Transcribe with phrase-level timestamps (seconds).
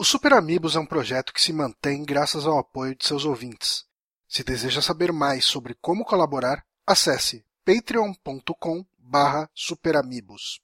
[0.00, 3.84] O Super Amigos é um projeto que se mantém graças ao apoio de seus ouvintes.
[4.26, 10.58] Se deseja saber mais sobre como colaborar, acesse patreon.com barra superamigos.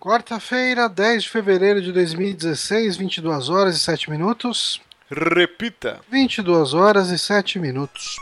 [0.00, 4.80] Quarta-feira, 10 de fevereiro de 2016, 22 horas e 7 minutos.
[5.10, 6.00] Repita.
[6.10, 8.16] 22 horas e 7 minutos.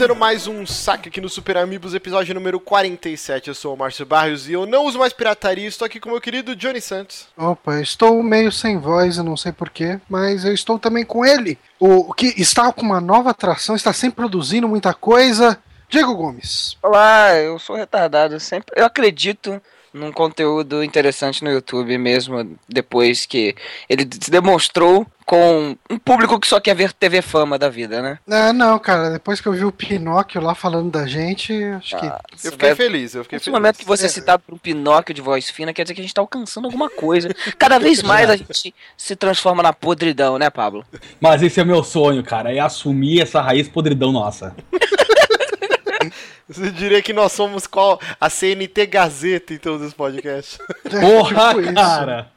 [0.00, 3.48] Conhecendo mais um saque aqui no Super Amigos, episódio número 47.
[3.48, 5.68] Eu sou o Márcio Barrios e eu não uso mais pirataria.
[5.68, 7.28] Estou aqui com o meu querido Johnny Santos.
[7.36, 11.58] Opa, estou meio sem voz, eu não sei porquê, mas eu estou também com ele.
[11.78, 15.58] O que está com uma nova atração, está sempre produzindo muita coisa.
[15.86, 16.78] Diego Gomes.
[16.82, 18.36] Olá, eu sou retardado.
[18.36, 19.60] Eu sempre, eu acredito
[19.92, 23.54] num conteúdo interessante no YouTube mesmo depois que
[23.88, 28.18] ele se demonstrou com um público que só quer ver TV fama da vida, né?
[28.28, 32.06] É, não, cara, depois que eu vi o Pinóquio lá falando da gente, acho que.
[32.06, 33.56] Ah, Eu fiquei feliz, eu fiquei Nesse feliz.
[33.60, 34.08] momento que você é É.
[34.08, 36.90] citado por um Pinóquio de voz fina, quer dizer que a gente tá alcançando alguma
[36.90, 37.28] coisa.
[37.58, 40.84] Cada vez mais a gente se transforma na podridão, né, Pablo?
[41.20, 44.54] Mas esse é meu sonho, cara, é assumir essa raiz podridão nossa.
[46.50, 48.00] Você diria que nós somos qual?
[48.20, 50.58] A CNT Gazeta em todos os podcasts.
[51.00, 51.74] Porra, tipo isso.
[51.74, 52.32] cara!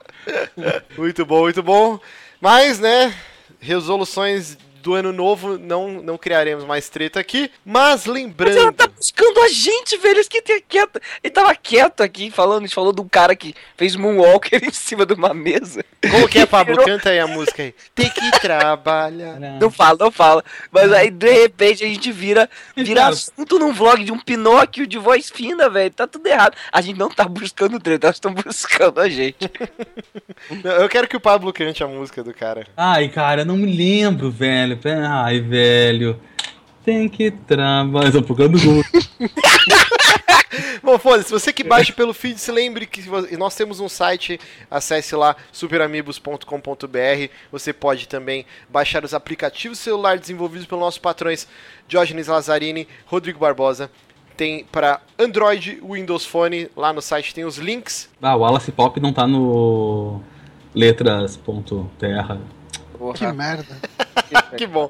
[0.96, 2.00] muito bom, muito bom.
[2.40, 3.12] Mas, né,
[3.60, 7.50] resoluções do ano novo, não, não criaremos mais treta aqui.
[7.66, 8.74] Mas Mas ela lembrando.
[8.74, 10.20] tá buscando a gente, velho.
[10.20, 11.00] Isso que tem quieto.
[11.24, 14.72] Ele tava quieto aqui falando, a gente falou de um cara que fez Moonwalker em
[14.72, 15.84] cima de uma mesa.
[16.12, 16.74] Como que é, Pablo?
[16.74, 17.74] Virou- Canta aí a música aí.
[17.96, 19.40] Tem que trabalhar.
[19.60, 20.44] Não fala, não fala.
[20.72, 24.98] Mas aí, de repente, a gente vira, vira assunto num vlog de um Pinóquio de
[24.98, 25.92] voz fina, velho.
[25.94, 26.56] Tá tudo errado.
[26.72, 29.50] A gente não tá buscando treta, elas estão buscando a gente.
[30.64, 32.68] Não, Eu quero que o Pablo cante a música do cara.
[32.76, 34.73] Ai, cara, eu não me lembro, velho.
[35.08, 36.20] Ai, velho.
[36.84, 38.12] Tem que trabalhar.
[38.12, 38.84] Tô procurando o Google.
[40.84, 43.02] Bom, foda-se, você que baixa pelo feed, se lembre que
[43.38, 44.40] nós temos um site,
[44.70, 47.30] acesse lá superamigos.com.br.
[47.52, 51.48] Você pode também baixar os aplicativos celular desenvolvidos pelos nossos patrões
[51.88, 53.90] Diógenes Lazzarini, Rodrigo Barbosa.
[54.36, 58.10] Tem para Android, Windows Phone, lá no site tem os links.
[58.22, 60.22] Ah, o Wallace Pop não tá no
[60.76, 62.42] letras.terra.
[63.16, 63.78] Que merda.
[64.58, 64.90] Que bom.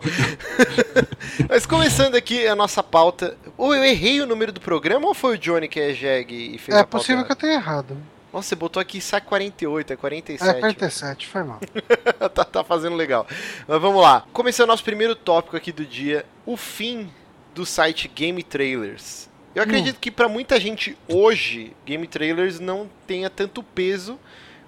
[1.50, 3.38] Mas começando aqui a nossa pauta.
[3.57, 6.57] Ou eu errei o número do programa ou foi o Johnny que é jegue e
[6.57, 7.97] fez É a pauta possível que eu tenha errado.
[8.31, 10.59] Nossa, você botou aqui SAC 48, é É 47.
[10.59, 11.59] 47, foi mal.
[12.34, 13.28] tá, tá fazendo legal.
[13.67, 14.25] Mas vamos lá.
[14.34, 17.09] Começando nosso primeiro tópico aqui do dia: o fim
[17.53, 19.29] do site Game Trailers.
[19.53, 24.19] Eu acredito que pra muita gente hoje, Game Trailers não tenha tanto peso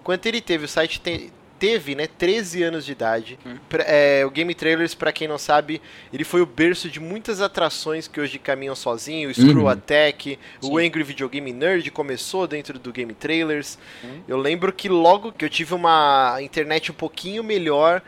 [0.04, 0.66] quanto ele teve.
[0.66, 3.40] O site te- teve, né, 13 anos de idade.
[3.70, 7.42] Pra- é, o Game Trailers, pra quem não sabe, ele foi o berço de muitas
[7.42, 9.30] atrações que hoje caminham sozinho.
[9.30, 9.68] O Screw Uhum.
[9.70, 10.86] Attack, o Sim.
[10.88, 13.78] Angry Video Game Nerd começou dentro do Game Trailers.
[14.04, 14.22] Uhum.
[14.28, 18.02] Eu lembro que logo que eu tive uma internet um pouquinho melhor,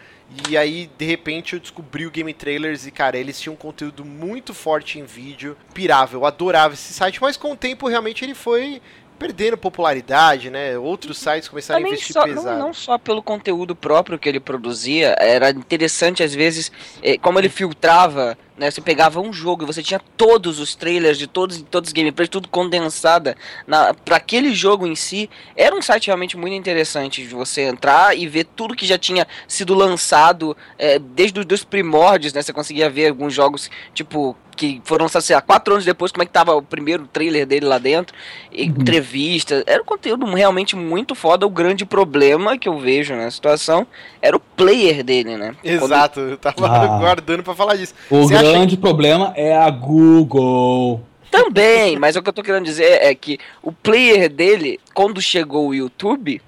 [0.49, 4.03] e aí de repente eu descobri o Game Trailers e cara, eles tinham um conteúdo
[4.03, 8.35] muito forte em vídeo, pirava, eu adorava esse site, mas com o tempo realmente ele
[8.35, 8.81] foi
[9.17, 10.78] perdendo popularidade, né?
[10.78, 12.45] Outros sites começaram a Também investir só, pesado.
[12.45, 17.39] não, não só pelo conteúdo próprio que ele produzia, era interessante às vezes eh, como
[17.39, 18.72] ele filtrava, né?
[18.72, 22.29] Você pegava um jogo e você tinha todos os trailers de todos, todos os gameplays,
[22.29, 23.35] tudo condensada
[23.66, 25.29] na para aquele jogo em si.
[25.56, 29.28] Era um site realmente muito interessante de você entrar e ver tudo que já tinha
[29.47, 32.41] sido lançado eh, desde os dos primórdios, né?
[32.41, 36.24] Você conseguia ver alguns jogos tipo que foram lançados, sei lá, quatro anos depois, como
[36.24, 38.16] é que tava o primeiro trailer dele lá dentro,
[38.51, 43.29] e entrevistas, era um conteúdo realmente muito foda, o grande problema que eu vejo na
[43.29, 43.85] situação
[44.19, 45.56] era o player dele, né?
[45.63, 46.88] Exato, eu tava Ah.
[46.97, 47.94] guardando pra falar disso.
[48.09, 51.01] O Você acha grande problema é a Google.
[51.29, 55.67] Também, mas o que eu tô querendo dizer é que o player dele, quando chegou
[55.67, 56.41] o YouTube,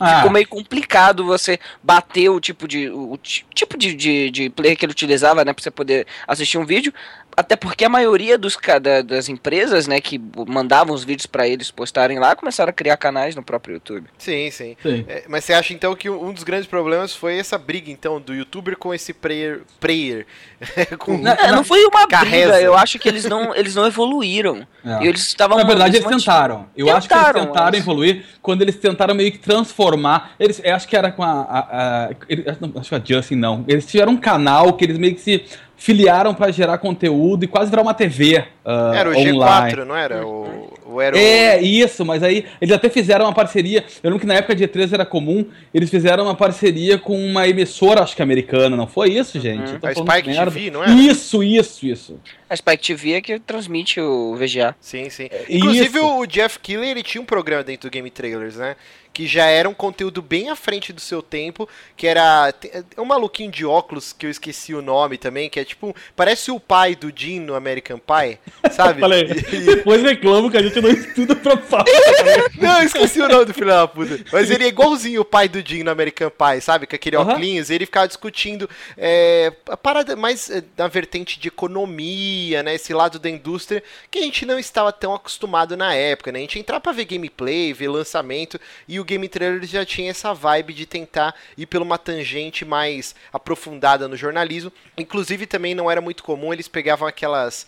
[0.00, 4.50] Ah, ficou meio complicado você bater o tipo de o, ti- tipo de, de, de
[4.50, 6.92] player que ele utilizava, né, para você poder assistir um vídeo.
[7.36, 11.70] Até porque a maioria dos, da- das empresas, né, que mandavam os vídeos pra eles
[11.70, 14.06] postarem lá, começaram a criar canais no próprio YouTube.
[14.18, 14.76] Sim, sim.
[14.82, 15.04] sim.
[15.08, 18.34] É, mas você acha então que um dos grandes problemas foi essa briga então do
[18.34, 20.26] youtuber com esse player, player
[20.98, 22.52] com Na- É, não foi uma Carreza.
[22.52, 24.66] briga, eu acho que eles não, eles não evoluíram.
[24.84, 25.04] É.
[25.04, 26.66] E eles estavam Na verdade, eles tentaram.
[26.76, 30.32] Eu acho que Tentaram, eles tentaram mas- evoluir quando eles tentaram meio que transformar.
[30.40, 31.30] Eles, eu acho que era com a.
[31.42, 31.58] a,
[32.06, 33.64] a ele- não, acho que a Justin não.
[33.68, 35.44] Eles tiveram um canal que eles meio que se
[35.82, 38.44] filiaram pra gerar conteúdo e quase virar uma TV.
[38.64, 39.76] ah, Era o online.
[39.76, 40.24] G4, não era?
[40.24, 43.84] O, o era É, isso, mas aí eles até fizeram uma parceria.
[44.02, 45.44] Eu lembro que na época de E3 era comum,
[45.74, 49.72] eles fizeram uma parceria com uma emissora, acho que americana, não foi isso, gente?
[49.72, 50.50] Eu tô A Spike merda.
[50.52, 50.90] TV, não é?
[50.92, 52.20] Isso, isso, isso.
[52.48, 54.76] A Spike TV é que transmite o VGA.
[54.80, 55.28] Sim, sim.
[55.48, 56.06] Inclusive Isso.
[56.18, 58.76] o Jeff Keighley, ele tinha um programa dentro do Game Trailers, né?
[59.12, 62.52] Que já era um conteúdo bem à frente do seu tempo, que era
[62.96, 66.50] é um maluquinho de óculos que eu esqueci o nome também, que é tipo, parece
[66.50, 68.38] o pai do Jim no American Pie,
[68.72, 69.00] sabe?
[69.00, 69.22] Falei,
[69.52, 71.84] E- depois reclamo que a gente não estuda pra falar.
[72.58, 74.18] Não, eu esqueci o nome do filho da puta.
[74.32, 76.86] Mas ele é igualzinho o pai do Jim no American Pie, sabe?
[76.86, 77.32] Com aquele Aham.
[77.32, 82.74] óculos, e ele ficava discutindo é, a parada mais é, na vertente de economia, né?
[82.74, 86.38] Esse lado da indústria que a gente não estava tão acostumado na época, né?
[86.38, 88.58] A gente entrava pra ver gameplay, ver lançamento,
[88.88, 93.14] e o Game Trailer já tinha essa vibe de tentar ir por uma tangente mais
[93.32, 94.72] aprofundada no jornalismo.
[94.96, 97.66] Inclusive também não era muito comum, eles pegavam aquelas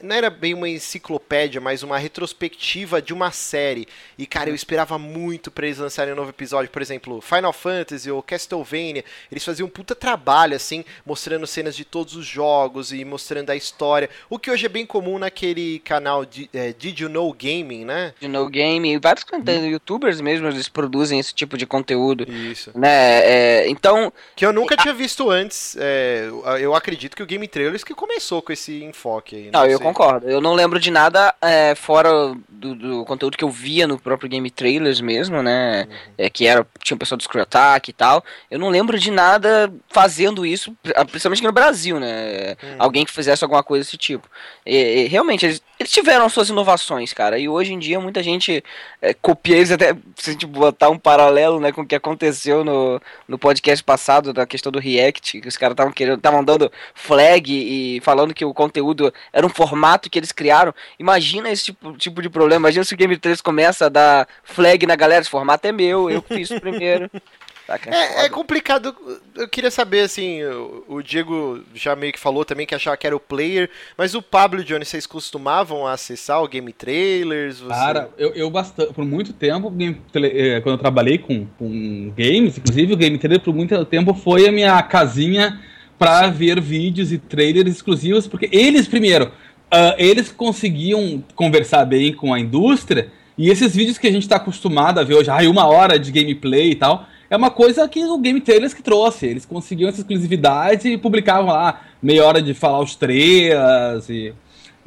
[0.00, 3.88] não era bem uma enciclopédia, mas uma retrospectiva de uma série.
[4.16, 6.70] E, cara, eu esperava muito pra eles lançarem um novo episódio.
[6.70, 9.04] Por exemplo, Final Fantasy ou Castlevania.
[9.30, 13.56] Eles faziam um puta trabalho, assim, mostrando cenas de todos os jogos e mostrando a
[13.56, 14.08] história.
[14.28, 18.14] O que hoje é bem comum naquele canal de, é, Did You Know Gaming, né?
[18.20, 22.30] De No Game, e vários conteúdos, youtubers mesmo, eles produzem esse tipo de conteúdo.
[22.30, 22.70] Isso.
[22.74, 22.88] Né?
[23.24, 25.76] É, então, Que eu nunca tinha visto antes.
[25.78, 26.28] é,
[26.60, 29.50] eu acredito que o Game Trailers que começou com esse enfoque aí.
[29.50, 29.86] Não, eu sei.
[29.86, 30.28] concordo.
[30.28, 32.10] Eu não lembro de nada é, fora
[32.48, 35.86] do, do conteúdo que eu via no próprio Game Trailers mesmo, né?
[36.16, 38.22] É, que era, tinha o pessoal do Screw Attack e tal.
[38.50, 42.56] Eu não lembro de nada fazendo isso, pri- principalmente no Brasil, né?
[42.78, 44.28] Alguém que fizesse alguma coisa desse tipo.
[44.66, 47.38] E, e, realmente, eles, eles tiveram suas inovações, cara.
[47.38, 48.62] E hoje em dia muita gente
[49.00, 52.64] é, copia eles, até se a gente botar um paralelo né, com o que aconteceu
[52.64, 56.70] no, no podcast passado, da questão do React, que os caras estavam querendo, estavam dando
[56.94, 59.67] flag e falando que o conteúdo era um formato
[60.10, 60.74] que eles criaram.
[60.98, 62.62] Imagina esse tipo, tipo de problema.
[62.68, 66.10] Imagina se o Game 3 começa a dar flag na galera, esse formato é meu,
[66.10, 67.10] eu fiz isso primeiro.
[67.68, 67.94] Saca?
[67.94, 68.96] É, é complicado.
[69.36, 73.06] Eu queria saber, assim, o, o Diego já meio que falou também que achava que
[73.06, 77.60] era o player, mas o Pablo e o Johnny, vocês costumavam acessar o Game Trailers?
[77.60, 77.68] Você...
[77.68, 82.56] Cara, eu, eu bastante, por muito tempo, game eh, quando eu trabalhei com, com games,
[82.56, 85.60] inclusive o Game Trailer por muito tempo foi a minha casinha
[85.98, 89.30] pra ver vídeos e trailers exclusivos, porque eles, primeiro,
[89.70, 94.36] ah, eles conseguiam conversar bem com a indústria, e esses vídeos que a gente tá
[94.36, 98.04] acostumado a ver hoje, ai, uma hora de gameplay e tal, é uma coisa que
[98.04, 99.26] o Game Trailers que trouxe.
[99.26, 104.32] Eles conseguiam essa exclusividade e publicavam lá meia hora de falar os trailers e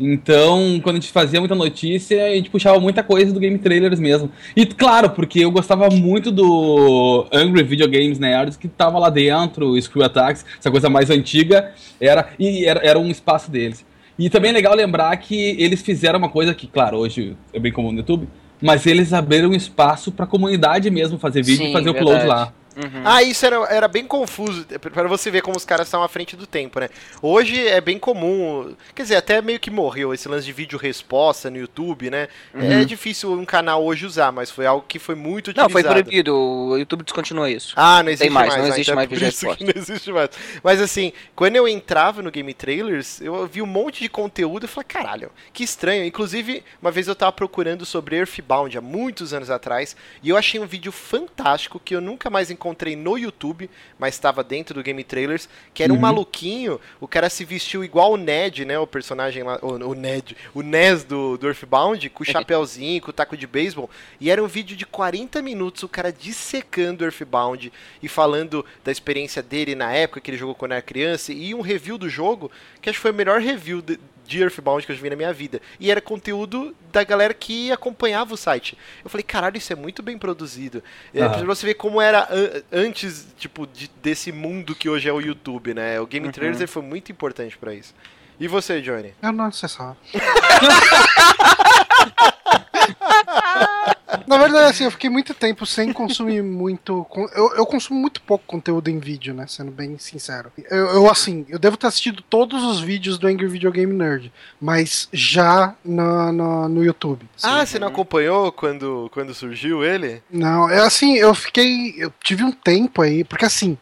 [0.03, 3.99] então, quando a gente fazia muita notícia, a gente puxava muita coisa do Game Trailers
[3.99, 4.31] mesmo.
[4.55, 9.67] E claro, porque eu gostava muito do Angry Video Games Nerds, que tava lá dentro,
[9.67, 13.85] o Screw Attacks, essa coisa mais antiga, era, e era, era um espaço deles.
[14.21, 17.71] E também é legal lembrar que eles fizeram uma coisa que, claro, hoje é bem
[17.71, 18.29] comum no YouTube,
[18.61, 22.53] mas eles abriram espaço pra comunidade mesmo fazer vídeo e Sim, fazer o upload lá.
[22.75, 23.01] Uhum.
[23.03, 26.35] Ah, isso era, era bem confuso, para você ver como os caras estão à frente
[26.35, 26.89] do tempo, né?
[27.21, 31.49] Hoje é bem comum, quer dizer, até meio que morreu esse lance de vídeo resposta
[31.49, 32.27] no YouTube, né?
[32.53, 35.71] É difícil um canal hoje usar, mas foi algo que foi muito Não, utilizado.
[35.71, 36.35] foi proibido.
[36.35, 37.73] O YouTube descontinuou isso.
[37.75, 38.61] Ah, não existe mais, mais.
[38.61, 39.63] não existe então é mais vídeo resposta.
[39.63, 40.29] Não existe mais.
[40.63, 44.67] Mas assim, quando eu entrava no Game Trailers, eu vi um monte de conteúdo e
[44.67, 46.05] falei, caralho, que estranho.
[46.05, 50.59] Inclusive, uma vez eu tava procurando sobre Earthbound há muitos anos atrás, e eu achei
[50.59, 52.60] um vídeo fantástico que eu nunca mais encontrei
[52.97, 56.01] no YouTube, mas estava dentro do Game Trailers, que era um Uhum.
[56.01, 60.35] maluquinho, o cara se vestiu igual o Ned, né, o personagem lá, o, o Ned,
[60.53, 63.89] o Ness do, do Earthbound, com o chapéuzinho, com o taco de beisebol,
[64.19, 69.41] e era um vídeo de 40 minutos, o cara dissecando Earthbound e falando da experiência
[69.41, 72.51] dele na época que ele jogou quando era criança, e um review do jogo,
[72.81, 73.99] que acho que foi o melhor review de,
[74.31, 75.61] de Earthbound que eu já vi na minha vida.
[75.79, 78.77] E era conteúdo da galera que acompanhava o site.
[79.03, 80.83] Eu falei, caralho, isso é muito bem produzido.
[81.13, 81.37] É, Aham.
[81.39, 85.19] pra você ver como era an- antes, tipo, de- desse mundo que hoje é o
[85.19, 85.99] YouTube, né?
[85.99, 87.93] O Game Trailers ele foi muito importante pra isso.
[88.39, 89.13] E você, Johnny?
[89.21, 89.97] Eu não acessava.
[94.27, 97.05] Na verdade, assim, eu fiquei muito tempo sem consumir muito.
[97.35, 99.45] Eu, eu consumo muito pouco conteúdo em vídeo, né?
[99.47, 100.51] Sendo bem sincero.
[100.69, 104.31] Eu, eu, assim, eu devo ter assistido todos os vídeos do Angry Video Game Nerd,
[104.59, 107.27] mas já na, na- no YouTube.
[107.43, 110.21] Ah, você não acompanhou quando, quando surgiu ele?
[110.29, 111.93] Não, é assim, eu fiquei.
[111.97, 113.77] Eu tive um tempo aí, porque assim.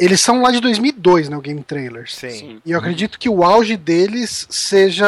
[0.00, 2.14] Eles são lá de 2002, né, o Game Trailers.
[2.14, 2.30] Sim.
[2.30, 2.62] Sim.
[2.64, 5.06] E eu acredito que o auge deles seja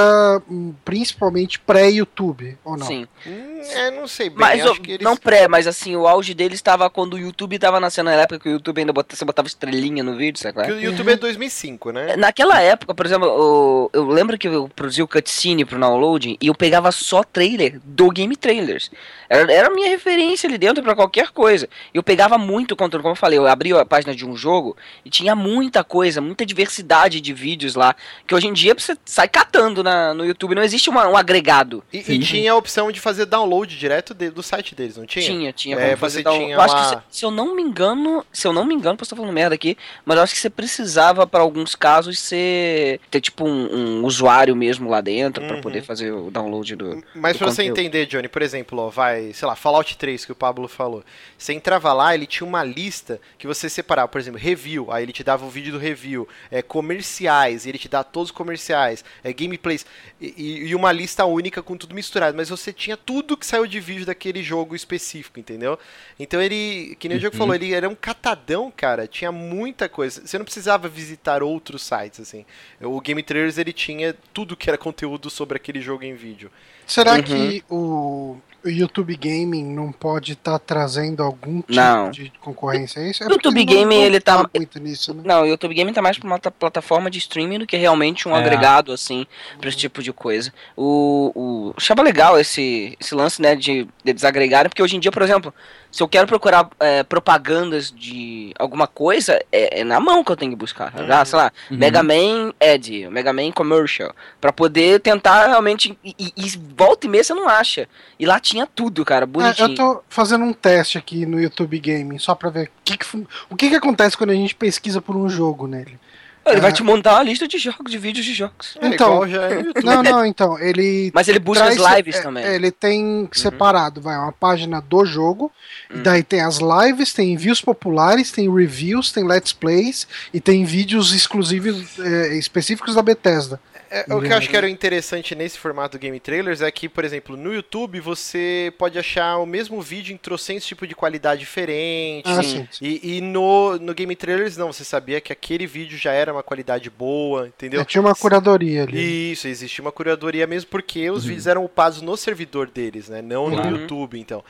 [0.51, 2.87] hum, principalmente pré-YouTube, ou não?
[2.87, 3.07] Sim.
[3.27, 4.39] Hum, é, não sei bem.
[4.39, 5.05] Mas acho o- que eles...
[5.05, 8.39] não pré, mas assim, o auge dele estava quando o YouTube tava nascendo na época
[8.41, 10.61] que o YouTube ainda botava, você botava estrelinha no vídeo, sabe?
[10.61, 10.65] é?
[10.67, 12.17] que o YouTube é 2005, né?
[12.17, 16.47] Naquela época, por exemplo, o- eu lembro que eu produzia o cutscene pro download e
[16.47, 18.91] eu pegava só trailer do Game Trailers.
[19.29, 21.67] Era, era a minha referência ali dentro pra qualquer coisa.
[21.95, 25.11] Eu pegava muito conteúdo, como eu falei, eu abri a página de um jogo e
[25.11, 27.95] tinha muita coisa, muita diversidade de vídeos lá,
[28.27, 31.83] que hoje em dia você sai catando na, no YouTube, não existe uma- um agregado.
[31.93, 35.25] E, e tinha a opção de fazer download direto de- do site deles, não tinha?
[35.25, 36.45] Tinha, tinha É, você download.
[36.47, 38.75] tinha Eu acho que uma- se, se eu não me engano, se eu não me
[38.75, 42.19] engano, posso estar falando merda aqui, mas eu acho que você precisava para alguns casos
[42.19, 45.61] ser ter tipo um, um usuário mesmo lá dentro pra Uhum.
[45.63, 47.79] poder fazer o download do Mas do pra você conteúdo.
[47.81, 51.05] entender, Johnny, por exemplo, ó, vai, sei lá, Fallout 3 que o Pablo falou.
[51.37, 55.13] Você entrava lá, ele tinha uma lista que você separava, por exemplo, review, aí ele
[55.13, 59.33] te dava o vídeo do review, é, comerciais, ele te dá todos os comerciais, é,
[59.33, 59.85] gameplays,
[60.21, 62.37] e, e- uma lista única com tudo misturado.
[62.37, 65.79] Mas você tinha tudo que saiu de vídeo daquele jogo específico, entendeu?
[66.19, 67.39] Então ele, que nem o Diogo Uhum.
[67.39, 70.27] falou, ele era um catadão, cara, tinha muita coisa.
[70.27, 72.45] Você não precisava visitar outros sites, assim.
[72.81, 76.51] O Game Trailers, ele tinha tudo que era conteúdo sobre aquele jogo em vídeo.
[76.87, 77.23] Será Uhum.
[77.23, 82.11] que o, o YouTube Gaming não pode estar trazendo algum tipo Não.
[82.11, 83.23] de concorrência a isso?
[83.25, 85.23] É O YouTube Gaming, ele tá- muito nisso, né?
[85.25, 88.29] Não, o YouTube Gaming tá mais pra uma ta- plataforma de streaming do que realmente
[88.29, 88.39] um É.
[88.41, 89.27] agregado, assim,
[89.59, 90.53] pra esse tipo de coisa.
[90.77, 95.11] O, o achava legal esse, esse lance, né, de, de desagregarem, porque hoje em dia,
[95.13, 95.53] por exemplo,
[95.91, 100.37] se eu quero procurar é, propagandas de alguma coisa, é, é na mão que eu
[100.37, 100.91] tenho que buscar.
[100.99, 101.07] Uhum.
[101.11, 101.77] Ah, sei lá, Uhum.
[101.77, 105.99] Mega Man Ad, Mega Man Commercial, pra poder tentar realmente.
[106.03, 106.33] E- e
[106.77, 107.89] volta e meia você não acha.
[108.19, 109.69] E lá tinha tudo, cara, É, bonitinho.
[109.69, 113.07] eu tô fazendo um teste aqui no YouTube Gaming, só pra ver o que, que
[113.51, 115.99] o que, que acontece quando a gente pesquisa por um jogo nele.
[116.45, 116.75] Ele vai Ah.
[116.75, 118.77] te montar uma lista de jogos, de vídeos de jogos.
[118.81, 119.63] É, Então, igual já é.
[119.85, 122.45] Não, não, então, ele Mas ele busca traz- as lives é, também.
[122.45, 125.53] é, ele tem separado, vai, uma página do jogo,
[125.95, 130.65] e daí tem as lives, tem envios populares, tem reviews, tem let's plays e tem
[130.65, 133.61] vídeos exclusivos é, específicos da Bethesda.
[133.95, 136.89] É, o que eu acho que era interessante nesse formato do Game Trailers é que,
[136.89, 141.41] por exemplo, no YouTube você pode achar o mesmo vídeo em trocentos tipo de qualidade
[141.41, 142.25] diferente.
[142.27, 142.67] Ah, Sim.
[142.81, 146.43] E, e no, no Game Trailers não, você sabia que aquele vídeo já era uma
[146.43, 147.83] qualidade boa, entendeu?
[147.83, 149.33] É, tinha uma curadoria ali.
[149.33, 151.29] Isso, existia uma curadoria mesmo porque os Uhum.
[151.29, 153.21] vídeos eram upados no servidor deles, né?
[153.21, 153.71] Não Claro.
[153.71, 154.43] no YouTube, então.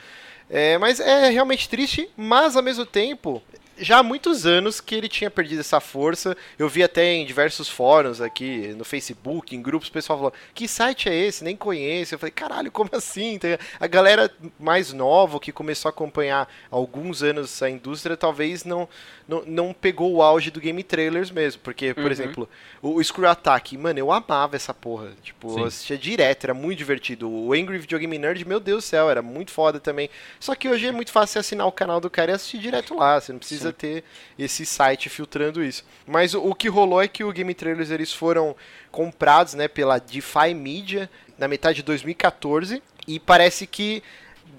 [0.49, 3.41] É, mas é realmente triste, mas ao mesmo tempo,
[3.77, 6.35] já há muitos anos que ele tinha perdido essa força.
[6.59, 10.67] Eu vi até em diversos fóruns aqui, no Facebook, em grupos, o pessoal falou: que
[10.67, 11.43] site é esse?
[11.43, 12.13] Nem conheço.
[12.15, 13.37] Eu falei, caralho, como assim?
[13.39, 18.63] Tem- A galera mais nova que começou a acompanhar há alguns anos a indústria, talvez
[18.63, 18.87] não,
[19.27, 21.61] não, não pegou o auge do Game Trailers mesmo.
[21.63, 22.11] Porque, por Uhum.
[22.11, 22.49] exemplo,
[22.81, 25.11] o, o Screw Attack, mano, eu amava essa porra.
[25.23, 25.59] Tipo, Sim.
[25.61, 27.29] eu assistia direto, era muito divertido.
[27.29, 30.09] O Angry Video Game Nerd, meu Deus do céu, era muito foda também.
[30.39, 33.19] Só que hoje é muito fácil assinar o canal do cara e assistir direto lá.
[33.19, 34.03] Você não precisa ter
[34.37, 35.85] esse site filtrando isso.
[36.05, 38.55] Mas o, o que rolou é que o Game Trailers eles foram
[38.91, 44.03] comprados, né, pela DeFi Media na metade de 2014 e parece que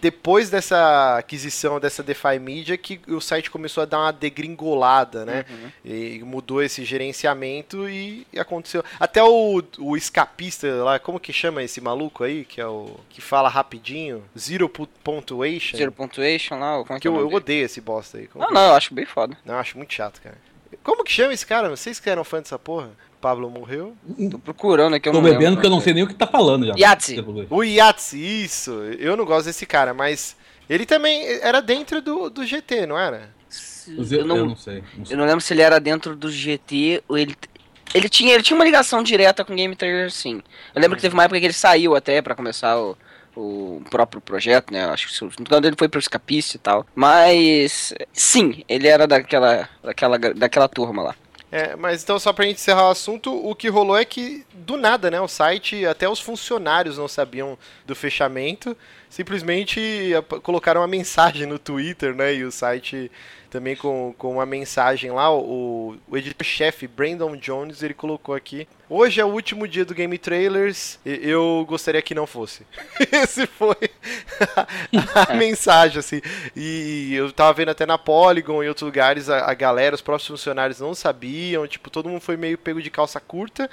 [0.01, 5.45] depois dessa aquisição dessa DeFi Media que o site começou a dar uma degringolada, né?
[5.49, 5.71] Uhum.
[5.85, 8.85] E mudou esse gerenciamento e aconteceu.
[8.99, 12.45] Até o, o escapista lá, como que chama esse maluco aí?
[12.45, 12.99] Que é o.
[13.11, 14.25] que fala rapidinho?
[14.39, 15.77] Zero pu- Punctuation?
[15.77, 18.27] Zero Punctuation lá, como é Que que é eu, eu odeio esse bosta aí.
[18.27, 19.37] Como Não, que- não, eu acho bem foda.
[19.45, 20.37] Não, eu acho muito chato, cara.
[20.83, 21.69] Como que chama esse cara?
[21.71, 22.91] Vocês que eram fã dessa porra?
[23.25, 23.97] Pablo morreu?
[24.31, 25.55] Tô procurando aqui, eu Tô não bebendo lembro.
[25.57, 26.75] porque eu não sei nem o que tá falando já.
[26.77, 27.25] Yahtzee.
[27.49, 28.71] O Yatsi, isso.
[28.99, 30.37] Eu não gosto desse cara, mas.
[30.69, 33.31] Ele também era dentro do, do GT, não era?
[33.89, 34.85] Eu, Eu não, não sei.
[34.97, 35.15] não sei.
[35.15, 37.35] eu não lembro se ele era dentro do GT ou ele.
[37.95, 40.43] Ele tinha, ele tinha uma ligação direta com o Game Trailer, sim.
[40.75, 42.95] Eu lembro que teve uma época que ele saiu até pra começar o,
[43.35, 44.85] o próprio projeto, né?
[44.85, 46.87] Acho que não engano, ele foi pro Escapiste e tal.
[46.95, 51.15] Mas sim, ele era daquela, daquela, daquela turma lá.
[51.55, 54.77] É, mas então, só pra gente encerrar o assunto, o que rolou é que, do
[54.77, 57.57] nada, né, o site, até os funcionários não sabiam
[57.87, 58.77] do fechamento,
[59.15, 63.09] simplesmente ap- colocaram uma mensagem no Twitter, né, e o site
[63.49, 69.21] também com, com uma mensagem lá, o, o editor-chefe Brandon Jones, ele colocou aqui, hoje
[69.21, 72.67] é o último dia do Game Trailers, eu gostaria que não fosse.
[73.13, 73.77] Esse foi
[75.31, 76.21] a mensagem, assim,
[76.57, 80.27] e eu tava vendo até na Polygon e outros lugares, a, a galera, os próprios
[80.27, 83.71] funcionários não sabiam, tipo, todo mundo foi meio pego de calça curta.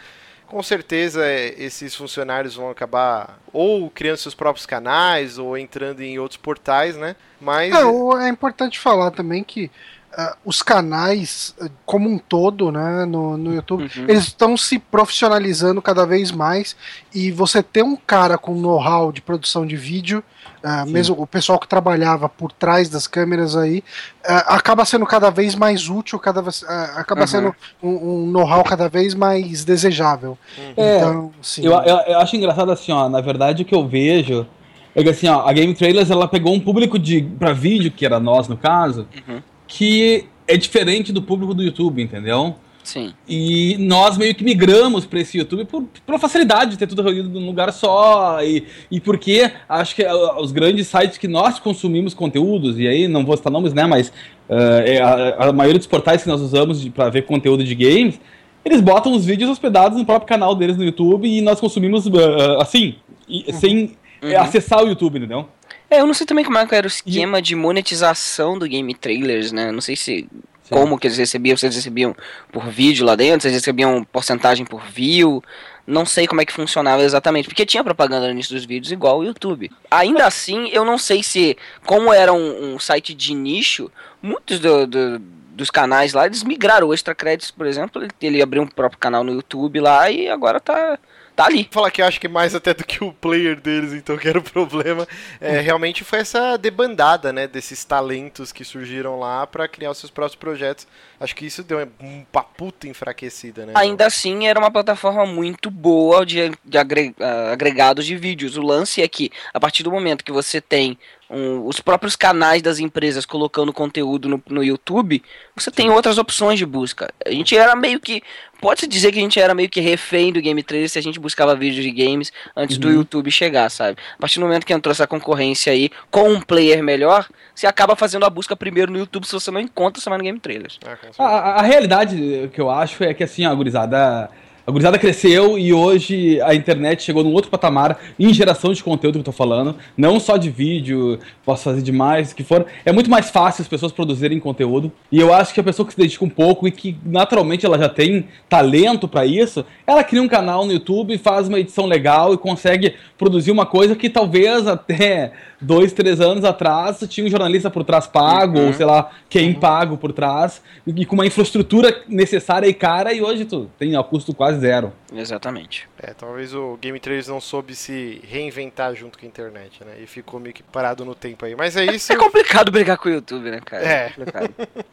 [0.52, 6.20] Com certeza é, esses funcionários vão acabar ou criando seus próprios canais ou entrando em
[6.20, 7.16] outros portais, né?
[7.40, 9.72] Mas É, é importante falar também que
[10.18, 14.06] uh, os canais uh, como um todo, né, no, no YouTube, uhum.
[14.08, 16.76] eles estão se profissionalizando cada vez mais
[17.14, 20.24] e você ter um cara com know-how de produção de vídeo,
[20.64, 23.84] uh, mesmo o pessoal que trabalhava por trás das câmeras aí,
[24.24, 26.64] acaba sendo cada vez mais útil, cada vez,
[26.96, 27.28] acaba uhum.
[27.28, 30.38] sendo um, um know-how cada vez mais desejável.
[30.58, 30.74] Uhum.
[30.78, 31.66] Então, sim.
[31.66, 34.46] Eu, eu, eu acho engraçado assim, ó, na verdade o que eu vejo
[34.94, 38.06] é que assim, ó, a Game Trailers ela pegou um público de para vídeo, que
[38.06, 42.56] era nós no caso, uhum que é diferente do público do YouTube, entendeu?
[42.84, 43.14] Sim.
[43.26, 47.30] E nós meio que migramos para esse YouTube por, por facilidade de ter tudo reunido
[47.30, 48.44] num lugar só.
[48.44, 53.08] E, e porque acho que uh, os grandes sites que nós consumimos conteúdos, e aí
[53.08, 53.86] não vou citar nomes, né?
[53.86, 54.10] Mas
[54.50, 58.20] uh, a, a, maioria dos portais que nós usamos para ver conteúdo de games,
[58.66, 62.60] eles botam os vídeos hospedados no próprio canal deles no YouTube e nós consumimos uh,
[62.60, 62.96] assim,
[63.30, 63.54] uhum.
[63.54, 64.40] sem uhum.
[64.40, 65.48] acessar o YouTube, entendeu?
[65.90, 67.42] É, eu não sei também como é que era o esquema e...
[67.42, 69.72] de monetização do Game Trailers, né?
[69.72, 70.28] Não sei se.
[70.70, 72.16] Como que eles recebiam, se eles recebiam
[72.50, 75.44] por vídeo lá dentro, se eles recebiam porcentagem por view.
[75.86, 79.20] Não sei como é que funcionava exatamente, porque tinha propaganda no início dos vídeos igual
[79.20, 79.70] o YouTube.
[79.90, 84.88] Ainda assim, eu não sei se, como era um, um site de nicho, muitos do,
[84.88, 86.88] do, dos canais lá, eles migraram.
[86.88, 90.30] O Extra Credits, por exemplo, ele, ele abriu um próprio canal no YouTube lá e
[90.30, 90.98] agora tá
[91.36, 91.64] tá ali.
[91.64, 94.28] Vou falar que eu acho que mais até do que o player deles, então que
[94.28, 95.08] era o problema,
[95.40, 95.64] é, hum.
[95.64, 100.36] realmente foi essa debandada, né, desses talentos que surgiram lá para criar os seus próprios
[100.36, 100.88] projetos.
[101.20, 103.74] Acho que isso deu uma puta enfraquecida, né?
[103.76, 108.58] Ainda assim, era uma plataforma muito boa de, de agregados de vídeos.
[108.58, 110.98] O lance é que, a partir do momento que você tem
[111.32, 115.24] um, os próprios canais das empresas colocando conteúdo no, no YouTube,
[115.56, 117.10] você tem outras opções de busca.
[117.26, 118.22] A gente era meio que.
[118.60, 121.20] Pode-se dizer que a gente era meio que refém do Game Trader se a gente
[121.20, 122.82] buscava vídeos de games antes uhum.
[122.82, 123.98] do YouTube chegar, sabe?
[124.16, 127.96] A partir do momento que entrou essa concorrência aí com um player melhor, você acaba
[127.96, 130.78] fazendo a busca primeiro no YouTube se você não encontra, você vai no Game Trailers.
[131.18, 134.30] A, a, realidade que eu acho é que assim, a gurizada
[134.66, 139.16] a gurizada cresceu e hoje a internet chegou num outro patamar em geração de conteúdo
[139.16, 139.76] que eu tô falando.
[139.98, 142.66] Não só de vídeo, posso fazer demais, que for.
[142.86, 144.92] É muito mais fácil as pessoas produzirem conteúdo.
[145.12, 147.78] E eu acho que a pessoa que se dedica um pouco e que naturalmente ela
[147.78, 152.34] já tem talento para isso, ela cria um canal no YouTube, faz uma edição legal
[152.34, 157.70] e consegue produzir uma coisa que talvez até dois, três anos atrás tinha um jornalista
[157.70, 158.68] por trás pago, uhum.
[158.68, 163.22] ou sei lá, quem pago por trás, e com uma infraestrutura necessária e cara, e
[163.22, 164.94] hoje tu tem a custo quase quase zero.
[165.14, 165.88] Exatamente.
[165.98, 169.96] É, talvez o Game 3 não soube se reinventar junto com a internet, né?
[170.02, 171.56] E ficou meio que parado no tempo aí.
[171.56, 172.12] Mas é isso.
[172.12, 173.84] É, é complicado brigar com o YouTube, né, cara?
[173.84, 174.14] É.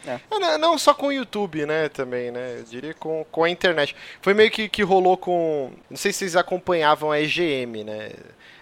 [0.07, 0.21] é.
[0.55, 0.59] é.
[0.59, 2.57] Não só com o YouTube, né, também, né?
[2.59, 3.95] Eu diria com, com a internet.
[4.21, 5.73] Foi meio que, que rolou com.
[5.91, 8.11] Não sei se vocês acompanhavam a EGM, né?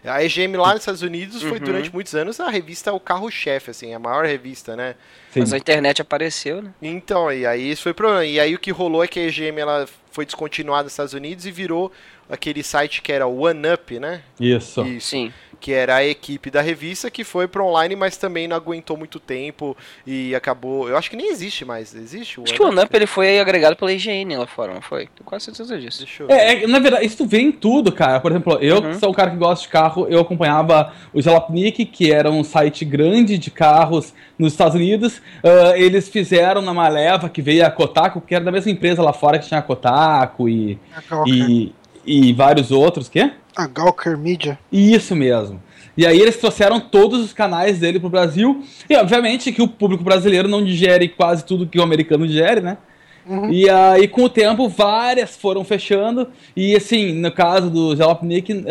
[0.07, 1.65] A EGM lá nos Estados Unidos foi uhum.
[1.65, 4.95] durante muitos anos a revista o carro-chefe, assim, a maior revista, né?
[5.33, 5.41] Sim.
[5.41, 6.73] Mas a internet apareceu, né?
[6.81, 8.25] Então, e aí isso foi problema.
[8.25, 11.45] E aí o que rolou é que a EGM ela foi descontinuada nos Estados Unidos
[11.45, 11.93] e virou
[12.29, 14.23] aquele site que era o OneUp, né?
[14.41, 14.85] Isso.
[14.87, 15.09] Isso.
[15.09, 18.97] Sim que era a equipe da revista que foi para online, mas também não aguentou
[18.97, 20.89] muito tempo e acabou.
[20.89, 21.95] Eu acho que nem existe mais.
[21.95, 25.07] Existe o Acho que o OneUp ele foi agregado pela IGN lá fora, não foi?
[25.07, 25.99] Tenho quase certeza disso.
[25.99, 28.21] Deixa eu é, é, na verdade, isso vem em tudo, cara.
[28.21, 28.95] Por exemplo, eu uhum.
[28.99, 32.85] sou um cara que gosta de carro, eu acompanhava o Jalopnik, que era um site
[32.85, 35.19] grande de carros nos Estados Unidos.
[35.19, 39.13] Uh, eles fizeram na Maleva, que veio a Kotaku, que era da mesma empresa lá
[39.13, 40.79] fora que tinha a Kotaku e.
[41.27, 41.75] e
[42.07, 43.33] e vários outros, quê?
[43.55, 44.59] A Gawker Media.
[44.71, 45.63] Isso mesmo.
[45.97, 48.63] E aí eles trouxeram todos os canais dele pro Brasil.
[48.89, 52.77] E obviamente que o público brasileiro não digere quase tudo que o americano digere, né?
[53.27, 53.51] Uhum.
[53.51, 56.29] E aí, com o tempo, várias foram fechando.
[56.55, 58.65] E assim, no caso do Jalopnik, uh,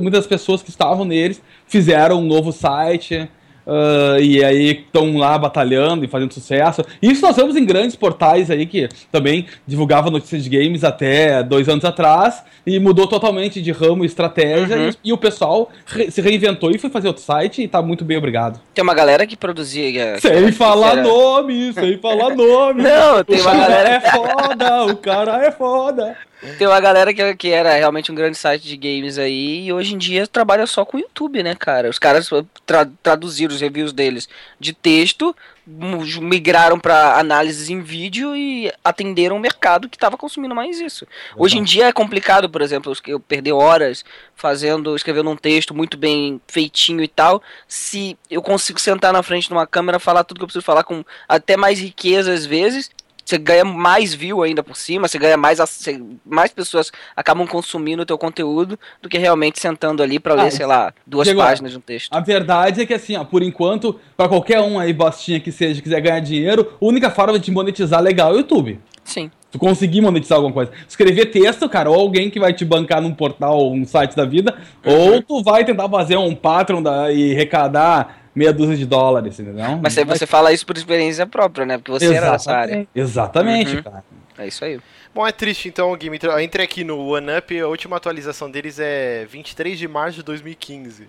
[0.00, 3.28] muitas pessoas que estavam neles fizeram um novo site.
[3.66, 6.82] Uh, e aí estão lá batalhando e fazendo sucesso.
[7.00, 11.68] Isso nós vemos em grandes portais aí que também divulgavam notícias de games até dois
[11.68, 14.88] anos atrás e mudou totalmente de ramo e estratégia uhum.
[14.88, 18.04] e, e, o pessoal re se reinventou e foi fazer outro site e tá muito
[18.04, 18.60] bem obrigado.
[18.74, 20.18] Tem uma galera que produzia.
[20.20, 21.02] Sem falar era...
[21.02, 22.82] nome, sem falar nome.
[22.84, 23.88] Não, tem o uma galera.
[23.88, 26.16] é foda, o cara é foda.
[26.58, 29.94] Tem uma galera que, que era realmente um grande site de games aí e hoje
[29.94, 31.88] em dia trabalha só com YouTube, né, cara?
[31.88, 32.28] Os caras
[32.66, 34.28] tra traduziram os reviews deles
[34.60, 35.34] de texto,
[35.66, 41.06] migraram para análises em vídeo e atenderam o mercado que estava consumindo mais isso.
[41.36, 44.04] Hoje em dia é complicado, por exemplo, eu perder horas
[44.34, 49.48] fazendo, escrevendo um texto muito bem feitinho e tal, se eu consigo sentar na frente
[49.48, 52.90] de uma câmera, falar tudo que eu preciso falar com até mais riqueza às vezes
[53.24, 58.02] você ganha mais view ainda por cima, você ganha mais, você, mais pessoas acabam consumindo
[58.02, 61.40] o teu conteúdo do que realmente sentando ali para ler, ah, sei lá, duas Diego,
[61.40, 62.12] páginas de um texto.
[62.12, 65.80] A verdade é que assim, ó, por enquanto, para qualquer um aí, bostinha que seja,
[65.80, 68.80] quiser ganhar dinheiro, a única forma de monetizar legal é o YouTube.
[69.02, 69.30] Sim.
[69.50, 70.72] Tu conseguir monetizar alguma coisa.
[70.88, 74.24] Escrever texto, cara, ou alguém que vai te bancar num portal ou um site da
[74.24, 75.12] vida, uhum.
[75.12, 79.78] ou tu vai tentar fazer um Patreon da, e arrecadar meia dúzia de dólares, entendeu?
[79.82, 81.78] Mas aí você fala isso por experiência própria, né?
[81.78, 82.24] Porque você Exatamente.
[82.24, 82.88] era nessa área.
[82.94, 83.82] Exatamente, uhum.
[83.82, 84.04] cara.
[84.36, 84.80] É isso aí.
[85.14, 89.24] Bom, é triste então o Game Entre aqui no OneUp, a última atualização deles é
[89.26, 91.06] 23 de março de 2015.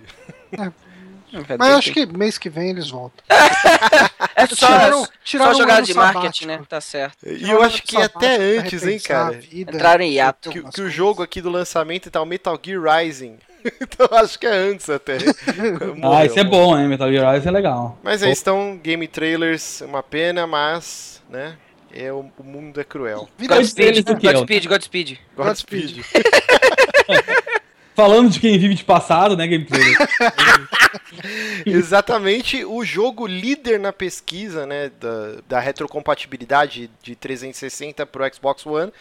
[0.53, 0.71] É.
[1.57, 3.23] Mas eu acho que mês que vem eles voltam.
[4.35, 6.61] é só, tiraram, tiraram só jogada de marketing, né?
[6.69, 7.17] Tá certo.
[7.27, 9.37] E eu acho que até antes, hein, cara.
[9.37, 10.49] Vida, Entraram em hiato.
[10.49, 13.37] Que, que o jogo aqui do lançamento tá o Metal Gear Rising.
[13.81, 15.17] então acho que é antes até.
[15.97, 16.87] Morreu, ah, isso é bom, hein?
[16.87, 17.97] Metal Gear Rising é legal.
[18.03, 21.57] Mas aí estão game trailers, uma pena, mas, né?
[21.93, 23.27] É, o, o mundo é cruel.
[23.39, 25.19] Godspeed, Godspeed, Godspeed.
[25.35, 26.05] Godspeed.
[27.95, 29.95] Falando de quem vive de passado, né, gameplay?
[31.65, 38.65] Exatamente, o jogo líder na pesquisa, né, da, da retrocompatibilidade de 360 para o Xbox
[38.65, 38.91] One,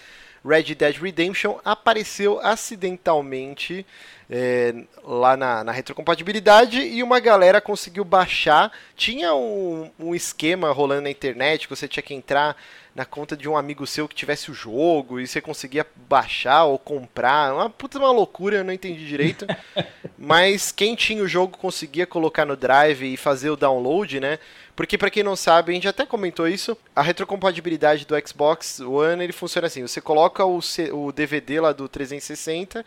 [0.45, 3.87] Red Dead Redemption, apareceu acidentalmente
[4.29, 8.73] é, lá na, na, retrocompatibilidade e uma galera conseguiu baixar.
[8.97, 12.57] Tinha um, um, esquema rolando na internet que você tinha que entrar
[12.95, 16.79] na conta de um amigo seu que tivesse o jogo e você conseguia baixar ou
[16.79, 17.53] comprar.
[17.53, 19.47] Uma puta uma loucura, eu não entendi direito.
[20.17, 24.39] Mas quem tinha o jogo conseguia colocar no drive e fazer o download, né?
[24.77, 29.23] Porque para quem não sabe, a gente até comentou isso, a retrocompatibilidade do Xbox One,
[29.23, 30.61] ele funciona assim, você coloca o,
[30.93, 32.85] o DVD lá do 360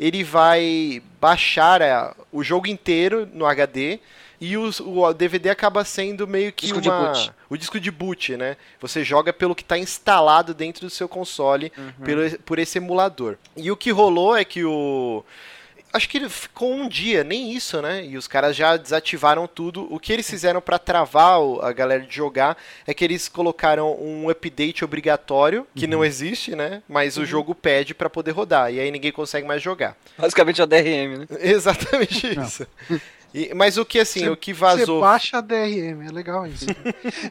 [0.00, 4.00] ele vai baixar é, o jogo inteiro no HD
[4.40, 7.12] e o, o DVD acaba sendo meio que disco uma,
[7.48, 8.56] o disco de boot, né?
[8.80, 12.04] Você joga pelo que está instalado dentro do seu console uhum.
[12.04, 13.36] pelo, por esse emulador.
[13.56, 15.22] E o que rolou é que o
[15.92, 18.04] acho que ele ficou um dia, nem isso, né?
[18.04, 19.92] E os caras já desativaram tudo.
[19.92, 24.28] O que eles fizeram para travar a galera de jogar é que eles colocaram um
[24.30, 25.90] update obrigatório, que uhum.
[25.90, 26.82] não existe, né?
[26.88, 27.24] Mas uhum.
[27.24, 28.72] o jogo pede para poder rodar.
[28.72, 29.96] E aí ninguém consegue mais jogar.
[30.16, 31.26] Basicamente é o DRM, né?
[31.40, 32.66] Exatamente isso.
[33.32, 35.00] E, mas o que assim, você, o que vazou.
[35.00, 36.66] Você baixa a DRM, é legal isso.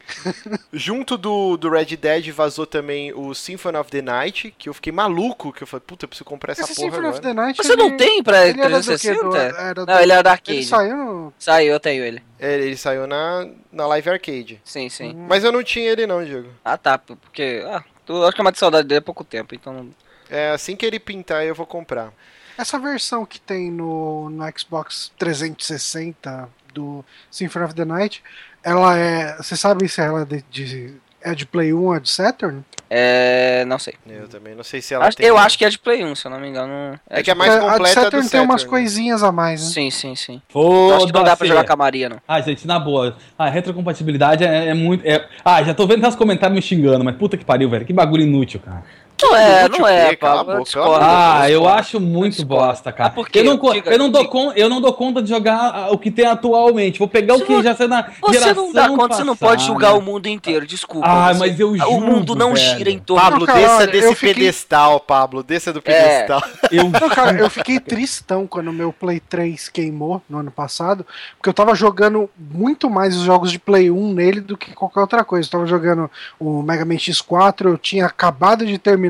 [0.71, 4.93] Junto do, do Red Dead vazou também o Symphony of the Night, que eu fiquei
[4.93, 6.85] maluco, que eu falei, puta, eu preciso comprar essa Esse porra.
[6.85, 7.19] Symphony agora.
[7.19, 7.57] of the Night.
[7.57, 9.23] Você ele, não tem pra ele 360?
[9.23, 10.57] Do, era do, não, ele era da arcade.
[10.57, 11.33] Ele saiu.
[11.37, 12.23] Saiu, eu tenho ele.
[12.39, 14.61] É, ele saiu na, na Live Arcade.
[14.63, 15.09] Sim, sim.
[15.09, 15.25] Hum.
[15.27, 16.49] Mas eu não tinha ele não, Diego.
[16.63, 17.61] Ah, tá, porque.
[17.65, 19.89] Ah, eu acho que é uma de saudade dele há pouco tempo, então.
[20.29, 22.13] É, assim que ele pintar eu vou comprar.
[22.59, 28.21] Essa versão que tem no, no Xbox 360 do Symphony of the Night,
[28.61, 29.37] ela é.
[29.37, 32.65] Você sabe se ela é de, de, é de Play 1 ou é de Saturn?
[32.89, 33.63] É.
[33.63, 33.93] Não sei.
[34.05, 35.25] Eu também não sei se ela acho, tem.
[35.25, 36.99] Eu acho que é de Play 1, se eu não me engano.
[37.09, 37.75] É, é que é mais completa.
[37.75, 39.69] A de Saturn, Saturn tem umas coisinhas a mais, né?
[39.69, 40.41] Sim, sim, sim.
[40.49, 42.17] Foda acho que não dá pra jogar com a Maria, não.
[42.27, 43.15] Ah, gente, na boa.
[43.37, 45.05] A retrocompatibilidade é, é muito.
[45.07, 45.25] É...
[45.45, 47.85] Ah, já tô vendo os comentários me xingando, mas puta que pariu, velho.
[47.85, 48.83] Que bagulho inútil, cara.
[49.21, 50.63] Não é, não é, Pablo.
[50.99, 53.09] Ah, eu acho muito bosta, cara.
[53.09, 55.97] Porque eu não, diga, eu, não dou con, eu não dou conta de jogar o
[55.97, 56.99] que tem atualmente.
[56.99, 59.35] Vou pegar o que já saiu na você geração Você não dá conta, você não
[59.35, 61.07] pode julgar o mundo inteiro, desculpa.
[61.07, 65.43] Ah, mas eu juro, O mundo não gira em torno Pablo, desça desse pedestal, Pablo.
[65.43, 65.81] Desça do é.
[65.81, 66.43] pedestal.
[66.71, 66.89] Eu...
[67.09, 71.05] Cara, eu fiquei tristão quando o meu Play 3 queimou no ano passado,
[71.35, 75.01] porque eu tava jogando muito mais os jogos de Play 1 nele do que qualquer
[75.01, 75.47] outra coisa.
[75.47, 79.08] Eu tava jogando o Mega Man X4, eu tinha acabado de terminar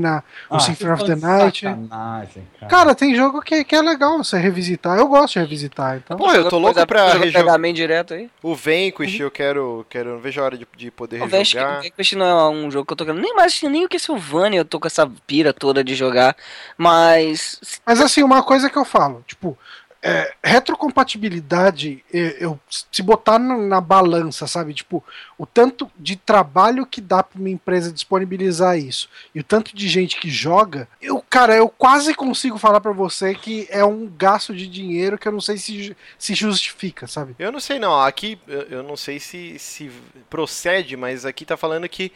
[0.50, 1.62] o ah, Symphony of the Night.
[1.62, 2.68] Cara.
[2.70, 2.96] cara.
[2.96, 4.98] tem jogo que, que é legal você revisitar.
[4.98, 5.98] Eu gosto de revisitar.
[5.98, 6.18] Então.
[6.18, 7.60] Pô, eu tô louco pra rejogar.
[7.74, 8.30] direto aí.
[8.42, 9.26] O Vanquish, uhum.
[9.26, 10.12] eu quero, quero.
[10.12, 11.80] Não vejo a hora de, de poder o rejogar.
[11.80, 13.22] O Vanquish não é um jogo que eu tô querendo.
[13.22, 16.36] Nem mais nem o que Sylvania eu tô com essa pira toda de jogar.
[16.78, 17.60] Mas.
[17.86, 19.58] Mas assim, uma coisa que eu falo, tipo,
[20.02, 24.74] é, retrocompatibilidade, eu, se botar na, na, balança, sabe?
[24.74, 25.04] Tipo,
[25.38, 29.88] o tanto de trabalho que dá para uma empresa disponibilizar isso e o tanto de
[29.90, 34.56] gente que joga, eu, cara, eu quase consigo falar para você que é um gasto
[34.56, 37.36] de dinheiro que eu não sei se, se justifica, sabe?
[37.38, 39.92] Eu não sei não, aqui eu não sei se, se
[40.30, 42.12] procede, mas aqui tá falando que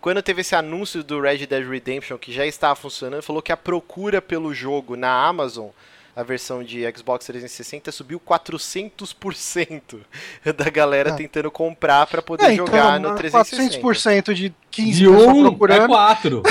[0.00, 3.56] quando teve esse anúncio do Red Dead Redemption que já estava funcionando, falou que a
[3.56, 5.70] procura pelo jogo na Amazon
[6.16, 10.00] a versão de Xbox 360 subiu 400%
[10.56, 11.12] da galera é.
[11.12, 13.78] tentando comprar para poder é, então, jogar no 360.
[13.86, 15.86] 400% de 15 De pessoas um é procurando.
[15.88, 16.42] quatro.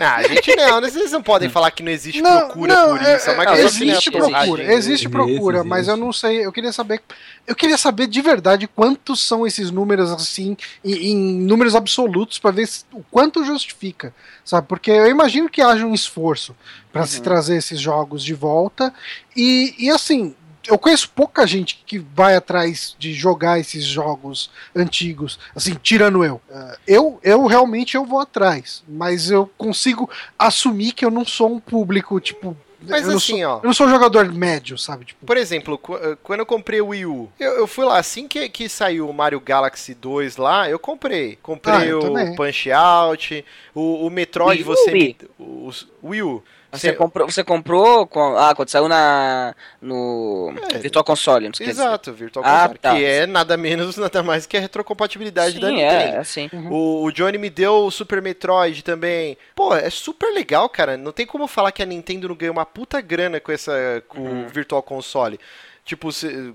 [0.00, 3.06] Não, a gente não, vocês não podem falar que não existe Não, procura não, por
[3.06, 3.30] é- isso.
[3.30, 6.04] É- é existe procura, existe Existe, procura, mas eu existe.
[6.06, 7.00] não sei, eu queria saber,
[7.46, 12.52] eu queria saber de verdade quantos são esses números assim, em, em números absolutos para
[12.52, 14.66] ver se- o quanto justifica, sabe?
[14.68, 16.54] Porque eu imagino que haja um esforço
[16.92, 17.24] para se Uhum.
[17.24, 18.94] trazer esses jogos de volta
[19.36, 20.34] e, e assim.
[20.68, 26.40] Eu conheço pouca gente que vai atrás de jogar esses jogos antigos, assim, tirando eu.
[26.50, 31.52] Eh, Eu, eu realmente eu vou atrás, mas eu consigo assumir que eu não sou
[31.54, 32.56] um público, tipo,
[32.88, 33.56] Mas eu assim, sou, ó.
[33.58, 35.04] eu não sou um jogador médio, sabe?
[35.06, 38.28] Tipo, Por exemplo, eh, quando eu comprei o Wii U, eu, eu fui lá, assim
[38.28, 41.36] que, que saiu o Mario Galaxy 2 lá, eu comprei.
[41.42, 42.34] Comprei Ah, eu o também.
[42.36, 44.90] Punch Out, o, o Metroid, Wii você.
[44.92, 45.16] Wii?
[45.38, 45.70] O,
[46.02, 46.42] o Wii U.
[46.76, 50.78] Você, Cê- comprou, você comprou com- ah, quando saiu na, no É.
[50.78, 51.70] Virtual Console, não esqueci.
[51.70, 52.94] Exato, Virtual Ah, Console, tá.
[52.94, 55.94] que é nada menos, nada mais que a retrocompatibilidade da Sim, Nintendo.
[55.94, 56.50] é, é assim.
[56.70, 59.36] O, o Johnny me deu o Super Metroid também.
[59.54, 60.96] Pô, é super legal, cara.
[60.96, 64.20] Não tem como falar que a Nintendo não ganha uma puta grana com essa com
[64.20, 64.46] Uhum.
[64.46, 65.38] o Virtual Console.
[65.86, 66.08] Tipo,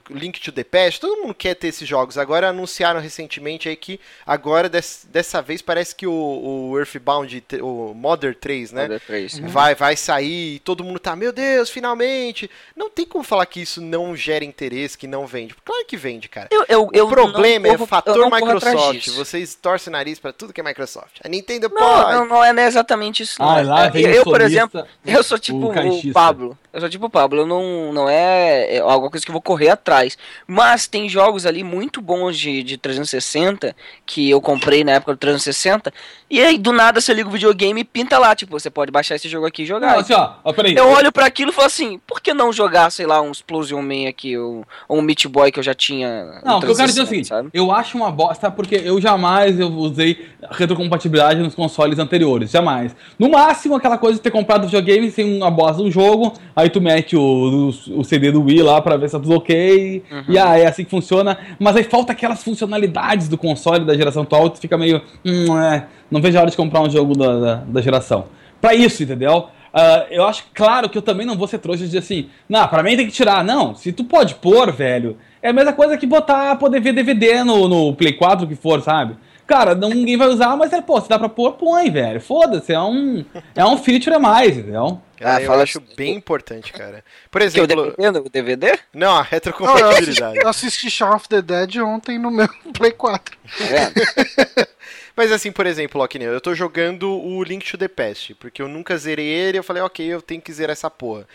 [0.10, 2.18] Link to the Past, todo mundo quer ter esses jogos.
[2.18, 6.12] Agora anunciaram recentemente aí que agora, des- dessa vez, parece que o,
[6.72, 8.82] o Earthbound, o Modern 3, né?
[8.82, 9.40] Modern 3.
[9.40, 12.52] Vai, vai sair e todo mundo tá, meu Deus, finalmente.
[12.76, 15.56] Não tem como falar que isso não gera interesse, que não vende.
[15.64, 16.50] Claro que vende, cara.
[16.52, 19.08] Eu, eu, eu o problema não é o fator Microsoft.
[19.12, 21.20] Vocês torcem o nariz pra tudo que é Microsoft.
[21.24, 22.12] A Nintendo Não, pode.
[22.12, 23.42] não, não é não é exatamente isso.
[23.42, 23.50] Não.
[23.50, 26.12] Ah, lá eu, o eu, por exemplo, eu sou tipo o, caixista.
[26.12, 26.58] Pablo.
[26.74, 27.42] Eu sou tipo o Pablo.
[27.42, 30.18] Eu não, não é, é alguma coisa que eu vou correr atrás.
[30.48, 35.18] Mas tem jogos ali muito bons de, de 360 que eu comprei na época do
[35.18, 35.94] 360.
[36.30, 38.36] E aí, do nada, você liga o videogame e pinta lá.
[38.36, 39.92] Tipo, você pode baixar esse jogo aqui e jogar.
[39.92, 40.76] Não, assim, ó, ó, peraí.
[40.76, 43.82] Eu olho pra aquilo e falo assim, por que não jogar, sei lá, um Explosion
[43.82, 46.42] Man aqui, ou, ou um Meat Boy que eu já tinha.
[46.44, 47.50] Não, o que eu quero dizer é o 360, seguinte, sabe?
[47.54, 52.96] eu acho uma bosta porque eu jamais eu usei retrocompatibilidade nos consoles anteriores, jamais.
[53.20, 56.80] No máximo aquela coisa de ter comprado videogame sem uma bosta do jogo, aí tu
[56.80, 60.24] mete o, o, o CD do Wii lá pra ver tá tudo ok, Uhum.
[60.30, 64.24] e aí é assim que funciona, mas aí falta aquelas funcionalidades do console da geração
[64.24, 67.40] atual, tu fica meio, hum, é, não vejo a hora de comprar um jogo da,
[67.40, 68.26] da, da geração.
[68.60, 69.48] Pra isso, entendeu?
[69.74, 72.68] Ah, eu acho claro que eu também não vou ser trouxa de dizer assim, não,
[72.68, 73.44] pra mim tem que tirar.
[73.44, 77.44] Não, se tu pode pôr, velho, é a mesma coisa que botar, poder ver DVD
[77.44, 79.16] no, no Play 4, o que for, sabe?
[79.52, 82.22] Cara, não, ninguém vai usar, mas é, pô, se dá pra pôr, põe, velho.
[82.22, 85.02] Foda-se, é um, é um feature a mais, entendeu?
[85.18, 87.04] Cara, Ah, eu fala acho assim, bem importante, cara.
[87.30, 88.80] Por Que o exemplo, DVD, o DVD?
[88.94, 89.28] não, a
[89.60, 90.40] não, eu, assisti, retrocompatibilidade.
[90.40, 93.38] eu assisti Shaun of the Dead ontem no meu Play 4.
[93.58, 94.02] Tá vendo?
[95.16, 97.90] Mas assim, por exemplo, ó, que nem eu, eu tô jogando o Link to the
[97.90, 101.28] Past, porque eu nunca zerei ele, eu falei, ok, eu tenho que zerar essa porra.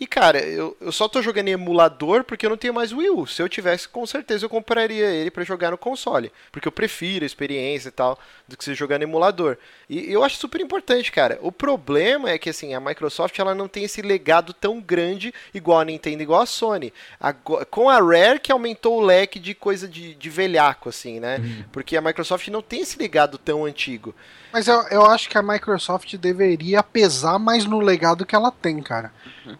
[0.00, 3.10] E cara, eu, eu só tô jogando em emulador porque eu não tenho mais Wii
[3.10, 3.26] U.
[3.26, 6.32] Se eu tivesse, com certeza eu compraria ele pra jogar no console.
[6.52, 9.58] Porque eu prefiro a experiência e tal do que você jogar no emulador.
[9.90, 11.38] E eu acho super importante, cara.
[11.42, 15.80] O problema é que assim, a Microsoft ela não tem esse legado tão grande igual
[15.80, 16.92] a Nintendo, igual a Sony.
[17.20, 21.38] Ago- com a Rare que aumentou o leque de coisa de, de velhaco, assim, né?
[21.70, 24.14] Porque a Microsoft não tem esse legado tão antigo.
[24.50, 28.80] Mas eu, eu acho que a Microsoft deveria pesar mais no legado que ela tem,
[28.82, 29.12] cara.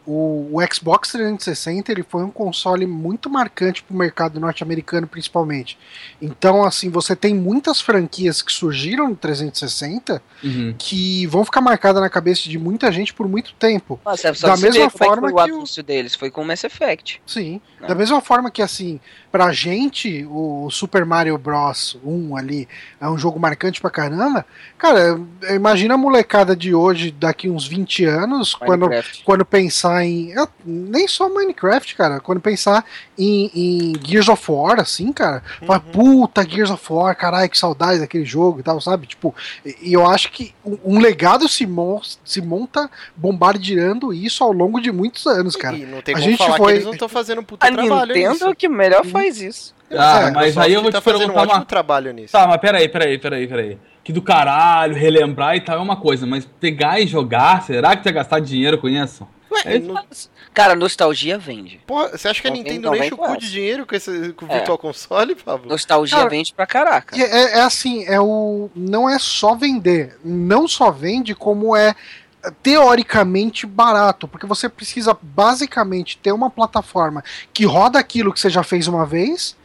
[0.06, 5.78] O, o Xbox 360 ele foi um console muito marcante pro mercado norte-americano, principalmente.
[6.22, 10.74] Então, assim, você tem muitas franquias que surgiram no 360 Uhum.
[10.78, 14.00] que vão ficar marcadas na cabeça de muita gente por muito tempo.
[14.04, 16.14] Nossa, só Da você mesma como é forma que foi o que o- anúncio deles,
[16.14, 17.20] foi com o Mass Effect.
[17.26, 17.60] Sim.
[17.80, 17.88] Não.
[17.88, 18.98] Da mesma forma que, assim,
[19.30, 21.96] pra gente, o Super Mario Bros.
[22.04, 22.68] 1 ali
[23.00, 24.44] é um jogo marcante pra caramba.
[24.76, 25.18] Cara,
[25.54, 29.24] imagina a molecada de hoje, daqui uns 20 anos, quando, Minecraft.
[29.24, 30.30] quando pensar em.
[30.32, 32.20] eu- nem só Minecraft, cara.
[32.20, 32.84] Quando pensar
[33.16, 35.42] em, em Gears of War, assim, cara.
[35.66, 39.06] Fala, puta, Gears of War, caralho, que saudade daquele jogo e tal, sabe?
[39.06, 39.34] Tipo,
[39.82, 40.52] e eu acho que
[40.84, 45.76] um, legado se, mon se monta bombardeando isso ao longo de muitos anos, cara.
[45.76, 47.66] E não tem a como gente falar foi- que eles não estão fazendo um puta
[47.66, 48.48] A trabalho Nintendo nisso.
[48.48, 49.74] é que melhor faz isso.
[49.90, 51.64] Ah, É, mas aí eu vou tá te fazendo um perguntar ótimo uma...
[51.64, 52.32] trabalho nisso.
[52.32, 53.78] Tá, mas peraí, peraí, peraí, peraí.
[54.04, 58.02] Que do caralho, relembrar e tal é uma coisa, mas pegar e jogar, será que
[58.02, 59.26] tu ia gastar dinheiro com isso?
[59.50, 60.02] Ué, É não-
[60.52, 61.80] Cara, nostalgia vende.
[61.86, 64.50] porra, você acha que a Nintendo enche o cu de dinheiro com esse com o
[64.52, 64.56] É.
[64.56, 65.68] Virtual Console, Pablo?
[65.68, 67.16] Nostalgia Cara, vende pra caraca.
[67.16, 68.68] É, é assim, é o.
[68.74, 70.18] Não é só vender.
[70.24, 71.94] Não só vende, como é
[72.62, 74.26] teoricamente barato.
[74.28, 79.04] Porque você precisa basicamente ter uma plataforma que roda aquilo que você já fez uma
[79.06, 79.56] vez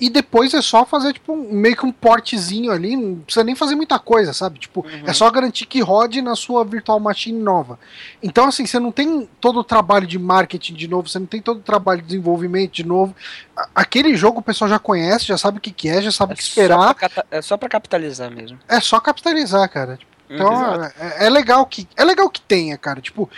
[0.00, 3.54] e depois é só fazer, tipo, um, meio que um portezinho ali, não precisa nem
[3.54, 4.58] fazer muita coisa, sabe?
[4.58, 5.02] Tipo, Uhum.
[5.06, 7.78] é só garantir que rode na sua virtual machine nova.
[8.22, 11.42] Então, assim, você não tem todo o trabalho de marketing de novo, você não tem
[11.42, 13.14] todo o trabalho de desenvolvimento de novo.
[13.74, 16.36] Aquele jogo o pessoal já conhece, já sabe o que, que é, já sabe o
[16.36, 16.94] que Só esperar.
[16.94, 18.58] pra cata- é só pra capitalizar mesmo.
[18.68, 19.96] É só capitalizar, cara.
[19.96, 20.94] Tipo, Então Exato.
[21.00, 23.00] é, é legal que é legal que tenha, cara.
[23.00, 23.28] Tipo,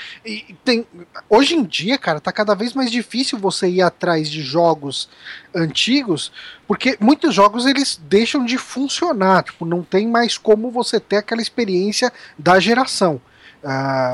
[0.62, 0.86] tem
[1.28, 5.08] hoje em dia, cara, tá cada vez mais difícil você ir atrás de jogos
[5.54, 6.30] antigos,
[6.68, 9.42] porque muitos jogos eles deixam de funcionar.
[9.44, 13.20] Tipo, não tem mais como você ter aquela experiência da geração.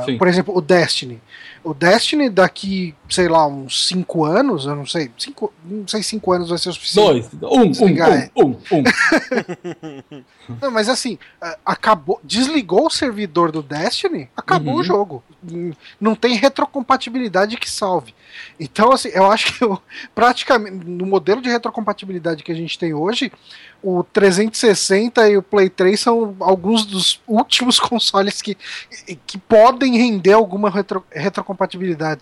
[0.04, 0.18] Sim.
[0.18, 1.22] por exemplo, o Destiny.
[1.68, 6.08] O Destiny daqui, sei lá, uns 5 anos, eu não sei, cinco, não sei se
[6.10, 7.36] 5 anos vai ser o suficiente.
[7.36, 7.52] Dois.
[7.52, 8.30] Um, um, Desligar, é.
[8.34, 8.82] um, um, um.
[10.62, 11.18] Não, mas assim,
[11.64, 14.80] acabou, desligou o servidor do Destiny, acabou Uhum.
[14.80, 15.22] o jogo.
[16.00, 18.14] Não tem retrocompatibilidade que salve.
[18.58, 19.80] Então, assim, eu acho que eu,
[20.14, 23.30] praticamente no modelo de retrocompatibilidade que a gente tem hoje,
[23.82, 28.56] o 360 e o Play 3 são alguns dos últimos consoles que,
[29.26, 31.57] que podem render alguma retro, retrocompatibilidade,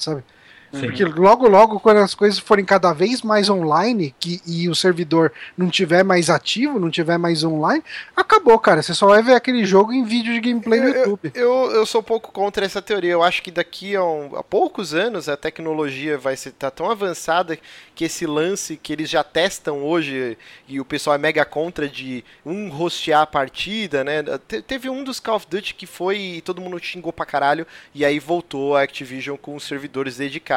[0.00, 0.24] sabe?
[0.72, 0.80] Sim.
[0.80, 5.32] Porque logo, logo, quando as coisas forem cada vez mais online que, e o servidor
[5.56, 7.82] não tiver mais ativo, não tiver mais online,
[8.14, 8.82] acabou, cara.
[8.82, 11.32] Você só vai ver aquele jogo em vídeo de gameplay no Eu- YouTube.
[11.34, 13.12] Eu, eu sou um pouco contra essa teoria.
[13.12, 17.58] Eu acho que daqui a, um- a poucos anos a tecnologia vai estar tão avançada
[17.94, 20.36] que esse lance que eles já testam hoje
[20.68, 24.22] e o pessoal é mega contra de um rostear a partida, né?
[24.46, 27.66] Te- teve um dos Call of Duty que foi e todo mundo xingou pra caralho
[27.94, 30.55] e aí voltou a Activision com os servidores dedicados.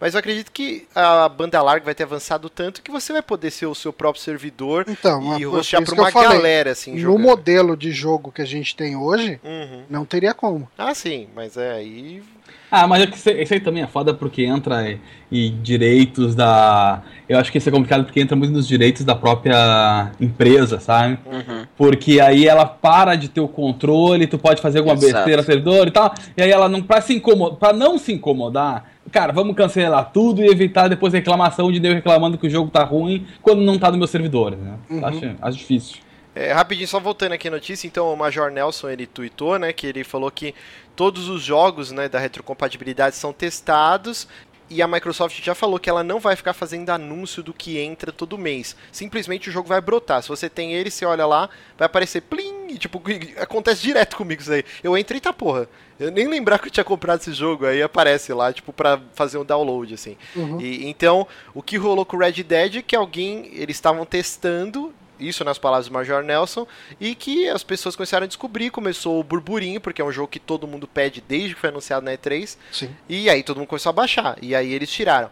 [0.00, 3.50] Mas eu acredito que a banda larga vai ter avançado tanto que você vai poder
[3.50, 6.28] ser o seu próprio servidor Então, e é rostear eu uma falei.
[6.28, 7.22] galera assim No jogando.
[7.22, 9.82] modelo de jogo que a gente tem hoje, Uhum.
[9.88, 10.68] não teria como.
[10.76, 12.22] Ah, sim, mas é aí
[12.70, 14.98] Ah, mas é que isso, isso aí também é foda porque entra e,
[15.30, 17.02] e direitos da.
[17.28, 21.18] Eu acho que isso é complicado porque entra muito nos direitos da própria empresa, sabe?
[21.26, 21.66] Uhum.
[21.76, 25.12] Porque aí ela para de ter o controle, tu pode fazer alguma Exato.
[25.14, 26.14] besteira no servidor e tal.
[26.36, 26.82] E aí ela não.
[26.82, 31.70] Pra, se incomodar, pra não se incomodar, cara, vamos cancelar tudo e evitar depois reclamação
[31.72, 34.78] de eu reclamando que o jogo tá ruim quando não tá no meu servidor, né?
[34.88, 35.04] Uhum.
[35.04, 35.96] Acho, acho difícil.
[36.34, 39.86] É, rapidinho, só voltando aqui a notícia, então o Major Nelson ele tweetou, né, que
[39.86, 40.54] ele falou que
[40.96, 44.26] todos os jogos, né, da retrocompatibilidade são testados
[44.70, 48.10] e a Microsoft já falou que ela não vai ficar fazendo anúncio do que entra
[48.10, 48.74] todo mês.
[48.90, 50.22] Simplesmente o jogo vai brotar.
[50.22, 53.02] Se você tem ele, você olha lá, vai aparecer plim, e tipo,
[53.38, 54.64] acontece direto comigo isso aí.
[54.82, 55.68] Eu entro e tá porra.
[56.00, 59.38] Eu nem lembrar que eu tinha comprado esse jogo, aí aparece lá, tipo, pra fazer
[59.38, 60.16] um download, assim.
[60.34, 60.60] Uhum.
[60.60, 64.92] E, então, o que rolou com o Red Dead é que alguém, eles estavam testando,
[65.26, 66.66] isso nas palavras do Major Nelson,
[67.00, 70.40] e que as pessoas começaram a descobrir, começou o burburinho, porque é um jogo que
[70.40, 72.90] todo mundo pede desde que foi anunciado na E3, Sim.
[73.08, 75.30] e aí todo mundo começou a baixar, e aí eles tiraram.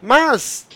[0.00, 0.66] Mas,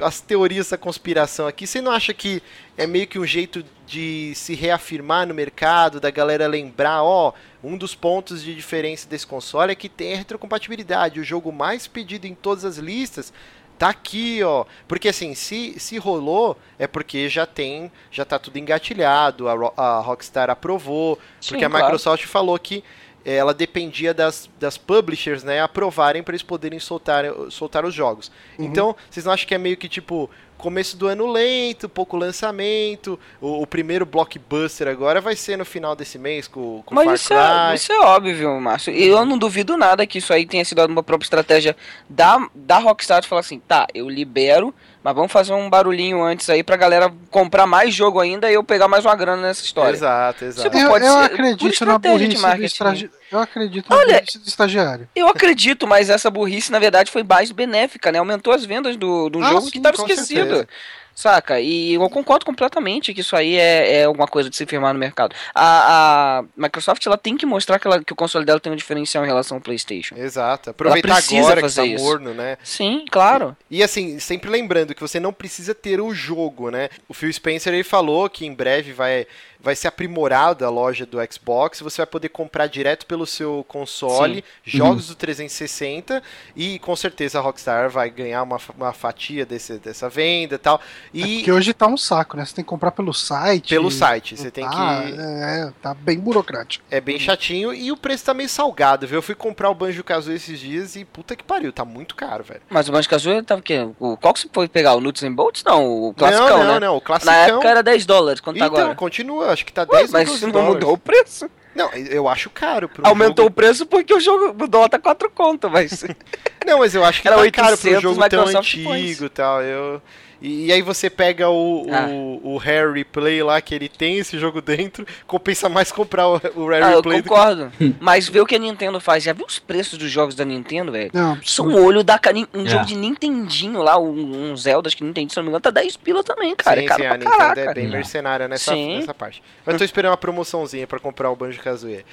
[0.00, 2.42] as teorias da conspiração aqui, você não acha que
[2.76, 7.76] é meio que um jeito de se reafirmar no mercado, da galera lembrar, ó, um
[7.76, 12.26] dos pontos de diferença desse console é que tem a retrocompatibilidade, o jogo mais pedido
[12.26, 13.32] em todas as listas
[13.80, 14.66] tá aqui, ó.
[14.86, 20.00] Porque assim, se, se rolou, é porque já tem, já tá tudo engatilhado, a, a
[20.00, 21.86] Rockstar aprovou, Sim, porque a claro.
[21.86, 22.84] Microsoft falou que
[23.24, 28.30] eh, ela dependia das, das publishers, né, aprovarem para eles poderem soltar, soltar os jogos.
[28.58, 28.66] Uhum.
[28.66, 30.28] Então, vocês não acham que é meio que tipo
[30.60, 35.96] começo do ano lento, pouco lançamento, o, o primeiro blockbuster agora vai ser no final
[35.96, 37.36] desse mês com, com Far Mas isso Cry.
[37.38, 38.92] é, isso é óbvio, Márcio.
[38.92, 41.76] E eu não duvido nada que isso aí tenha sido uma própria estratégia
[42.08, 46.48] da, da Rockstar de falar assim, tá, eu libero, mas vamos fazer um barulhinho antes
[46.50, 49.96] aí pra galera comprar mais jogo ainda e eu pegar mais uma grana nessa história.
[49.96, 50.68] Exato, exato.
[50.68, 53.08] Tipo, Eu, pode eu acredito na burrice do marketing.
[53.30, 55.08] Eu acredito na Olha- burrice do estagiário.
[55.14, 58.18] Eu acredito, mas essa burrice, na verdade, foi mais benéfica, né?
[58.18, 60.40] Aumentou as vendas do, do Ah, jogo sim, que estava esquecido.
[60.40, 60.68] certeza.
[61.12, 61.60] Saca?
[61.60, 64.98] E eu concordo completamente que isso aí é, é alguma coisa de se firmar no
[64.98, 65.34] mercado.
[65.54, 68.76] A, a Microsoft ela tem que mostrar que, ela- que o console dela tem um
[68.76, 70.14] diferencial em relação ao PlayStation.
[70.16, 70.70] Exato.
[70.70, 72.02] Aproveitar agora que fazer tá isso.
[72.04, 72.56] morno, né?
[72.64, 73.54] Sim, claro.
[73.70, 76.88] E assim, sempre lembrando que você não precisa ter o jogo, né?
[77.06, 79.26] O Phil Spencer ele falou que em breve vai,
[79.62, 84.36] vai ser aprimorado a loja do Xbox, você vai poder comprar direto pelo seu console
[84.64, 84.78] Sim.
[84.78, 86.22] jogos do 360
[86.56, 90.80] e com certeza a Rockstar vai ganhar uma, uma fatia desse, dessa venda e tal.
[91.14, 92.44] É E porque hoje tá um saco, né?
[92.44, 93.68] Você tem que comprar pelo site.
[93.70, 96.84] pelo site, você tem Ah, que É, tá bem burocrático.
[96.90, 99.18] é bem chatinho e o preço tá meio salgado, viu?
[99.18, 102.42] Eu fui comprar o Banjo Kazooie esses dias e puta que pariu, tá muito caro,
[102.44, 102.62] velho.
[102.70, 103.88] Mas o Banjo-Kazooie tava o quê?
[103.98, 104.94] O, qual que você foi pegar?
[104.94, 105.62] O Nuts and Bolts?
[105.64, 106.80] Não, o classicão, não, não, né?
[106.80, 107.32] não, o classicão.
[107.34, 108.94] Na época era 10 dólares, quanto tá Então, agora?
[108.94, 110.74] continua, acho que tá Ué, 10 ou mas 12 não dólares.
[110.74, 111.50] mudou o preço.
[111.74, 113.52] Não, eu acho caro pro Aumentou jogo.
[113.52, 116.04] o preço porque o jogo o dólar tá 4 conto, mas...
[116.66, 119.24] Não, mas eu acho que Era tá caro pro 800, jogo tão Microsoft põe antigo
[119.24, 119.62] e tal.
[119.62, 120.02] Eu,
[120.40, 122.06] E, e aí você pega o, Ah.
[122.08, 126.40] o, o Rare Replay lá, que ele tem esse jogo dentro, compensa mais comprar o,
[126.56, 127.72] o Rare Ah, eu Replay do que concordo.
[128.00, 129.22] Mas vê o que a Nintendo faz.
[129.24, 131.10] Já viu os preços dos jogos da Nintendo, velho?
[131.12, 132.18] Não, São o olho da.
[132.54, 132.68] Um É.
[132.68, 135.70] jogo de Nintendinho lá, um, um Zelda, acho que Nintendo, se não me engano, tá
[135.70, 136.78] 10 pila também, cara.
[136.80, 137.60] sim, é caro sim, pra a Nintendo caraca.
[137.70, 138.96] é bem mercenária nessa, Sim.
[138.98, 139.42] nessa parte.
[139.66, 142.04] Mas eu tô esperando uma promoçãozinha pra comprar o Banjo-Kazooie.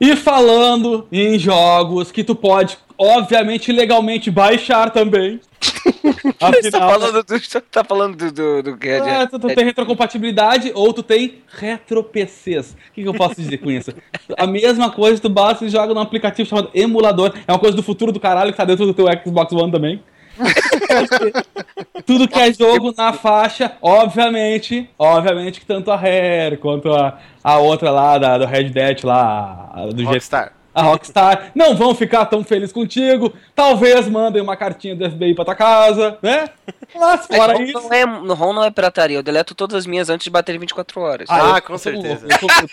[0.00, 5.40] E falando em jogos que tu pode, obviamente, legalmente baixar também.
[6.62, 9.46] Você tá falando do, você tá falando do, do, do que é Ah, tu, tu
[9.48, 12.72] tem retrocompatibilidade ou tu tem retro-PCs.
[12.72, 13.92] O que, que eu posso dizer com isso?
[14.36, 17.32] A mesma coisa, tu basta e joga num aplicativo chamado emulador.
[17.46, 20.02] É uma coisa do futuro do caralho que tá dentro do teu Xbox One também.
[22.06, 27.58] Tudo que é jogo na faixa, obviamente, obviamente que tanto a Rare quanto a, a
[27.58, 30.52] outra lá da, do Red Dead lá, a- do G- Rockstar.
[30.74, 33.32] a Rockstar, não vão ficar tão felizes contigo.
[33.54, 36.46] Talvez mandem uma cartinha do FBI pra tua casa, né?
[36.94, 37.72] Mas Mas fora isso.
[37.80, 40.58] não é, no ROM não é pirataria, eu deleto todas as minhas antes de bater
[40.58, 41.28] 24 horas.
[41.30, 42.26] Ah, eu- com eu certeza.
[42.28, 42.68] Eu, sou-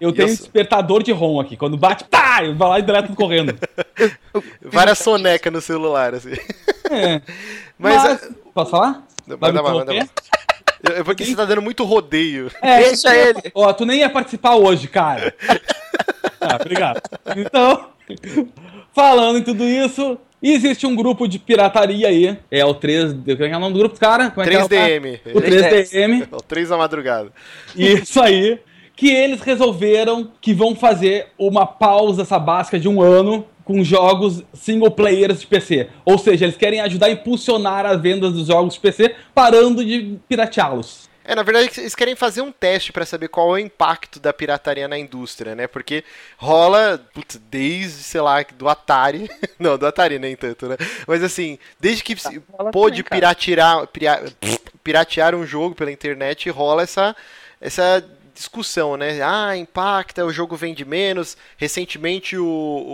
[0.00, 0.42] eu tenho Isso.
[0.42, 1.56] despertador de ROM aqui.
[1.56, 3.56] Quando bate, pá, eu vou lá e tudo correndo.
[4.62, 6.32] Várias sonecas no celular, assim.
[6.90, 7.20] É.
[7.78, 9.06] Mas, Mas, é- posso falar?
[9.26, 10.08] Vai Manda manda lá.
[10.94, 12.50] Eu- Porque você tá dando muito rodeio.
[12.62, 13.50] É, Deixa ele.
[13.54, 15.34] Ó, tu nem ia participar hoje, cara.
[16.40, 17.00] ah, obrigado.
[17.36, 17.88] Então,
[18.94, 22.38] falando em tudo isso, existe um grupo de pirataria aí.
[22.50, 23.12] É o 3.
[23.14, 24.30] Como é que é o nome do grupo, cara?
[24.30, 24.86] Como é que é o cara?
[24.88, 25.20] 3DM.
[25.34, 26.28] O 3DM.
[26.30, 27.32] O 3 da madrugada.
[27.74, 28.60] Isso aí.
[28.96, 34.90] Que eles resolveram que vão fazer uma pausa sabática de um ano com jogos single
[34.90, 35.88] players de PC.
[36.04, 40.18] Ou seja, eles querem ajudar a impulsionar as vendas dos jogos de PC, parando de
[40.28, 41.06] pirateá-los.
[41.28, 44.32] É, na verdade, eles querem fazer um teste pra saber qual é o impacto da
[44.32, 45.66] pirataria na indústria, né?
[45.66, 46.04] Porque
[46.38, 49.28] rola, putz, desde, sei lá, do Atari.
[49.58, 50.76] Não, do Atari nem tanto, né?
[51.04, 54.22] Mas assim, desde que se rola pôde piratear, pira-
[54.84, 57.16] piratear um jogo pela internet, rola essa,
[57.60, 58.04] essa
[58.36, 59.20] discussão, né?
[59.22, 61.36] Ah, impacta, o jogo vende menos.
[61.56, 62.44] Recentemente, o,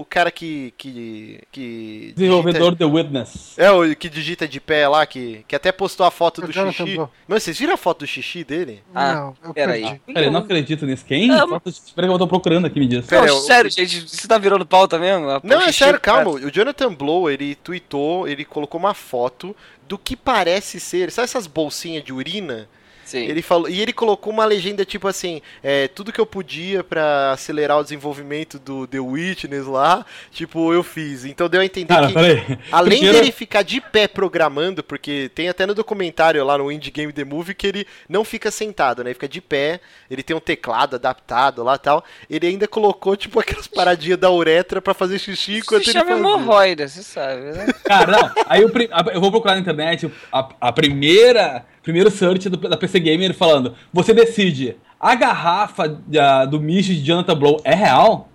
[0.01, 0.73] o cara que.
[0.79, 3.59] que, que Desenvolvedor The Witness.
[3.59, 6.95] É, o que digita de pé lá, que, que até postou a foto do xixi.
[6.95, 7.11] Blow.
[7.29, 8.83] Mano, vocês viram a foto do xixi dele?
[8.95, 9.83] Ah, não, eu peraí.
[9.83, 10.01] perdi.
[10.07, 11.05] Pera, eu não acredito nisso.
[11.05, 11.31] Quem?
[11.31, 13.07] Ah, Espera que eu tô procurando aqui, me diz.
[13.07, 15.29] Pera, Não, eu- sério, gente, você tá virando pauta mesmo?
[15.29, 16.25] Ah, Não, é sério, cara.
[16.25, 16.39] calma.
[16.39, 19.55] O Jonathan Blow, ele tweetou, ele colocou uma foto
[19.89, 21.11] do que parece ser.
[21.11, 22.69] Sabe essas bolsinhas de urina?
[23.13, 23.27] Sim.
[23.27, 27.33] Ele falou, e ele colocou uma legenda tipo assim: é, tudo que eu podia pra
[27.33, 31.27] acelerar o desenvolvimento do The Witness lá, tipo, eu fiz.
[31.27, 32.15] Então deu a entender Cara, que.
[32.15, 32.59] peraí.
[32.73, 36.91] Além Primeiro- dele ficar de pé programando, porque tem até no documentário lá no Indie
[36.91, 39.11] Game The Movie que ele não fica sentado, né?
[39.11, 42.03] Ele fica de pé, ele tem um teclado adaptado lá e tal.
[42.31, 45.99] Ele ainda colocou, tipo, aquelas paradinhas da uretra pra fazer xixi Isso enquanto se ele
[45.99, 46.25] chama fazia.
[46.25, 47.67] hemorroida, você sabe, né?
[47.85, 48.31] Cara, não.
[48.47, 48.71] Aí eu,
[49.13, 51.67] eu vou procurar na internet a, a primeira.
[51.83, 57.03] Primeiro search do- da PC Gamer falando: você decide, a garrafa da- do mijo de
[57.03, 58.29] Jonathan Blow é real?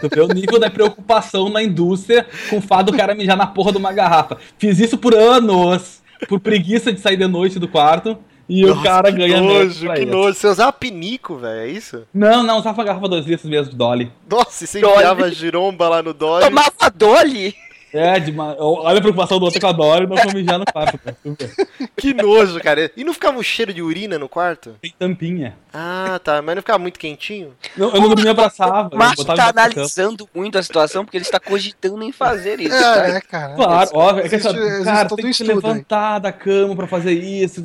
[0.00, 3.46] Tu vê o nível da preocupação na indústria com o fato do cara mijar na
[3.46, 4.36] porra de uma garrafa.
[4.58, 8.82] Fiz isso por anos, por preguiça de sair de noite do quarto, e o Nossa,
[8.82, 10.06] cara que ganha nojo, que isso.
[10.10, 10.34] nojo.
[10.34, 12.02] Você usava pinico, velho, é isso?
[12.12, 14.10] Não, não, usava a garrafa 2 litros mesmo de Dolly.
[14.28, 14.96] Nossa, e você Dolly.
[14.96, 16.44] enfiava giromba lá no Dolly.
[16.44, 17.54] Tomava Dolly!
[17.92, 20.64] É, de ma- olha a preocupação do outro com a Dolly, não vou mijar no
[20.66, 20.98] quarto.
[20.98, 21.16] cara.
[21.96, 22.90] Que nojo, cara.
[22.96, 24.76] E não ficava um cheiro de urina no quarto?
[24.80, 25.56] Tem tampinha.
[25.72, 26.40] Ah, tá.
[26.42, 27.54] Mas não ficava muito quentinho?
[27.76, 28.88] Não, eu não dormia abraçava.
[28.94, 32.74] O Márcio tá analisando muito a situação porque ele está cogitando em fazer isso.
[32.76, 33.08] É, tá?
[33.08, 33.54] é, cara.
[33.54, 34.24] Claro, óbvio.
[34.24, 35.56] É que, Existe- essa- existe cara, tem que se estudo aí.
[35.56, 37.62] levantar da cama pra fazer isso.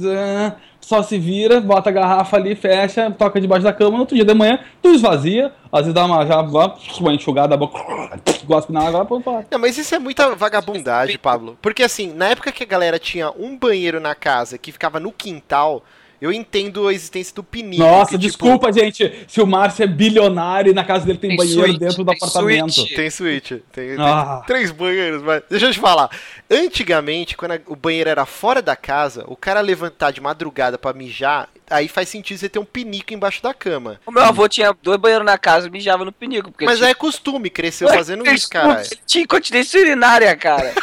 [0.84, 3.92] Só se vira, bota a garrafa ali, fecha, toca debaixo da cama.
[3.92, 5.54] No outro dia de manhã, tu esvazia.
[5.72, 7.56] Às vezes dá uma, já, uma enxugada,
[8.46, 9.42] gospe na água, pô, pô.
[9.50, 11.58] Não, mas isso é muita vagabundagem, Pablo.
[11.62, 15.14] Porque assim, na época que a galera tinha um banheiro na casa que ficava no
[15.14, 15.82] quintal,
[16.24, 17.84] eu entendo a existência do pinico.
[17.84, 21.30] Nossa, que, tipo, desculpa, gente, se o Márcio é bilionário e na casa dele tem,
[21.32, 22.72] Tem banheiro suíte, dentro do tem apartamento.
[22.72, 22.96] suíte.
[22.96, 23.64] Tem suíte.
[23.72, 24.42] Tem, tem Ah.
[24.48, 25.44] três banheiros, mas.
[25.50, 26.10] Deixa eu te falar.
[26.50, 30.94] Antigamente, quando a- o banheiro era fora da casa, o cara levantar de madrugada pra
[30.94, 34.00] mijar, aí faz sentido você ter um pinico embaixo da cama.
[34.06, 36.52] O meu avô tinha dois banheiros na casa e mijava no pinico.
[36.52, 36.90] Porque Mas tinha...
[36.90, 38.50] é costume, cresceu fazendo isso.
[38.56, 40.74] Ele tinha incontinência urinária, cara.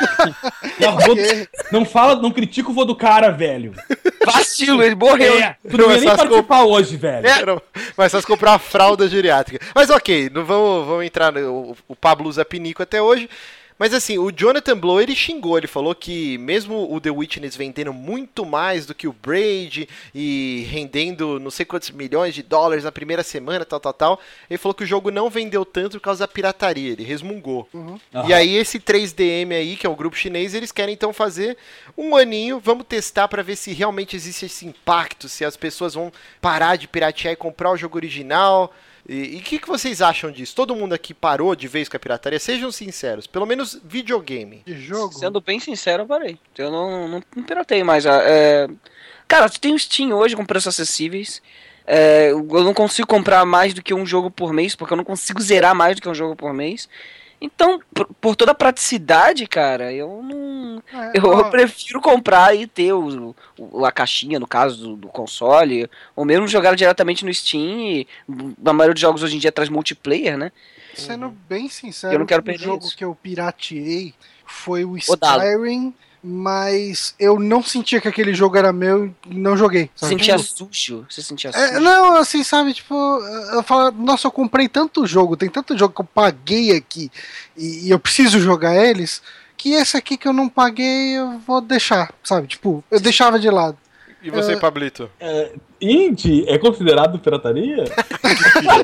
[0.78, 1.16] Não, vou-
[1.72, 3.72] não fala, não critica o vô do cara, velho.
[4.24, 5.38] Vacilo, ele morreu.
[5.38, 7.26] É, tu não ia nem Começar a participar hoje, velho.
[7.26, 7.62] Era
[7.96, 9.64] mais fácil comprar uma fralda geriátrica.
[9.74, 11.32] Mas ok, não vamos, vamos entrar.
[11.32, 13.28] No, o, o Pablo usa pinico até hoje.
[13.78, 17.92] Mas assim, o Jonathan Blow ele xingou, ele falou que mesmo o The Witness vendendo
[17.92, 22.92] muito mais do que o Braid e rendendo não sei quantos milhões de dólares na
[22.92, 26.20] primeira semana, tal, tal, tal, ele falou que o jogo não vendeu tanto por causa
[26.20, 27.68] da pirataria, ele resmungou.
[27.72, 27.98] Uhum.
[28.26, 31.56] E aí esse 3DM aí, que é o grupo chinês, eles querem então fazer
[31.96, 36.10] um aninho, vamos testar para ver se realmente existe esse impacto, se as pessoas vão
[36.40, 38.72] parar de piratear e comprar o jogo original.
[39.08, 40.54] E o que, que vocês acham disso?
[40.54, 42.40] Todo mundo aqui parou de vez com a pirataria?
[42.40, 44.62] Sejam sinceros, pelo menos videogame.
[44.66, 45.14] De jogo.
[45.14, 46.38] Sendo bem sincero, eu parei.
[46.58, 48.04] Eu não, não, não piratei mais.
[48.04, 48.68] É...
[49.28, 51.40] Cara, tem o Steam hoje com preços acessíveis.
[51.86, 55.04] É, eu não consigo comprar mais do que um jogo por mês, porque eu não
[55.04, 56.88] consigo zerar mais do que um jogo por mês.
[57.40, 60.82] Então, por, por toda a praticidade, cara, eu não.
[60.92, 65.08] É, Eu, ó, prefiro comprar e ter o, o- a caixinha, no caso do, do
[65.08, 67.78] console, ou mesmo jogar diretamente no Steam.
[67.80, 68.08] E,
[68.62, 70.50] na maioria dos jogos hoje em dia traz multiplayer, né?
[70.94, 72.96] Sendo bem sincero, Eu não quero o jogo isso.
[72.96, 74.14] que eu pirateei
[74.46, 74.96] foi o.
[74.96, 75.94] Skyrim,
[76.28, 79.88] mas eu não sentia que aquele jogo era meu e não joguei.
[79.94, 80.18] Você sabe?
[80.18, 81.06] sentia Tipo, sujo?
[81.08, 81.80] Você sentia é, sujo?
[81.80, 82.94] não, assim, sabe, tipo,
[83.52, 87.12] eu falo, nossa, eu comprei tanto jogo, tem tanto jogo que eu paguei aqui
[87.56, 89.22] e, e eu preciso jogar eles,
[89.56, 92.48] que esse aqui que eu não paguei eu vou deixar, sabe?
[92.48, 93.78] Tipo, eu deixava de lado.
[94.20, 94.56] E você, É.
[94.56, 95.08] Pablito?
[95.80, 97.84] Indie é considerado pirataria?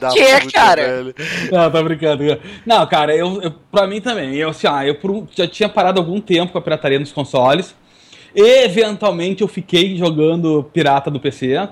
[0.01, 0.83] Da que, puta, cara?
[0.83, 1.15] velho.
[1.51, 2.23] Não, tá brincando.
[2.67, 4.35] Não, cara, eu, eu, pra mim também.
[4.35, 7.75] Eu, assim, ah, eu por já tinha parado algum tempo com a pirataria nos consoles.
[8.35, 11.69] Eventualmente eu fiquei jogando pirata do PC.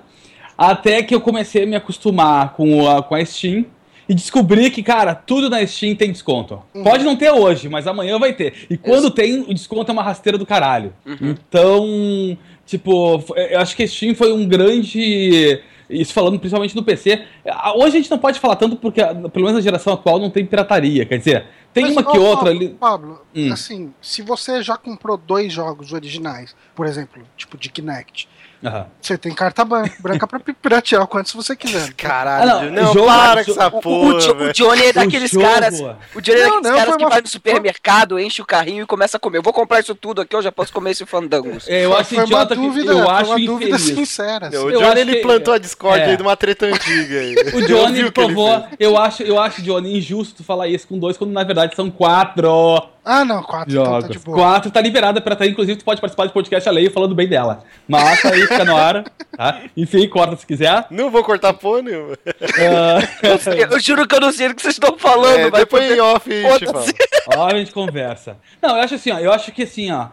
[0.57, 3.65] Até que eu comecei a me acostumar com a, com a Steam.
[4.09, 6.61] E descobri que, cara, tudo na Steam tem desconto.
[6.83, 8.67] Pode não ter hoje, mas amanhã vai ter.
[8.69, 10.93] E quando tem, o desconto é uma rasteira do caralho.
[11.21, 12.37] Então,
[12.71, 15.61] tipo, eu acho que Steam foi um grande.
[15.89, 17.25] Isso falando principalmente do PC.
[17.45, 20.31] Ah, Hoje a gente não pode falar tanto porque, pelo menos na geração atual, não
[20.31, 21.05] tem pirataria.
[21.05, 22.69] Quer dizer, tem Mas, uma que ó, outra Pablo, ali.
[22.69, 23.53] Pablo, Hum.
[23.53, 28.29] assim, se você já comprou dois jogos originais, por exemplo, tipo de Kinect,
[28.63, 28.87] Aham.
[29.01, 31.93] você tem carta branca pra pi- piratear quantos você quiser.
[31.97, 34.53] Caralho, Ah, não, não, jogo- para com essa O, o, porra, Jo- o velho.
[34.53, 35.81] Johnny é daqueles jogo- caras.
[36.15, 38.45] O Johnny é Não, daqueles não, caras foi que uma- vai no supermercado, enche o
[38.45, 39.39] carrinho e começa a comer.
[39.39, 41.67] Eu vou comprar isso tudo aqui, eu já posso comer esse fandangos.
[41.69, 44.49] É, Eu acho foi uma dúvida, eu acho uma dúvida sincera.
[44.49, 44.57] assim.
[44.59, 46.05] O Johnny ele que- plantou a Discord é.
[46.11, 47.35] aí de uma treta antiga aí.
[47.55, 48.65] O Eu Johnny o provou.
[48.79, 51.91] Eu acho, eu acho, Johnny, injusto tu falar isso com dois, quando na verdade são
[51.91, 52.47] quatro
[53.05, 54.37] Ah, não, quatro, então tá de boa.
[54.37, 57.65] quatro tá liberada pra estar, inclusive tu pode participar do podcast alheio falando bem dela.
[57.89, 59.05] Mas aí fica na hora,
[59.37, 59.61] tá?
[59.77, 60.87] Enfim, corta se quiser.
[60.91, 62.17] Não vou cortar porra nenhuma.
[62.59, 62.99] Ah,
[63.71, 66.01] Eu juro que eu não sei do que vocês estão falando, É, mas depois em
[66.01, 66.31] off.
[66.43, 66.95] Foda-se.
[67.37, 68.37] Ó, a gente conversa.
[68.61, 70.07] Não, eu acho assim, ó, eu acho que assim, ó,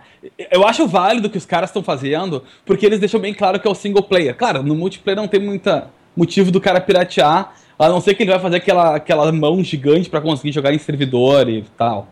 [0.51, 3.67] eu acho válido o que os caras estão fazendo, porque eles deixam bem claro que
[3.67, 4.35] é o single player.
[4.35, 8.31] Claro, no multiplayer não tem muita motivo do cara piratear, a não ser que ele
[8.31, 12.07] vai fazer aquela, aquela mão gigante pra conseguir jogar em servidor e tal.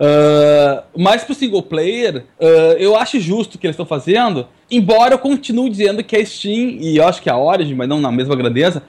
[0.00, 5.14] Ah, mas pro single player, ah, eu acho justo o que eles estão fazendo, embora
[5.14, 8.12] eu continue dizendo que a Steam, e eu acho que a Origin, mas não na
[8.12, 8.82] mesma grandeza,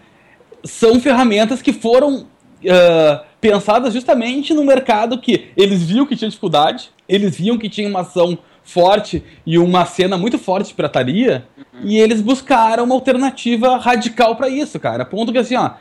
[0.64, 2.28] são ferramentas que foram
[2.70, 7.88] ah, pensadas justamente no mercado que eles viam que tinha dificuldade, eles viam que tinha
[7.88, 11.46] uma ação forte e uma cena muito forte de pirataria,
[11.84, 15.06] e eles buscaram uma alternativa radical pra isso, cara.
[15.06, 15.72] Ponto que assim, ó,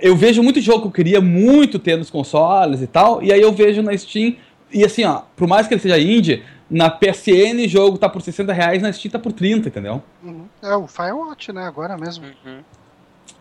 [0.00, 3.40] eu vejo muito jogo que eu queria muito ter nos consoles e tal, e aí
[3.40, 4.34] eu vejo na Steam,
[4.76, 8.20] e assim, ó, por mais que ele seja indie, na PSN o jogo tá por
[8.22, 10.02] 60 reais, na Steam tá por 30, entendeu?
[10.22, 10.46] Uhum.
[10.62, 11.64] É o Firewatch, né?
[11.64, 12.24] Agora mesmo.
[12.44, 12.58] Uhum.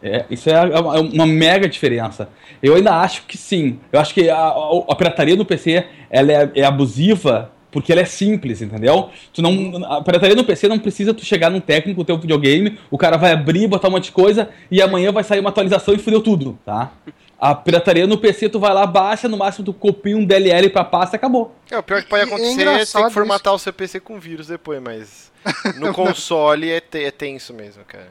[0.04, 2.30] É, isso é é uma, é uma mega diferença.
[2.62, 3.80] Eu ainda acho que sim.
[3.92, 8.02] Eu acho que a, a- a pirataria no PC ela é, é abusiva porque ela
[8.02, 9.10] é simples, entendeu?
[9.34, 12.80] Tu não, a pirataria no PC não precisa tu chegar num técnico do teu videogame,
[12.90, 15.94] o cara vai abrir, botar um monte de coisa e amanhã vai sair uma atualização
[15.94, 16.92] e fudeu tudo, tá?
[17.40, 20.84] A pirataria no PC tu vai lá, baixa, no máximo tu copia um DLL pra
[20.86, 21.54] pasta e acabou.
[21.70, 24.20] É, o pior que pode é acontecer é, tem que formatar o seu PC com
[24.20, 25.32] vírus depois, mas
[25.78, 28.08] no console é, te- é tenso mesmo, cara.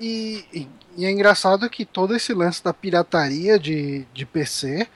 [0.00, 4.86] E, e- e é engraçado que todo esse lance da pirataria de, de PC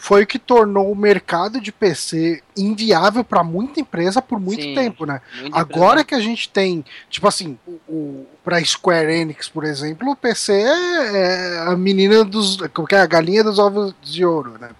[0.00, 4.74] foi o que tornou o mercado de PC inviável para muita empresa por muito Sim.
[4.74, 5.20] tempo, né?
[5.52, 10.16] Agora que a gente tem, tipo assim, o, o, pra Square Enix, por exemplo, o
[10.16, 12.56] PC é, é a menina dos.
[12.72, 13.00] Como que é?
[13.00, 14.70] A galinha dos ovos de ouro, né?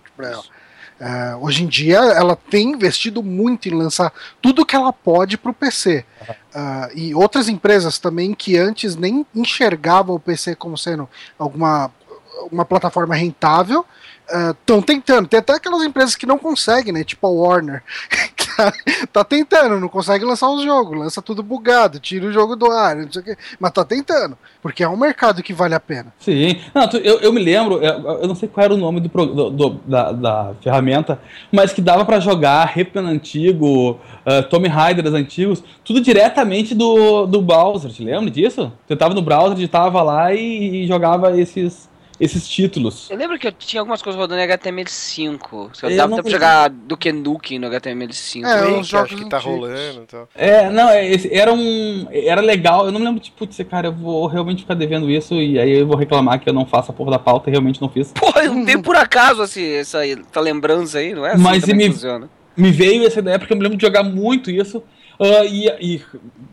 [0.99, 4.11] É, hoje em dia ela tem investido muito em lançar
[4.41, 6.03] tudo que ela pode para o PC.
[6.55, 11.07] Ah, e outras empresas também que antes nem enxergavam o PC como sendo
[11.39, 11.91] alguma
[12.51, 13.85] uma plataforma rentável
[14.51, 15.29] estão tentando.
[15.29, 17.05] Tem até aquelas empresas que não conseguem, né?
[17.05, 17.83] Tipo a Warner,
[18.57, 18.73] tá,
[19.13, 22.97] tá tentando, não consegue lançar os jogos, lança tudo bugado, tira o jogo do ar,
[22.97, 26.13] não sei o quê, mas tá tentando, porque é um mercado que vale a pena.
[26.19, 26.61] Sim.
[26.75, 29.09] Não, tu- eu, eu me lembro, eu, eu não sei qual era o nome do,
[29.09, 31.21] do- do- da, da ferramenta,
[31.51, 33.93] mas que dava pra jogar Rayman antigo,
[34.27, 38.73] uh, Tomb Raiders antigos, tudo diretamente do, do browser, te lembra disso?
[38.87, 41.89] Você tava no browser, digitava lá e, e jogava esses,
[42.21, 43.09] esses títulos.
[43.11, 45.71] Eu lembro que eu tinha algumas coisas rodando em HTML5.
[45.73, 48.45] Só Eu dava não pra jogar Duke Nukem no HTML5.
[48.45, 50.29] É, os jogos acho que tá rolando e tal.
[50.35, 52.07] É, não, é, era um.
[52.11, 55.35] Era legal, eu não me lembro, tipo, de cara, eu vou realmente ficar devendo isso
[55.35, 57.81] e aí eu vou reclamar que eu não faço a porra da pauta e realmente
[57.81, 58.13] não fiz.
[58.13, 61.75] Porra, eu dei por acaso assim, essa, essa lembrança aí, não é assim Mas e
[61.75, 62.29] me- funciona.
[62.55, 64.83] me veio essa ideia porque eu me lembro de jogar muito isso
[65.19, 66.03] ah, e, e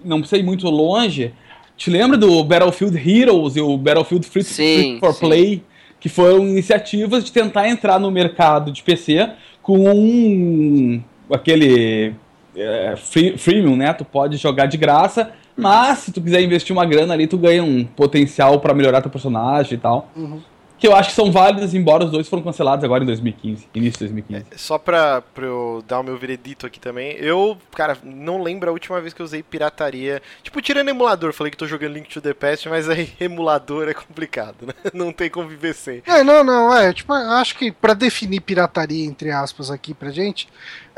[0.03, 1.33] não sei muito longe.
[1.77, 5.19] Te lembra do Battlefield Heroes e o Battlefield Free, Sim, Free for sim.
[5.27, 5.63] Play?
[5.99, 9.29] Que foram iniciativas de tentar entrar no mercado de PC
[9.61, 11.01] com um.
[11.31, 12.13] aquele.
[12.55, 13.93] é, free, freemium, né?
[13.93, 17.63] Tu pode jogar de graça, mas se tu quiser investir uma grana ali, tu ganha
[17.63, 20.09] um potencial pra melhorar teu personagem e tal.
[20.15, 20.39] Uhum.
[20.77, 23.99] Que eu acho que são válidos, embora os dois foram cancelados agora em 2015, início
[23.99, 24.45] de 2015.
[24.55, 28.73] Só pra, pra eu dar o meu veredito aqui também, eu, cara, não lembro a
[28.73, 30.21] última vez que eu usei pirataria.
[30.43, 33.93] Tipo, tirando emulador, falei que tô jogando Link to the Past, mas aí emulador é
[33.93, 34.73] complicado, né?
[34.93, 36.01] Não tem como viver sem.
[36.05, 40.47] É, não, não, é, tipo, acho que pra definir pirataria, entre aspas, aqui pra gente,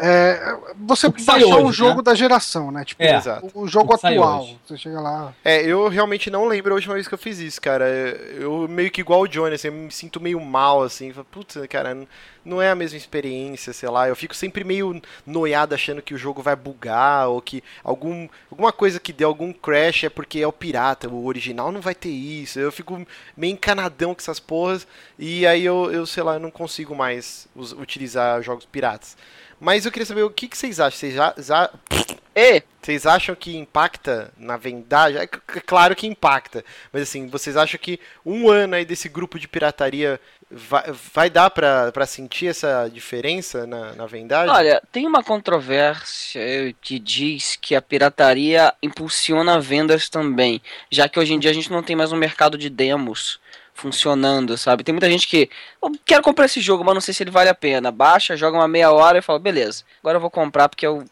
[0.02, 2.04] é, você O baixar um hoje, jogo né?
[2.04, 2.86] da geração, né?
[2.86, 3.20] Tipo, É.
[3.54, 4.48] O, o jogo O atual.
[4.66, 5.34] Você chega lá.
[5.44, 7.86] É, eu realmente não lembro a última vez que eu fiz isso, cara.
[7.88, 11.12] Eu meio que igual o Johnny, assim, eu me sinto meio mal, assim.
[11.32, 11.98] Putz, cara,
[12.46, 14.08] não é a mesma experiência, sei lá.
[14.08, 18.72] Eu fico sempre meio noiado achando que o jogo vai bugar ou que algum, alguma
[18.72, 21.10] coisa que dê algum crash é porque é o pirata.
[21.10, 22.60] O original não vai ter isso.
[22.60, 24.88] Eu fico meio encanadão com essas porras
[25.18, 27.48] e aí eu, eu sei lá, eu não consigo mais
[27.78, 29.18] utilizar jogos piratas.
[29.60, 30.98] Mas eu queria saber o que, que vocês acham.
[31.00, 31.70] Vocês já, já,
[32.36, 35.20] E, vocês acham que impacta na vendagem?
[35.20, 39.38] É c- claro que impacta, mas assim, vocês acham que um ano aí desse grupo
[39.38, 40.84] de pirataria vai,
[41.14, 44.54] vai dar pra, pra sentir essa diferença na, na vendagem?
[44.56, 51.34] olha, tem uma controvérsia que diz que a pirataria impulsiona vendas também, já que hoje
[51.34, 53.40] em dia a gente não tem mais um mercado de demos
[53.80, 54.84] funcionando, sabe?
[54.84, 55.50] Tem muita gente que
[55.82, 57.92] eu quero comprar esse jogo, mas não sei se ele vale a pena.
[57.92, 61.06] Baixa, joga uma meia hora e fala, beleza, agora eu vou comprar porque eu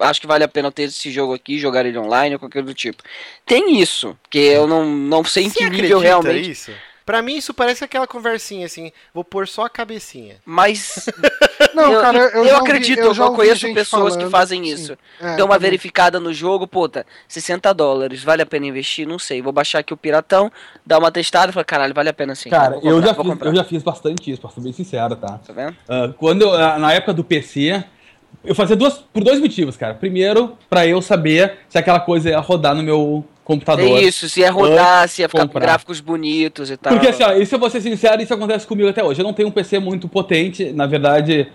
[0.00, 2.62] acho que vale a pena eu ter esse jogo aqui, jogar ele online ou qualquer
[2.62, 3.02] do tipo.
[3.46, 6.50] Tem isso, que eu não, não sei em Você que nível realmente.
[6.50, 6.72] isso?
[7.04, 10.36] Pra mim isso parece aquela conversinha assim, vou pôr só a cabecinha.
[10.44, 11.06] Mas
[11.74, 14.30] Não, eu, cara, eu, eu já acredito, ouvi, eu, já ouvi conheço pessoas que falando,
[14.30, 14.70] fazem sim.
[14.72, 14.92] isso.
[15.20, 15.70] É, Dão uma também.
[15.70, 19.06] verificada no jogo, puta, 60 dólares, vale a pena investir?
[19.06, 20.50] Não sei, vou baixar aqui o Piratão,
[20.86, 22.48] dar uma testada e falar, caralho, vale a pena sim.
[22.48, 23.48] Cara, vou eu, comprar, já fiz, comprar.
[23.48, 25.38] eu já fiz bastante isso, pra ser bem sincero, tá?
[25.38, 25.76] Tá vendo?
[25.88, 27.84] Ah, quando eu, ah, na época do PC,
[28.44, 29.94] eu fazia duas, por dois motivos, cara.
[29.94, 33.84] Primeiro, pra eu saber se aquela coisa ia rodar no meu computador.
[33.98, 35.60] É isso, se ia rodar, se ia ficar com comprar.
[35.60, 36.92] gráficos bonitos e tal.
[36.94, 39.20] Porque assim, ó, e se eu vou ser sincero, isso acontece comigo até hoje.
[39.20, 41.46] Eu não tenho um PC muito potente, na verdade,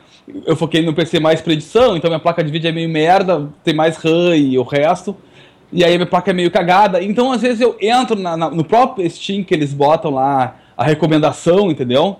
[0.45, 3.49] eu foquei no PC mais pra edição, então minha placa de vídeo é meio merda,
[3.63, 5.15] tem mais RAM e o resto.
[5.71, 7.01] E aí minha placa é meio cagada.
[7.03, 10.83] Então, às vezes, eu entro na- na- no próprio Steam que eles botam lá a
[10.83, 12.17] recomendação, entendeu?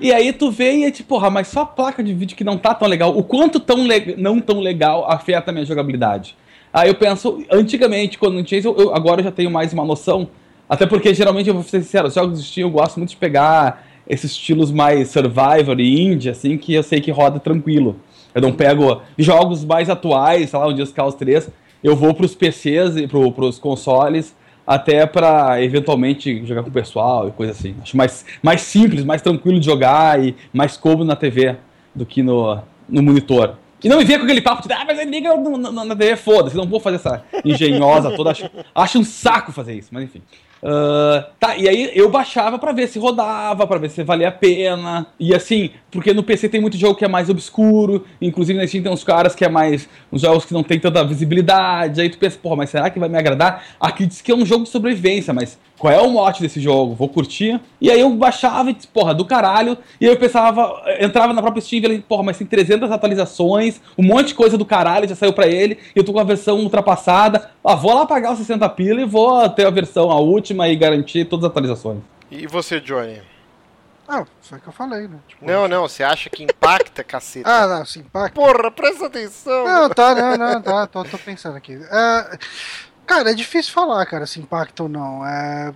[0.00, 2.44] E aí tu vê e é tipo, porra, mas só a placa de vídeo que
[2.44, 3.16] não tá tão legal.
[3.16, 6.36] O quanto tão le- não tão legal afeta a minha jogabilidade.
[6.74, 9.84] Aí eu penso, antigamente, quando não tinha isso, eu, agora eu já tenho mais uma
[9.84, 10.28] noção.
[10.68, 13.16] Até porque geralmente, eu vou ser sincero, os jogos de Steam eu gosto muito de
[13.16, 17.94] pegar esses estilos mais survivor e indie, assim, que eu sei que roda tranquilo.
[18.34, 21.48] Eu não pego jogos mais atuais, sei lá, um Just Cause 3,
[21.80, 24.34] eu vou pros PCs e pro, pros consoles,
[24.66, 27.76] até pra eventualmente jogar com o pessoal e coisa assim.
[27.82, 31.54] Acho mais, mais simples, mais tranquilo de jogar e mais cômodo na TV
[31.94, 32.58] do que no,
[32.88, 33.58] no monitor.
[33.84, 36.16] E não me venha com aquele papo de, ah, mas liga no- no- na TV,
[36.16, 38.30] foda-se, não vou fazer essa engenhosa toda.
[38.30, 40.22] Acho, acho um saco fazer isso, mas enfim.
[40.66, 44.32] Ah, tá, e aí eu baixava pra ver se rodava, pra ver se valia a
[44.32, 45.06] pena.
[45.20, 48.82] E assim, porque no PC tem muito jogo que é mais obscuro, inclusive na Steam
[48.82, 49.86] tem uns caras que é mais.
[50.10, 52.00] uns jogos que não tem tanta visibilidade.
[52.00, 53.62] Aí tu pensa, porra, mas será que vai me agradar?
[53.78, 56.94] Aqui diz que é um jogo de sobrevivência, mas qual é o mote desse jogo?
[56.94, 57.60] Vou curtir.
[57.78, 59.76] E aí eu baixava e, disse, porra, do caralho.
[60.00, 63.82] E aí eu pensava, entrava na própria Steam e falei, porra, mas tem 300 atualizações,
[63.98, 65.78] um monte de coisa do caralho já saiu pra ele.
[65.94, 67.50] E eu tô com a versão ultrapassada.
[67.62, 70.74] Ah, vou lá pagar os 60 pila e vou ter a versão, a última, e
[70.74, 71.98] garantir todas as atualizações.
[72.30, 73.20] E você, Johnny?
[74.08, 75.18] Ah, foi o que eu falei, né?
[75.28, 77.46] Tipo, Não, não, você acha que impacta, caceta?
[77.46, 78.40] Ah, não, sim, impacta.
[78.40, 79.66] Porra, presta atenção!
[79.66, 81.74] Não, tá, não, não, tá, tô, tô pensando aqui.
[81.74, 82.38] É,
[83.06, 85.26] cara, é difícil falar, cara, se impacta ou não.
[85.26, 85.72] É,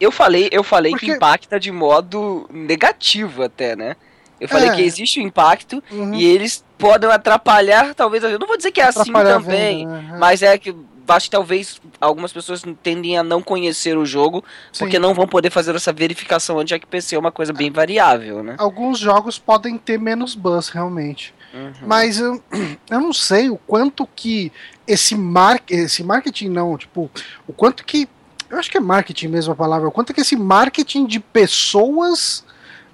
[0.00, 3.94] Eu falei, eu falei Porque- que impacta de modo negativo até, né?
[4.40, 4.74] Eu falei É.
[4.74, 6.14] que existe o impacto uhum.
[6.14, 8.24] e eles podem atrapalhar, talvez.
[8.24, 10.16] Eu não vou dizer que é assim Atrapalhar também, venda, né?
[10.18, 10.74] mas é que
[11.06, 14.84] acho que talvez algumas pessoas tendem a não conhecer o jogo, Sim.
[14.84, 17.70] porque não vão poder fazer essa verificação antes, já que PC é uma coisa bem
[17.70, 18.54] variável, né?
[18.58, 21.34] Alguns jogos podem ter menos buzz, realmente.
[21.52, 21.72] Uhum.
[21.86, 22.42] Mas eu,
[22.90, 24.52] eu não sei o quanto que
[24.86, 27.10] esse, mar, esse marketing não, tipo,
[27.46, 28.08] o quanto que.
[28.48, 29.88] Eu acho que é marketing mesmo a palavra.
[29.88, 32.44] O quanto que esse marketing de pessoas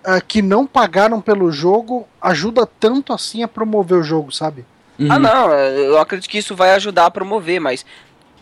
[0.04, 4.64] ah, que não pagaram pelo jogo ajuda tanto assim a promover o jogo, sabe?
[4.98, 5.10] Uhum.
[5.10, 7.84] Ah, não, eu acredito que isso vai ajudar a promover, mas.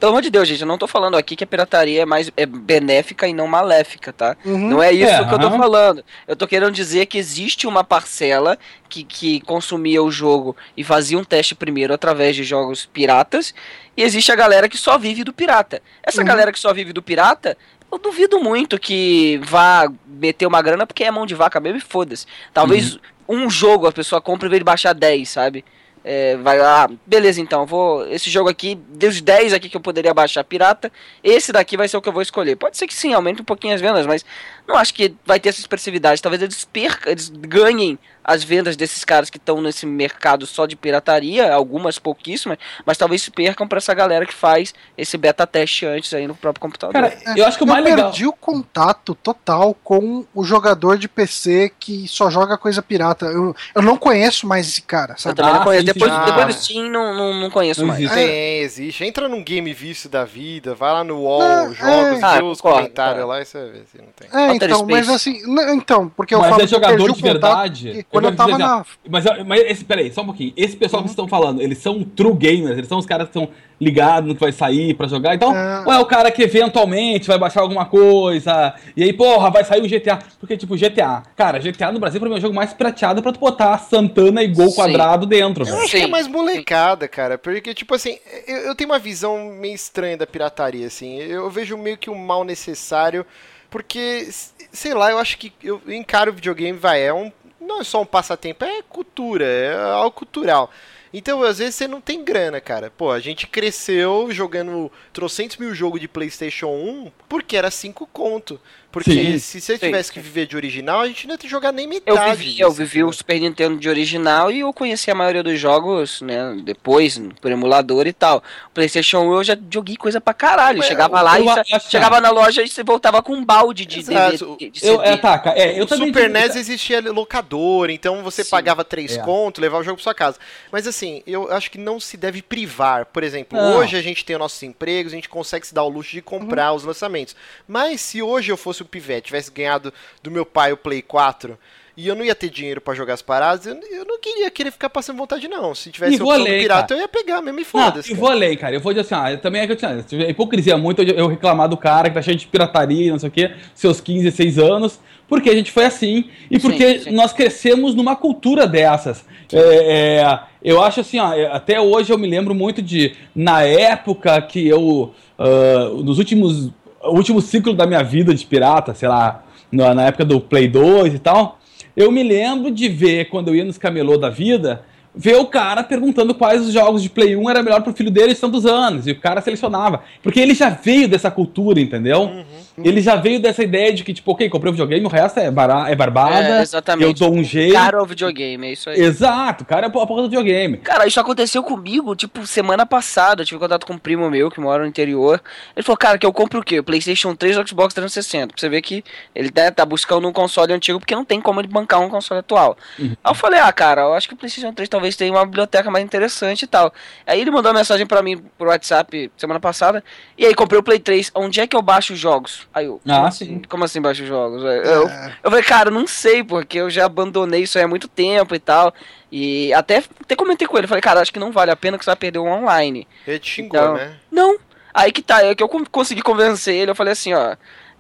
[0.04, 2.30] Pelo amor de Deus, gente, eu não tô falando aqui que a pirataria é mais
[2.36, 4.36] é benéfica e não maléfica, tá?
[4.44, 4.68] Uhum.
[4.68, 6.04] Não é isso É, que eu tô falando.
[6.28, 11.18] Eu tô querendo dizer que existe uma parcela que, que consumia o jogo e fazia
[11.18, 13.54] um teste primeiro através de jogos piratas,
[13.96, 15.80] e existe a galera que só vive do pirata.
[16.02, 16.26] Essa Uhum.
[16.26, 17.56] galera que só vive do pirata,
[17.90, 21.80] eu duvido muito que vá meter uma grana porque é mão de vaca mesmo e
[21.80, 22.26] foda-se.
[22.52, 25.64] Talvez um jogo a pessoa compra e de baixar 10, sabe?
[26.06, 28.06] É, vai lá, beleza então, vou.
[28.08, 30.92] Esse jogo aqui, dos 10 aqui que eu poderia baixar pirata,
[31.22, 32.56] esse daqui vai ser o que eu vou escolher.
[32.56, 34.22] Pode ser que sim, aumente um pouquinho as vendas, mas
[34.68, 36.20] não acho que vai ter essa expressividade.
[36.20, 40.74] Talvez eles percam, eles ganhem as vendas desses caras que estão nesse mercado só de
[40.76, 46.12] pirataria, algumas pouquíssimas, mas talvez percam pra essa galera que faz esse beta teste antes
[46.14, 46.92] aí no próprio computador.
[46.94, 48.06] Cara, eu acho que o eu mais legal.
[48.10, 53.26] perdi o contato total com o jogador de PC que só joga coisa pirata.
[53.26, 55.36] Eu, eu não conheço mais esse cara, eu sabe?
[55.36, 55.86] também Ah, não conheço.
[55.86, 56.18] sim, depois, sim.
[56.24, 56.46] depois Ah.
[56.46, 58.00] do Steam, não, não, não conheço Não mais.
[58.00, 58.14] existe.
[58.16, 59.04] Tem, existe.
[59.04, 62.24] Entra num Game Vício da vida, vai lá no UOL, Ah, jogos, é.
[62.24, 63.24] Ah, vê os concordo, comentários é.
[63.24, 64.28] lá e você ver se não tem.
[64.32, 65.42] É, então, mas assim,
[65.74, 67.92] então, porque eu Mas falo é que eu jogador perdi de verdade.
[67.92, 68.84] que Eu quando eu quero tava dizer, na.
[69.08, 70.52] Mas, mas esse, peraí, só um pouquinho.
[70.56, 71.08] Esse pessoal Uhum.
[71.08, 74.28] que vocês estão falando, eles são true gamers, eles são os caras que estão ligados
[74.28, 75.34] no que vai sair pra jogar.
[75.34, 75.82] Então, É.
[75.86, 79.82] ou é o cara que eventualmente vai baixar alguma coisa, e aí, porra, vai sair
[79.82, 80.18] o GTA.
[80.40, 81.22] Porque, tipo, GTA.
[81.36, 84.42] Cara, GTA no Brasil pra mim é o jogo mais prateado pra tu botar Santana
[84.42, 84.76] e gol Sim.
[84.76, 87.36] quadrado dentro, Eu acho que é mais molecada, cara.
[87.36, 91.18] Porque, tipo assim, eu, eu tenho uma visão meio estranha da pirataria, assim.
[91.18, 93.26] Eu vejo meio que um mal necessário.
[93.70, 94.28] Porque,
[94.70, 97.32] sei lá, eu acho que eu encaro o videogame, vai, é um.
[97.66, 100.70] Não é só um passatempo, é cultura, é algo cultural.
[101.16, 102.90] Então, às vezes, você não tem grana, cara.
[102.90, 108.60] Pô, a gente cresceu jogando trocentos mil jogos de PlayStation 1 porque era 5 conto.
[108.94, 109.38] Porque Sim.
[109.40, 111.84] se você Sim, tivesse que viver de original, a gente não ia ter jogado nem
[111.84, 112.36] Eu metade.
[112.36, 113.12] vivi, eu disso, vivi o?
[113.12, 118.06] Super Nintendo de original e eu conheci a maioria dos jogos, né, depois, por emulador
[118.06, 118.40] e tal.
[118.72, 120.80] PlayStation 1 eu já joguei coisa pra caralho.
[120.84, 123.84] Chegava lá eu e sa- que- chegava na loja e você voltava com um balde
[123.84, 124.56] de Exato.
[124.56, 124.70] DVD.
[124.70, 126.06] De Eu, é, tá, cara, é, eu o também.
[126.06, 128.50] Super NES existia locador, então você Sim.
[128.50, 129.20] pagava 3 É.
[129.22, 130.38] conto, levava o jogo pra sua casa.
[130.70, 133.06] Mas assim, eu acho que não se deve privar.
[133.06, 133.78] Por exemplo, Não.
[133.78, 136.22] hoje a gente tem os nossos empregos, a gente consegue se dar o luxo de
[136.22, 136.76] comprar Uhum.
[136.76, 137.34] os lançamentos.
[137.66, 141.58] Mas se hoje eu fosse o pivete, tivesse ganhado do meu pai o Play 4
[141.96, 144.72] e eu não ia ter dinheiro pra jogar as paradas, eu, eu não queria querer
[144.72, 145.74] ficar passando vontade, não.
[145.74, 147.00] Se tivesse E além, pirata, cara.
[147.00, 148.12] eu ia pegar mesmo e foda-se.
[148.14, 148.74] vou além, cara.
[148.74, 150.04] Eu vou dizer assim, ah, também é que eu tinha.
[150.12, 153.28] É hipocrisia muito eu, eu reclamar do cara que tá cheio de pirataria, não sei
[153.28, 157.10] o quê, seus 15, 16 anos, porque a gente foi assim e Sim, porque sim.
[157.12, 159.24] nós crescemos numa cultura dessas.
[159.52, 163.62] É, é, eu acho assim, ó, é, até hoje eu me lembro muito de, na
[163.62, 166.70] época que eu, ah, nos últimos,
[167.04, 171.14] o último ciclo da minha vida de pirata, sei lá, na, época do Play 2
[171.14, 171.58] e tal,
[171.96, 174.84] eu me lembro de ver, quando eu ia nos camelô da vida,
[175.14, 178.34] ver o cara perguntando quais os jogos de Play 1 era melhor pro filho dele
[178.34, 179.06] de tantos anos.
[179.06, 180.02] E o cara selecionava.
[180.22, 182.22] Porque ele já veio dessa cultura, entendeu?
[182.22, 182.44] Uhum.
[182.76, 185.50] Ele já veio dessa ideia de que, tipo, ok, comprei um videogame, o resto é,
[185.50, 186.58] bara, é barbada.
[186.58, 187.06] É, exatamente.
[187.06, 187.74] Eu dou um jeito.
[187.74, 189.00] Cara, o videogame, é isso aí.
[189.00, 190.78] Exato, o cara é a porra do videogame.
[190.78, 193.42] Cara, isso aconteceu comigo, tipo, semana passada.
[193.42, 195.40] Eu tive contato com um primo meu que mora no interior.
[195.76, 196.80] Ele falou, cara, que eu compro o quê?
[196.80, 198.48] O PlayStation 3 ou o Xbox 360.
[198.48, 199.04] Pra você ver que
[199.34, 202.40] ele né, tá buscando um console antigo porque não tem como ele bancar um console
[202.40, 202.76] atual.
[202.98, 205.90] Aí eu falei, ah, cara, eu acho que o PlayStation 3 talvez tenha uma biblioteca
[205.90, 206.92] mais interessante e tal.
[207.26, 210.02] Aí ele mandou uma mensagem pra mim pro WhatsApp semana passada.
[210.36, 211.30] E aí, comprei o Play 3.
[211.34, 212.63] Onde é que eu baixo os jogos?
[212.72, 213.44] Aí eu, Ah, como sim.
[213.44, 213.62] assim?
[213.68, 214.62] Como assim baixo os jogos?
[214.62, 214.68] Eu,
[215.08, 218.54] É, eu falei, cara, não sei, porque eu já abandonei isso aí há muito tempo
[218.54, 218.94] e tal.
[219.30, 222.04] E até, até comentei com ele, falei, cara, acho que não vale a pena que
[222.04, 223.06] você vai perder o online.
[223.26, 224.14] Ele te xingou, Então, né?
[224.30, 224.56] Não.
[224.92, 227.56] Aí que tá, é que eu con- consegui convencer ele, eu falei assim, ó.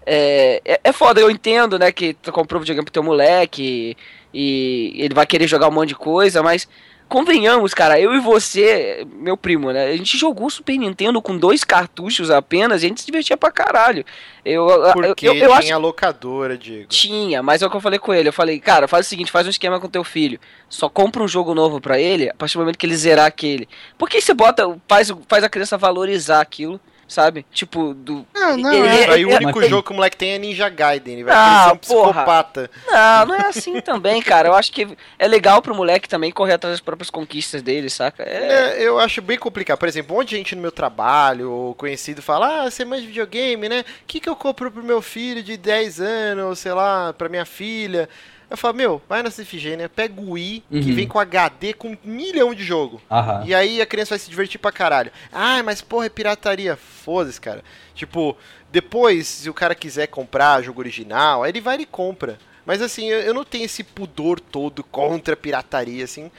[0.06, 3.96] É, é, é foda, eu entendo, né, que tu comprou videogame pro teu moleque
[4.32, 6.68] e ele vai querer jogar um monte de coisa, mas
[7.08, 11.62] convenhamos, cara, eu e você, meu primo, né, a gente jogou Super Nintendo com dois
[11.64, 14.04] cartuchos apenas e a gente se divertia pra caralho.
[14.44, 16.86] Eu, eu, Porque eu, eu acho tinha locadora, Diego.
[16.88, 18.28] tinha, mas é o que eu falei com ele.
[18.28, 20.38] Eu falei, cara, faz o seguinte, faz um esquema com teu filho.
[20.68, 23.68] Só compra um jogo novo pra ele a partir do momento que ele zerar aquele.
[23.96, 26.80] Porque você bota, faz, faz a criança valorizar aquilo.
[27.08, 27.44] Sabe?
[27.52, 28.26] Tipo, do.
[28.34, 30.38] É, não, Ele- é- Aí o é- único mas- jogo que o moleque tem é
[30.38, 31.14] Ninja Gaiden.
[31.14, 32.12] Ele vai Ah, ser um porra.
[32.12, 32.70] psicopata.
[32.86, 34.48] Não, não é assim também, cara.
[34.48, 38.22] Eu acho que é legal pro moleque também correr atrás das próprias conquistas dele, saca?
[38.22, 38.76] É.
[38.78, 39.78] É, eu acho bem complicado.
[39.78, 43.06] Por exemplo, um monte de gente no meu trabalho ou conhecido fala: Ah, você manja
[43.06, 43.80] videogame, né?
[43.80, 47.28] O que, que eu compro pro meu filho de 10 anos, ou sei lá, pra
[47.28, 48.08] minha filha?
[48.50, 50.94] Eu falo, meu, vai na Cifigênia, pega o Wii, que Uhum.
[50.94, 53.00] vem com HD com um milhão de jogo.
[53.10, 53.42] Aham.
[53.46, 55.10] E aí a criança vai se divertir pra caralho.
[55.32, 56.76] Ah, mas porra, é pirataria.
[56.76, 57.62] Foda-se, cara.
[57.94, 58.36] Tipo,
[58.70, 62.38] depois, se o cara quiser comprar jogo original, aí ele vai e compra.
[62.66, 66.30] Mas assim, eu, eu não tenho esse pudor todo contra a pirataria, assim.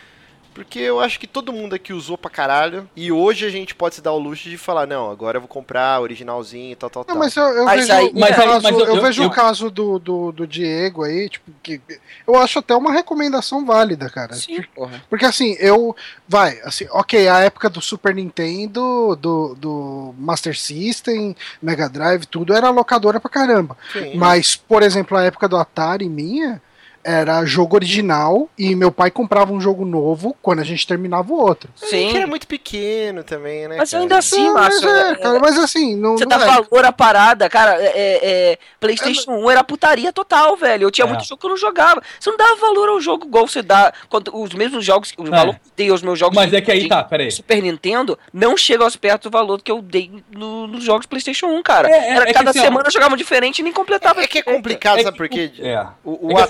[0.55, 2.89] Porque eu acho que todo mundo aqui usou pra caralho.
[2.95, 5.49] E hoje a gente pode se dar o luxo de falar, não, agora eu vou
[5.49, 7.17] comprar originalzinho e tal, tal, Não, tal.
[7.17, 9.99] mas eu, eu Mas vejo, aí- o mas caso, mas eu, vejo o caso do,
[9.99, 11.81] do, do Diego aí, tipo, que
[12.25, 14.33] eu acho até uma recomendação válida, cara.
[14.33, 15.03] Sim, porra.
[15.09, 15.93] Porque assim, eu.
[16.25, 22.53] Vai, assim, ok, a época do Super Nintendo, do, do Master System, Mega Drive, tudo
[22.53, 23.75] era locadora pra caramba.
[23.91, 24.15] Sim.
[24.15, 26.61] Mas, por exemplo, a época do Atari minha
[27.07, 31.37] era jogo original e meu pai comprava um jogo novo quando a gente terminava o
[31.39, 31.69] outro.
[31.79, 32.17] Que Sim.
[32.17, 33.75] era muito pequeno também, né?
[33.77, 34.01] Mas cara?
[34.03, 34.89] ainda assim, Não, mas Márcio.
[34.89, 36.47] é, é- cara, mas assim, não, Você não dá é.
[36.47, 37.79] valor à parada, cara.
[37.79, 38.19] É, é,
[38.53, 40.83] é, PlayStation 1 era putaria total, velho.
[40.87, 41.07] Eu tinha É.
[41.07, 42.01] muito jogo que eu não jogava.
[42.19, 43.93] Você não dava valor ao jogo igual você dá.
[44.09, 46.71] quando- os mesmos jogos, o valor que eu dei aos meus jogos Mas é que
[46.71, 47.29] aí tá, peraí.
[47.31, 51.47] Super Nintendo não chega aos perto do valor que eu dei no- nos jogos PlayStation
[51.47, 51.87] 1, cara.
[51.87, 54.21] É, é, era é que cada assim, semana eu jogava diferente e nem completava.
[54.21, 55.51] É que é complicado, É sabe que- por quê?
[55.59, 55.85] É.
[56.03, 56.41] O, o é que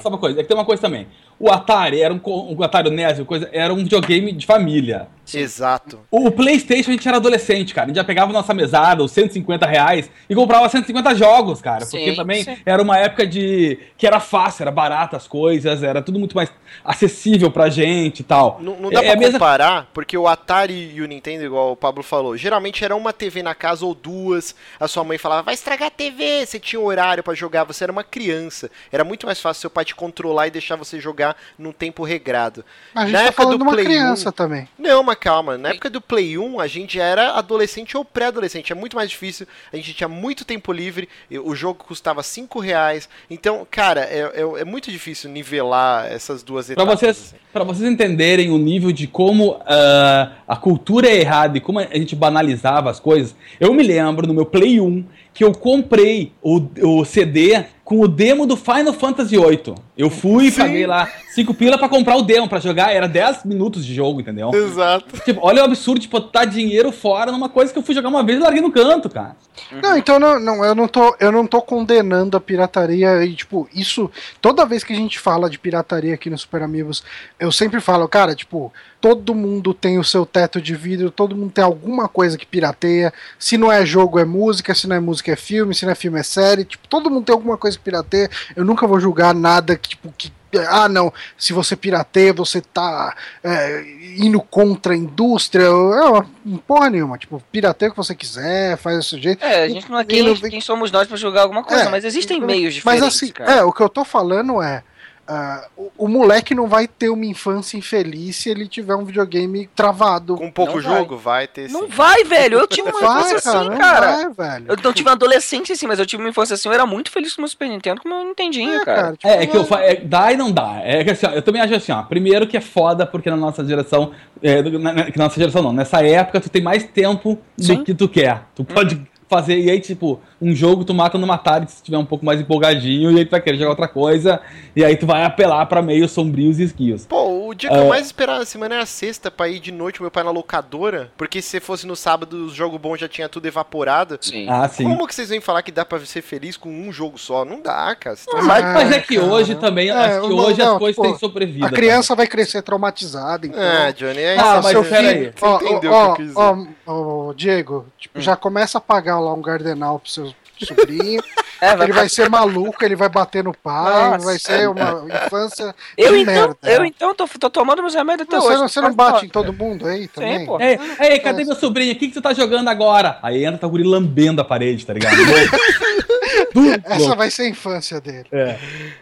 [0.00, 1.06] só uma coisa, é que tem uma coisa também.
[1.40, 5.06] O Atari era um, o Atari NES, coisa, era um videogame de família.
[5.32, 6.00] Exato.
[6.10, 7.84] O, o PlayStation a gente era adolescente, cara.
[7.84, 11.80] A gente já pegava nossa mesada, os 150 reais, e comprava 150 jogos, cara.
[11.84, 12.56] Porque Sim, também sim.
[12.64, 13.78] era uma época de.
[13.98, 16.50] que era fácil, era barato as coisas, era tudo muito mais
[16.82, 18.58] acessível pra gente e tal.
[18.60, 21.44] Não, não dá É- pra é a mesma- comparar, porque o Atari e o Nintendo,
[21.44, 24.54] igual o Pablo falou, geralmente era uma TV na casa ou duas.
[24.80, 26.46] A sua mãe falava, vai estragar a TV.
[26.46, 28.70] Você tinha um horário pra jogar, você era uma criança.
[28.90, 31.27] Era muito mais fácil seu pai te controlar e deixar você jogar
[31.58, 32.64] num tempo regrado.
[32.94, 34.68] A gente Na tá época falando do de uma Play criança 1, também.
[34.78, 35.56] Não, mas calma.
[35.58, 38.72] Na época do Play 1, a gente já era adolescente ou pré-adolescente.
[38.72, 39.46] É muito mais difícil.
[39.72, 41.08] A gente tinha muito tempo livre.
[41.30, 43.08] e O jogo custava 5 reais.
[43.30, 46.98] Então, cara, é, é, é muito difícil nivelar essas duas Pra etapas.
[47.00, 47.36] vocês, assim.
[47.52, 51.84] pra vocês entenderem o nível de como ah, a cultura é errada e como a
[51.84, 55.04] gente banalizava as coisas, eu me lembro no meu Play 1
[55.34, 59.74] que eu comprei o, o CD com o demo do Final Fantasy VIII.
[59.96, 62.92] Eu fui e paguei lá 5 pila pra comprar o demo, pra jogar.
[62.92, 64.50] Era 10 minutos de jogo, entendeu?
[64.52, 65.18] Exato.
[65.24, 68.22] Tipo, olha o absurdo de botar dinheiro fora numa coisa que eu fui jogar uma
[68.22, 69.34] vez e larguei no canto, cara.
[69.82, 73.68] Não, então não, não, eu não tô, eu não tô condenando a pirataria e tipo,
[73.74, 74.10] isso
[74.40, 77.02] toda vez que a gente fala de pirataria aqui no Super Amigos,
[77.40, 81.50] eu sempre falo, cara, tipo, todo mundo tem o seu teto de vidro, todo mundo
[81.50, 83.12] tem alguma coisa que pirateia.
[83.38, 85.94] Se não é jogo é música, se não é música é filme, se não é
[85.94, 88.28] filme é série, tipo, todo mundo tem alguma coisa que pirateia.
[88.56, 90.32] Eu nunca vou julgar nada que tipo que
[90.68, 93.14] ah, não, se você pirateia, você tá
[93.44, 93.84] é,
[94.16, 95.64] indo contra a indústria.
[95.64, 96.24] Eu,
[96.66, 97.18] porra nenhuma.
[97.18, 99.44] Tipo, pirateia o que você quiser, faz seu jeito.
[99.44, 102.04] É, a gente não é quem, quem somos nós pra julgar alguma coisa, É, mas
[102.04, 103.52] existem mas- meios Mas diferentes, assim, cara.
[103.52, 104.82] é, o que eu tô falando é.
[105.28, 109.68] Ah, o, o moleque não vai ter uma infância infeliz se ele tiver um videogame
[109.76, 110.36] travado.
[110.36, 110.98] Com pouco Não vai.
[110.98, 111.88] jogo, vai ter Não sim.
[111.88, 112.58] vai, velho.
[112.58, 114.06] Eu tive uma vai, infância cara, assim, não cara.
[114.06, 114.64] vai, velho.
[114.68, 116.68] Eu não tive uma adolescência assim, mas eu tive uma infância assim.
[116.68, 119.02] Eu era muito feliz com o meu Super Nintendo, com o meu Nintendinho, É, cara.
[119.02, 119.80] cara, tipo, É, é que eu não- fa...
[119.80, 120.80] é, dá e não dá.
[120.82, 122.02] É que assim, ó, eu também acho assim, ó.
[122.04, 124.12] Primeiro que é foda, porque na nossa geração.
[124.42, 125.72] É, na, na- nossa geração não.
[125.72, 127.76] Nessa época, tu tem mais tempo Sim.
[127.76, 128.44] do que tu quer.
[128.54, 129.58] Tu pode fazer.
[129.58, 133.10] E aí, tipo, um jogo tu mata numa tarde se tiver um pouco mais empolgadinho,
[133.12, 134.40] e aí tu vai querer jogar outra coisa.
[134.74, 137.06] E aí tu vai apelar pra meios sombrios e esquios.
[137.06, 137.27] Pô,
[137.58, 140.10] dia que eu mais esperava na semana era sexta pra ir de noite com meu
[140.10, 141.10] pai na locadora.
[141.18, 144.16] Porque se fosse no sábado, o jogo bom já tinha tudo evaporado.
[144.20, 144.46] Sim.
[144.48, 144.84] Ah, sim.
[144.84, 147.44] Como que vocês vêm falar que dá pra ser feliz com um jogo só?
[147.44, 148.16] Não dá, cara.
[148.16, 149.26] Tá- Mas- Mas é que cara.
[149.26, 151.66] hoje também, É, acho que não, hoje não, as coisas pô, têm sobrevida.
[151.66, 153.60] A criança vai crescer traumatizada, então.
[153.60, 154.62] Ah, Johnny, é Ah, isso.
[154.62, 155.20] mas seu pera filho.
[155.26, 155.32] aí.
[155.36, 156.38] Você Ó, entendeu ó, o que eu quis dizer.
[156.86, 160.32] ó, ó, Diego, tipo, já começa a pagar lá um gardenal pro seu
[160.62, 161.22] sobrinho.
[161.60, 164.24] É, ele vai ser maluco, ele vai bater no pai, Nossa.
[164.24, 166.56] vai ser uma infância Eu de então, merda.
[166.62, 168.58] eu então tô, tô tomando meus remédios até Você, hoje.
[168.58, 170.46] não- você não bate em todo mundo aí também?
[170.46, 170.58] pô.
[170.60, 170.78] É,
[171.12, 171.92] ei, cadê meu sobrinho?
[171.92, 173.18] O que, que tu tá jogando agora?
[173.22, 175.16] Aí entra tá o guri lambendo a parede, tá ligado?
[176.84, 178.26] Essa vai ser a infância dele.
[178.32, 178.58] É.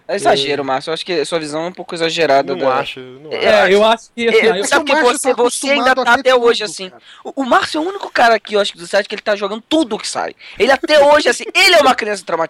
[0.08, 0.90] É exagero, Márcio.
[0.90, 2.54] Eu acho que a sua visão é um pouco exagerada.
[2.54, 3.38] Não da- acho, não acho.
[3.46, 6.32] É, eu acho que assim, É, eu- sabe que você, tá você ainda tá até
[6.32, 6.90] tudo, hoje assim.
[6.90, 7.02] cara.
[7.24, 9.34] O, o Márcio é o único cara aqui, eu acho, do site que ele tá
[9.36, 10.34] jogando tudo que sai.
[10.58, 12.45] Ele até hoje, assim, ele é uma criança traumatizada.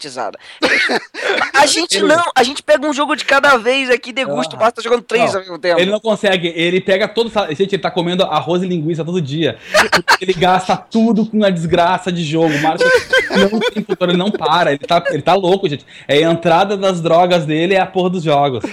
[1.53, 4.55] A, a gente Ele- não, a gente pega um jogo de cada vez aqui, degusta,
[4.55, 4.61] o Ah.
[4.63, 5.81] Márcio tá jogando três Não, ao mesmo tempo.
[5.81, 7.31] Ele não consegue, ele pega todo.
[7.51, 9.57] Gente, ele tá comendo arroz e linguiça todo dia.
[10.21, 12.55] Ele gasta tudo com a desgraça de jogo.
[12.55, 12.89] O Márcio
[13.51, 14.71] não tem futuro, ele não para.
[14.73, 15.85] Ele tá, ele tá louco, gente.
[16.09, 18.65] É a entrada das drogas dele é a porra dos jogos.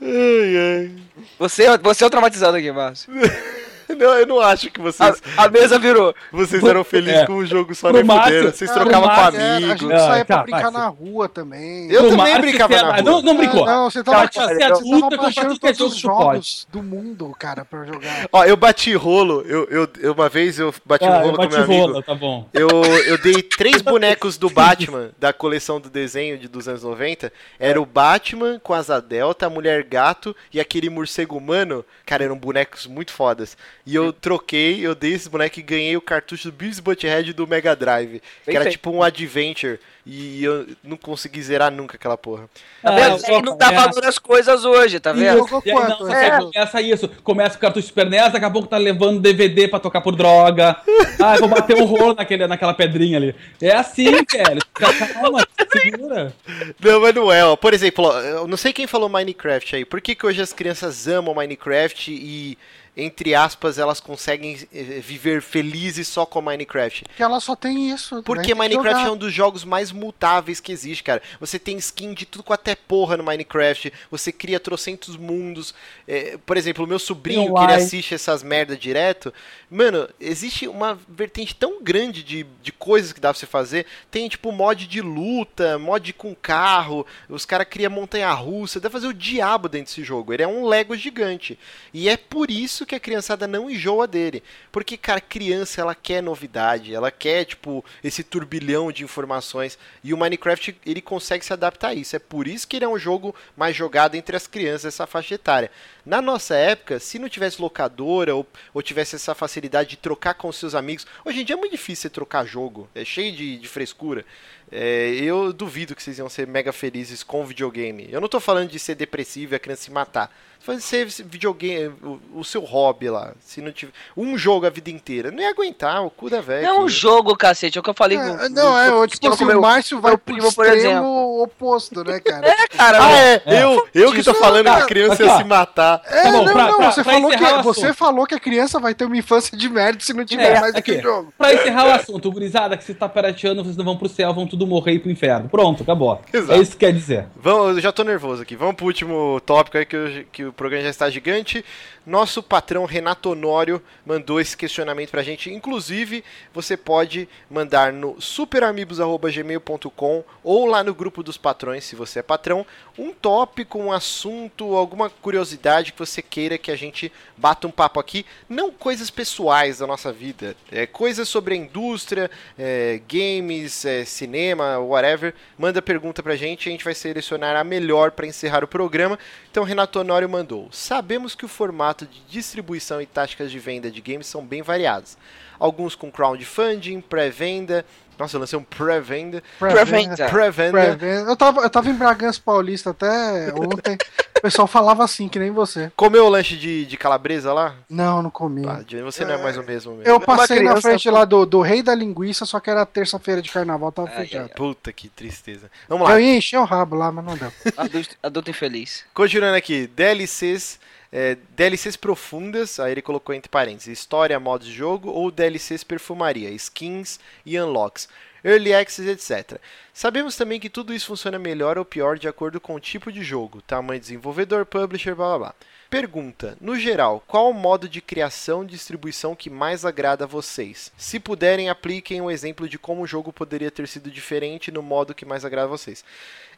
[0.00, 0.90] Ai, ai.
[1.38, 3.12] Você, você é o traumatizado aqui, Márcio.
[3.94, 6.14] Não, eu não acho que A, vocês, a mesa virou.
[6.32, 7.26] vocês eram felizes É.
[7.26, 8.50] com o jogo só Pro nem fuderam.
[8.52, 9.80] Vocês Cara, trocavam com É, a amigos.
[9.80, 11.90] gente Ah, saía pra tá, brincar na rua também.
[11.90, 13.02] Eu também Márcio, brincava na rua.
[13.02, 13.64] Não, não brincou.
[13.64, 16.82] Ah, não, você Cara, tava, é você tava com baixando é todos os jogos do
[16.82, 18.28] mundo, cara, pra jogar.
[18.32, 19.42] Ó, eu bati rolo.
[19.46, 21.72] Eu, eu, eu- uma vez eu bati um Ah, rolo eu com meu amigo.
[21.86, 22.48] rola, tá bom.
[22.52, 27.32] Eu, eu dei três bonecos do Batman, da coleção do desenho de dos anos 90.
[27.58, 31.84] Era o Batman com asa delta, a mulher gato e aquele morcego humano.
[32.04, 33.56] Cara, eram bonecos muito fodas.
[33.90, 37.46] E eu troquei, eu dei esses bonecos e ganhei o cartucho do Beavis Butthead do
[37.46, 38.22] Mega Drive.
[38.44, 39.80] Que era tipo um adventure.
[40.06, 42.48] E eu não consegui zerar nunca aquela porra.
[42.82, 43.24] Tá Ah, vendo?
[43.28, 43.74] Ele não dá é.
[43.74, 45.38] valor às coisas hoje, tá vendo?
[45.38, 46.46] jogou E aí, não, esse jogo?
[46.52, 47.08] começa isso.
[47.22, 50.76] Começa o cartucho Super NES, daqui a pouco tá levando DVD pra tocar por droga.
[51.20, 53.34] Ah, eu vou bater um rolo naquele, naquela pedrinha ali.
[53.60, 54.62] É assim, velho.
[54.72, 56.32] Calma, segura.
[56.80, 57.54] Não, mas não é, ó.
[57.56, 59.84] Por exemplo, ó, eu não sei quem falou Minecraft aí.
[59.84, 62.56] Por que, que hoje as crianças amam Minecraft e,
[62.96, 67.04] entre aspas, elas conseguem eh, viver felizes só com Minecraft?
[67.04, 68.22] Porque ela só tem isso.
[68.22, 68.54] Porque né?
[68.54, 71.22] Tem que Minecraft é um dos jogos mais mutáveis que existe, cara.
[71.38, 73.92] Você tem skin de tudo com até porra no Minecraft.
[74.10, 75.74] Você cria trocentos mundos.
[76.06, 79.32] É, por exemplo, o meu sobrinho, que ele assiste essas merda direto.
[79.70, 83.86] Mano, existe uma vertente tão grande de, de coisas que dá pra você fazer.
[84.10, 87.06] Tem, tipo, mod de luta, mod com carro.
[87.28, 88.80] Os caras criam montanha-russa.
[88.80, 90.32] Dá pra fazer o diabo dentro desse jogo.
[90.32, 91.58] Ele é um Lego gigante.
[91.94, 94.42] E é por isso que a criançada não enjoa dele.
[94.70, 96.94] Porque, cara, criança, ela quer novidade.
[96.94, 99.78] Ela quer, tipo, esse turbilhão de informações.
[100.02, 102.16] E o Minecraft, ele consegue se adaptar a isso.
[102.16, 105.34] É por isso que ele é um jogo mais jogado entre as crianças dessa faixa
[105.34, 105.70] etária.
[106.04, 110.50] Na nossa época, se não tivesse locadora ou, ou tivesse essa facilidade de trocar com
[110.52, 111.06] seus amigos.
[111.24, 112.88] Hoje em dia é muito difícil você trocar jogo.
[112.94, 114.24] É cheio de, de frescura.
[114.72, 118.08] É, eu duvido que vocês iam ser mega felizes com videogame.
[118.10, 120.28] Eu não tô falando de ser depressivo e a criança se matar.
[120.60, 123.32] Tô falando de ser esse videogame, o, o seu hobby lá.
[123.40, 126.68] Se não tiver um jogo a vida inteira, não ia aguentar o cu da velha.
[126.68, 128.16] Não é um jogo, cacete, é o que eu falei.
[128.18, 130.66] É, com- não, é, o- tipo com assim, meu- o Márcio vai pro primo, por
[130.66, 131.42] extremo exemplo.
[131.42, 132.46] oposto, né, cara?
[132.60, 133.64] É, cara, Ah, é, É.
[133.64, 135.89] eu, eu que tô Isso, falando que a criança ia se matar.
[136.06, 137.96] É, Tá bom, não, pra- não, pra- você, pra falou que, encerrar o você assunto.
[137.96, 140.74] falou que a criança vai ter uma infância de merda se não tiver É, mais
[140.74, 140.90] aqui.
[140.92, 141.32] aquele jogo.
[141.38, 144.46] Pra encerrar o assunto, gurizada, que se tá pirateando, vocês não vão pro céu, vão
[144.46, 145.48] tudo morrer e ir pro inferno.
[145.48, 146.20] Pronto, acabou.
[146.32, 146.52] Exato.
[146.52, 147.26] É isso que quer dizer.
[147.36, 148.54] Vamos, eu já tô nervoso aqui.
[148.56, 151.64] Vamos pro último tópico aí que, eu- que o programa já está gigante.
[152.06, 155.52] Nosso patrão Renato Honório mandou esse questionamento pra gente.
[155.52, 162.22] Inclusive, você pode mandar no superamigos.gmail.com ou lá no grupo dos patrões, se você é
[162.22, 162.64] patrão,
[162.98, 167.98] um tópico, um assunto, alguma curiosidade que você queira que a gente bata um papo
[167.98, 168.26] aqui.
[168.48, 174.78] Não coisas pessoais da nossa vida, é coisas sobre a indústria, é, games, é, cinema,
[174.78, 175.34] whatever.
[175.58, 179.18] Manda pergunta pra gente, a gente vai selecionar a melhor para encerrar o programa.
[179.50, 184.00] Então, Renato Honório mandou: Sabemos que o formato de distribuição e táticas de venda de
[184.00, 185.16] games são bem variados.
[185.60, 187.84] Alguns com crowdfunding, pré-venda.
[188.20, 189.42] Nossa, eu lancei um pré-venda.
[189.58, 190.28] Pré-venda.
[190.28, 190.70] Pré-venda.
[190.72, 191.30] Pré-venda.
[191.30, 193.96] Eu tava, eu tava em Bragança Paulista até ontem.
[194.36, 195.90] o pessoal falava assim, que nem você.
[195.96, 197.76] Comeu o lanche de, de calabresa lá?
[197.88, 198.66] Não, não comi.
[198.66, 200.06] Ah, você não é mais o mesmo mesmo.
[200.06, 203.50] Eu passei na frente lá do, do Rei da Linguiça, só que era terça-feira de
[203.50, 204.50] carnaval, tava Ai, fechado.
[204.50, 205.70] Puta que tristeza.
[205.88, 206.14] Vamos lá.
[206.14, 207.50] Eu ia encher o rabo lá, mas não deu.
[207.74, 209.04] Adulto, adulto infeliz.
[209.14, 210.78] Continuando aqui, DLCs,
[211.12, 216.50] é, DLCs profundas, aí ele colocou entre parênteses, história, modos de jogo, ou DLCs perfumaria,
[216.50, 218.08] skins e unlocks,
[218.44, 219.60] early access, etc.
[219.92, 223.22] Sabemos também que tudo isso funciona melhor ou pior de acordo com o tipo de
[223.22, 225.54] jogo, tamanho de desenvolvedor, publisher, blá blá blá.
[225.90, 230.92] Pergunta: No geral, qual o modo de criação e distribuição que mais agrada a vocês?
[230.96, 235.14] Se puderem, apliquem um exemplo de como o jogo poderia ter sido diferente no modo
[235.14, 236.04] que mais agrada a vocês.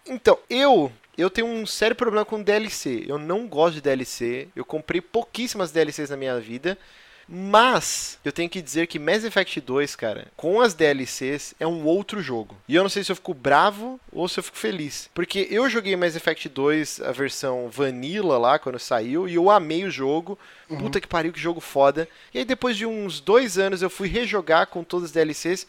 [0.07, 3.05] Então, eu eu tenho um sério problema com DLC.
[3.07, 4.49] Eu não gosto de DLC.
[4.57, 6.79] Eu comprei pouquíssimas DLCs na minha vida.
[7.29, 11.85] Mas eu tenho que dizer que Mass Effect 2, cara, com as DLCs é um
[11.85, 12.57] outro jogo.
[12.69, 15.09] E eu não sei se eu fico bravo ou se eu fico feliz.
[15.15, 19.85] Porque eu joguei Mass Effect 2, a versão Vanilla lá, quando saiu, e eu amei
[19.85, 20.39] o jogo.
[20.79, 22.09] Puta que pariu, que jogo foda.
[22.33, 25.67] E aí depois de uns dois anos eu fui rejogar com todas as DLCs.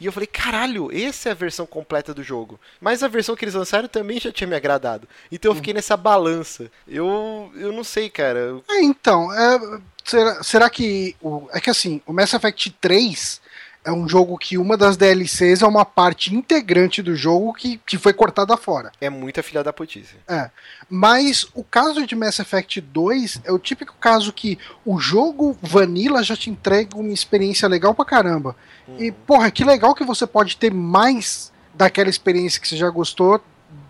[0.00, 2.58] E eu falei, caralho, essa é a versão completa do jogo.
[2.80, 5.08] Mas a versão que eles lançaram também já tinha me agradado.
[5.30, 6.70] Então eu fiquei nessa balança.
[6.86, 8.60] Eu, eu não sei, cara.
[8.68, 11.16] É, então, é, será, será que.
[11.20, 13.40] O, é que assim, o Mass Effect 3
[13.84, 17.98] é um jogo que uma das DLCs é uma parte integrante do jogo que, que
[17.98, 18.90] foi cortada fora.
[18.98, 20.16] É muita filha da putice.
[20.26, 20.50] É.
[20.88, 26.22] Mas o caso de Mass Effect 2 é o típico caso que o jogo Vanilla
[26.22, 28.56] já te entrega uma experiência legal pra caramba.
[28.88, 29.02] Uhum.
[29.02, 33.42] E, porra, que legal que você pode ter mais daquela experiência que você já gostou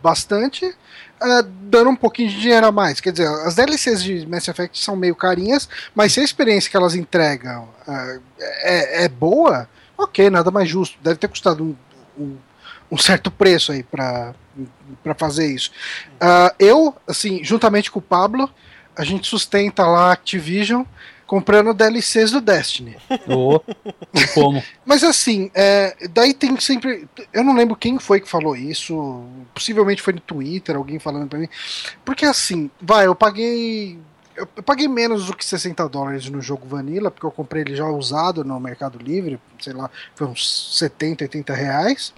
[0.02, 0.74] bastante,
[1.24, 3.00] uh, dando um pouquinho de dinheiro a mais.
[3.00, 6.76] Quer dizer, as DLCs de Mass Effect são meio carinhas, mas se a experiência que
[6.76, 10.98] elas entregam uh, é, é boa, ok, nada mais justo.
[11.02, 11.76] Deve ter custado um,
[12.22, 12.36] um,
[12.90, 14.34] um certo preço aí para
[15.16, 15.70] fazer isso.
[16.14, 18.50] Uh, eu, assim, juntamente com o Pablo,
[18.96, 20.84] a gente sustenta lá a Activision
[21.26, 22.96] comprando DLCs do Destiny.
[23.28, 23.60] Oh,
[24.34, 24.62] como?
[24.84, 27.08] Mas assim, é, daí tem sempre.
[27.32, 29.24] Eu não lembro quem foi que falou isso.
[29.54, 31.48] Possivelmente foi no Twitter, alguém falando pra mim.
[32.04, 33.98] Porque assim, vai, eu paguei
[34.36, 37.76] eu, eu, paguei menos do que 60 dólares no jogo Vanilla, porque eu comprei ele
[37.76, 42.12] já usado no Mercado Livre, sei lá, foi uns 70, 80 reais.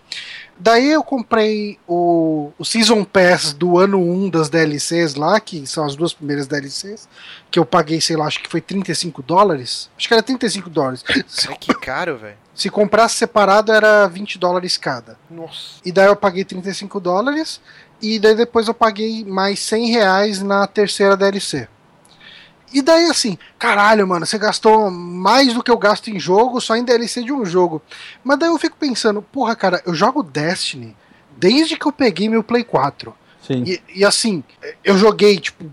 [0.59, 5.85] Daí eu comprei o, o Season Pass do ano 1 das DLCs lá, que são
[5.85, 7.09] as duas primeiras DLCs,
[7.51, 9.91] que eu paguei, sei lá, acho que foi 35 dólares.
[9.97, 11.05] Acho que era 35 dólares.
[11.51, 12.37] É que caro, velho.
[12.55, 15.19] Se comprasse separado era 20 dólares cada.
[15.31, 15.81] Nossa.
[15.85, 17.61] E daí eu paguei 35 dólares,
[18.01, 21.69] e daí depois eu paguei mais 100 reais na terceira DLC.
[22.73, 26.77] E daí assim, caralho, mano, você gastou mais do que eu gasto em jogo só
[26.77, 27.81] em DLC de um jogo.
[28.25, 30.97] Mas daí eu fico pensando, porra, cara, eu jogo Destiny
[31.37, 33.15] desde que eu peguei meu Play 4.
[33.47, 33.63] Sim.
[33.67, 34.43] E, e assim,
[34.83, 35.71] eu joguei, tipo,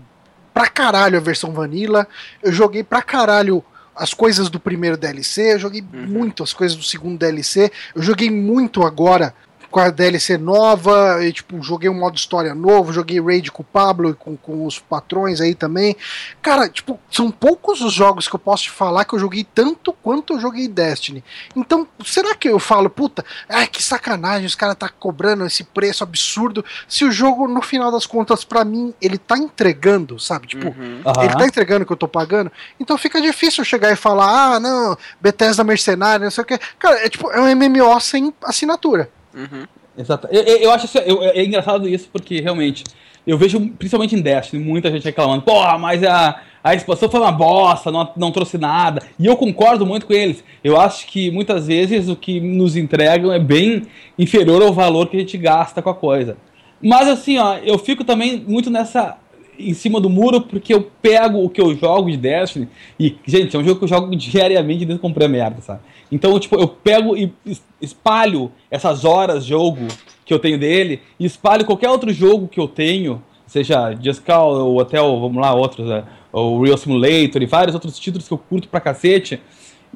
[0.52, 2.06] pra caralho a versão Vanilla,
[2.42, 3.64] eu joguei pra caralho
[3.96, 6.06] as coisas do primeiro DLC, eu joguei uhum.
[6.06, 9.34] muito as coisas do segundo DLC, eu joguei muito agora
[9.74, 13.66] com a DLC nova, e, tipo, joguei um modo história novo, joguei raid com o
[13.66, 15.96] Pablo e com, com os patrões aí também.
[16.40, 19.92] Cara, tipo, são poucos os jogos que eu posso te falar que eu joguei tanto
[19.92, 21.24] quanto eu joguei Destiny.
[21.56, 26.04] Então, será que eu falo, puta, ai que sacanagem, os caras tá cobrando esse preço
[26.04, 30.46] absurdo, se o jogo, no final das contas, para mim, ele tá entregando, sabe?
[30.46, 31.02] Tipo, uhum.
[31.20, 34.60] ele tá entregando o que eu tô pagando, então fica difícil chegar e falar, ah,
[34.60, 36.60] não, Bethesda mercenário, não sei o que.
[36.78, 39.10] Cara, é tipo, é um MMO sem assinatura.
[39.34, 39.66] Uhum.
[39.96, 40.28] Exato.
[40.30, 42.84] Eu, eu acho isso, eu, é engraçado isso porque realmente
[43.26, 47.32] eu vejo, principalmente em Destiny, muita gente reclamando, porra, mas a, a expansão foi uma
[47.32, 49.02] bosta, não, não trouxe nada.
[49.18, 50.44] E eu concordo muito com eles.
[50.62, 53.86] Eu acho que muitas vezes o que nos entregam é bem
[54.18, 56.36] inferior ao valor que a gente gasta com a coisa.
[56.82, 59.16] Mas assim, ó, eu fico também muito nessa
[59.58, 62.68] em cima do muro porque eu pego o que eu jogo de Destiny
[62.98, 65.80] e, gente, é um jogo que eu jogo diariamente que comprei a merda, sabe?
[66.10, 67.32] Então, tipo, eu pego e
[67.80, 69.86] espalho essas horas de jogo
[70.24, 74.54] que eu tenho dele e espalho qualquer outro jogo que eu tenho, seja Just Call
[74.66, 78.34] ou até, o, vamos lá, outros, é, o Real Simulator e vários outros títulos que
[78.34, 79.40] eu curto pra cacete.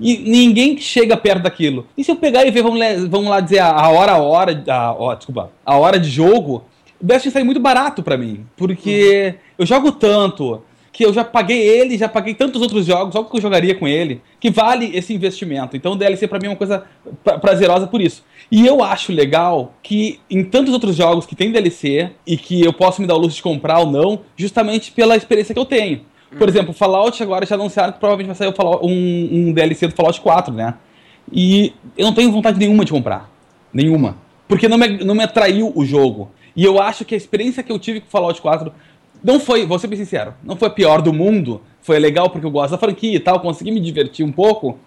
[0.00, 1.86] E ninguém chega perto daquilo.
[1.96, 4.64] E se eu pegar e ver, vamos lá, vamos lá dizer, a hora a hora,
[4.68, 6.64] a, ó, desculpa, a hora de jogo,
[7.00, 8.46] o Destiny sai muito barato para mim.
[8.56, 9.40] Porque uhum.
[9.58, 10.62] eu jogo tanto,
[10.98, 13.86] que eu já paguei ele, já paguei tantos outros jogos, só que eu jogaria com
[13.86, 15.76] ele, que vale esse investimento.
[15.76, 16.86] Então o DLC para mim é uma coisa
[17.22, 18.24] pra prazerosa por isso.
[18.50, 22.72] E eu acho legal que em tantos outros jogos que tem DLC e que eu
[22.72, 26.00] posso me dar o luxo de comprar ou não, justamente pela experiência que eu tenho.
[26.30, 26.48] Por uhum.
[26.48, 30.52] exemplo, Fallout agora já anunciaram que provavelmente vai sair um, um DLC do Fallout 4,
[30.52, 30.74] né?
[31.30, 33.30] E eu não tenho vontade nenhuma de comprar.
[33.72, 34.16] Nenhuma.
[34.48, 36.32] Porque não me, não me atraiu o jogo.
[36.56, 38.72] E eu acho que a experiência que eu tive com Fallout 4
[39.22, 41.62] não foi, vou ser bem sincero, não foi a pior do mundo.
[41.80, 44.78] Foi legal porque eu gosto da franquia e tal, consegui me divertir um pouco.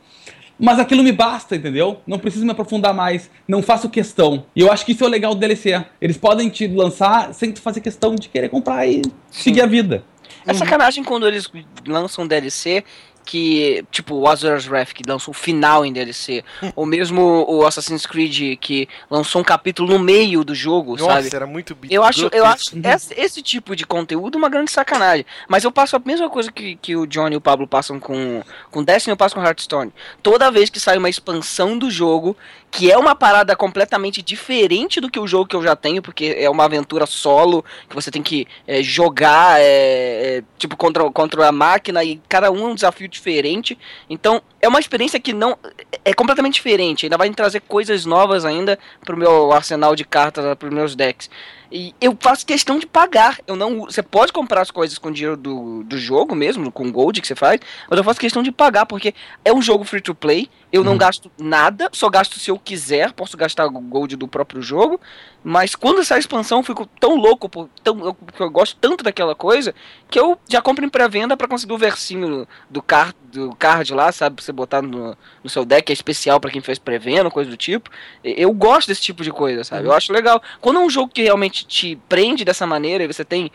[0.59, 1.99] Mas aquilo me basta, entendeu?
[2.05, 4.45] Não preciso me aprofundar mais, não faço questão.
[4.55, 5.83] E eu acho que isso é o legal do DLC.
[5.99, 9.01] Eles podem te lançar sem tu fazer questão de querer comprar e
[9.31, 10.03] seguir a vida.
[10.45, 11.49] É sacanagem quando eles
[11.87, 12.83] lançam DLC
[13.25, 16.43] que, tipo, o Azura's Wrath, que lançou o final em DLC,
[16.75, 21.35] ou mesmo o Assassin's Creed, que lançou um capítulo no meio do jogo, Nossa, sabe?
[21.35, 25.25] era muito Eu acho, eu acho esse, esse, tipo de conteúdo uma grande sacanagem.
[25.47, 28.43] Mas eu passo a mesma coisa que, que o Johnny e o Pablo passam com,
[28.69, 29.91] com Destiny, eu passo com Hearthstone.
[30.21, 32.35] Toda vez que sai uma expansão do jogo,
[32.71, 36.33] que é uma parada completamente diferente do que o jogo que eu já tenho, porque
[36.37, 41.49] é uma aventura solo, que você tem que é, jogar, é, é, tipo, contra, contra
[41.49, 43.77] a máquina, e cada um é um desafio diferente.
[44.09, 45.57] Então, é uma experiência que não.
[46.05, 47.05] É completamente diferente.
[47.05, 51.29] Ainda vai trazer coisas novas ainda pro meu arsenal de cartas, pros meus decks.
[51.71, 53.39] E eu faço questão de pagar.
[53.47, 53.85] Eu não.
[53.85, 57.35] Você pode comprar as coisas com dinheiro do, do jogo mesmo, com gold que você
[57.35, 59.13] faz, mas eu faço questão de pagar, porque
[59.45, 60.49] é um jogo free to play.
[60.71, 64.99] Eu não gasto nada, só gasto se eu quiser, posso gastar gold do próprio jogo.
[65.43, 69.03] Mas quando sai a expansão, eu fico tão louco, por, tão, eu, eu gosto tanto
[69.03, 69.75] daquela coisa,
[70.09, 74.11] que eu já compro em pré-venda para conseguir o versinho do card, do card lá,
[74.11, 74.35] sabe?
[74.35, 77.57] Pra você botar no, no seu deck, é especial para quem fez pré-venda, coisa do
[77.57, 77.89] tipo.
[78.23, 79.87] Eu gosto desse tipo de coisa, sabe?
[79.87, 80.41] Eu acho legal.
[80.59, 83.51] Quando é um jogo que realmente te prende dessa maneira e você tem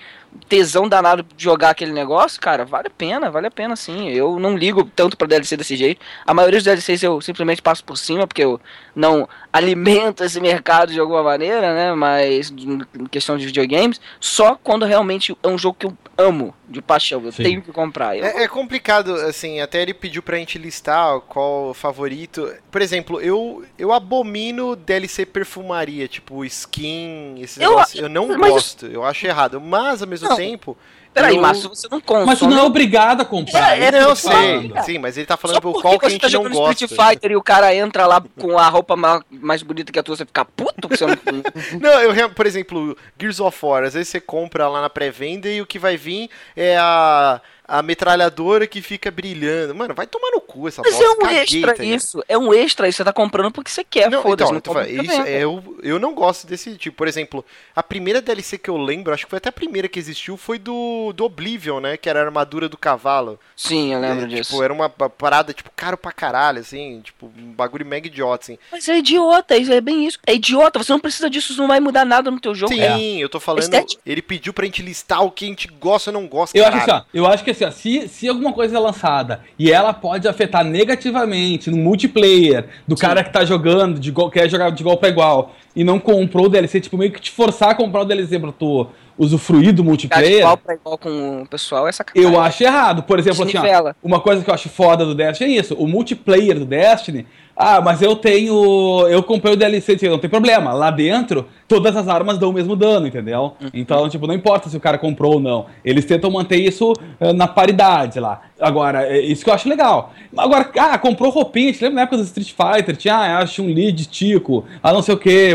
[0.48, 4.08] tesão danado de jogar aquele negócio, cara, vale a pena, vale a pena sim.
[4.10, 6.00] Eu não ligo tanto pra DLC desse jeito.
[6.26, 8.60] A maioria dos DLCs eu simplesmente passo por cima, porque eu
[8.94, 11.94] não alimento esse mercado de alguma maneira, né?
[11.94, 16.80] Mas em questão de videogames, só quando realmente é um jogo que eu amo de
[16.80, 17.42] paixão, eu Sim.
[17.42, 18.16] tenho que comprar.
[18.16, 18.24] Eu...
[18.24, 22.52] É, é, complicado, assim, até ele pediu pra gente listar qual o favorito.
[22.70, 28.02] Por exemplo, eu, eu abomino DLC perfumaria, tipo skin, esses eu, negócios.
[28.02, 29.60] Eu não gosto, eu acho errado.
[29.60, 30.36] Mas ao mesmo não.
[30.36, 30.76] tempo,
[31.16, 32.26] Peraí, mas você não compra.
[32.26, 33.78] Mas tu não é obrigado a comprar.
[33.78, 34.70] É, é não, eu sei.
[34.84, 36.84] Sim, mas ele tá falando por qual que a gente tá não gosta.
[36.84, 38.94] Street Fighter e o cara entra lá com a roupa
[39.30, 41.16] mais bonita que a tua, você fica puto que você não...
[41.80, 45.62] não, eu, por exemplo, Gears of War, às vezes você compra lá na pré-venda e
[45.62, 49.74] o que vai vir é a a metralhadora que fica brilhando.
[49.74, 51.06] Mano, vai tomar no cu essa Mas bosta.
[51.06, 52.24] é um Caguei, extra tá isso.
[52.28, 52.98] É um extra isso.
[52.98, 54.10] Você tá comprando porque você quer.
[54.10, 56.96] Não, então, não isso, é, eu, eu não gosto desse tipo.
[56.96, 57.44] Por exemplo,
[57.74, 60.58] a primeira DLC que eu lembro, acho que foi até a primeira que existiu, foi
[60.58, 61.96] do, do Oblivion, né?
[61.96, 63.38] Que era a armadura do cavalo.
[63.56, 64.50] Sim, eu lembro é, disso.
[64.50, 67.00] Tipo, era uma parada, tipo, caro pra caralho, assim.
[67.02, 68.58] Tipo, um bagulho mega idiota, assim.
[68.70, 70.18] Mas é idiota, isso é bem isso.
[70.26, 72.72] É idiota, você não precisa disso, isso não vai mudar nada no teu jogo.
[72.72, 73.24] Sim, é.
[73.24, 73.62] eu tô falando.
[73.62, 74.00] Estética.
[74.06, 76.56] Ele pediu pra gente listar o que a gente gosta ou não gosta.
[76.56, 76.82] Eu caralho.
[76.82, 79.70] acho assim, ó, eu acho que assim, ó, se, se alguma coisa é lançada e
[79.70, 83.02] ela pode afetar negativamente no multiplayer do Sim.
[83.02, 86.46] cara que tá jogando, de igual, quer jogar de igual para igual e não comprou
[86.46, 88.86] o DLC, tipo, meio que te forçar a comprar o DLC pra tu
[89.18, 90.30] usufruir do multiplayer.
[90.30, 92.32] De igual pra igual com o pessoal é sacanagem.
[92.32, 93.02] Eu acho errado.
[93.02, 95.74] Por exemplo, assim, ó, uma coisa que eu acho foda do Destiny é isso.
[95.74, 97.26] O multiplayer do Destiny
[97.56, 99.08] ah, mas eu tenho.
[99.08, 100.74] Eu comprei o DLC, não tem problema.
[100.74, 103.54] Lá dentro, todas as armas dão o mesmo dano, entendeu?
[103.58, 103.70] Uhum.
[103.72, 105.66] Então, tipo, não importa se o cara comprou ou não.
[105.82, 108.42] Eles tentam manter isso uh, na paridade lá.
[108.60, 110.12] Agora, é isso que eu acho legal.
[110.36, 112.94] Agora, ah, comprou roupinha, te lembra na época do Street Fighter?
[112.94, 115.52] Tinha, ah, acho um lead tico, ah, não sei o quê.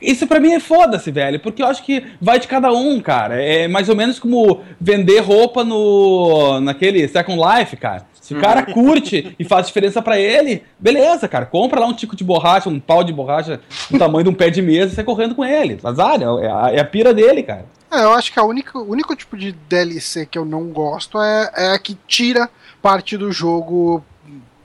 [0.00, 3.40] Isso pra mim é foda-se, velho, porque eu acho que vai de cada um, cara.
[3.40, 8.04] É mais ou menos como vender roupa no naquele Second Life, cara.
[8.26, 11.46] Se o cara curte e faz diferença para ele, beleza, cara.
[11.46, 14.50] Compra lá um tico de borracha, um pau de borracha do tamanho de um pé
[14.50, 15.78] de mesa e sai correndo com ele.
[15.84, 17.66] Azar, é a, é a pira dele, cara.
[17.88, 21.70] É, eu acho que o único tipo de DLC que eu não gosto é, é
[21.70, 22.50] a que tira
[22.82, 24.02] parte do jogo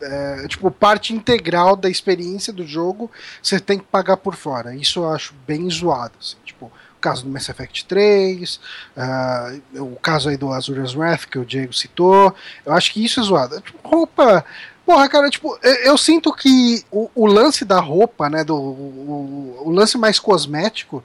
[0.01, 3.11] é, tipo, parte integral da experiência do jogo,
[3.43, 4.75] você tem que pagar por fora.
[4.75, 6.13] Isso eu acho bem zoado.
[6.19, 6.71] Assim, tipo,
[7.01, 8.59] caso do Mass Effect 3, uh,
[8.95, 12.33] ah, o caso aí do Azura's Wrath que o Diego citou.
[12.65, 13.59] Eu acho que isso é zoado.
[13.59, 14.45] Tipo, roupa.
[14.85, 19.63] Porra, cara, tipo, eu, eu sinto que o, o, lance da roupa, né, do, o,
[19.65, 21.03] o, lance mais cosmético,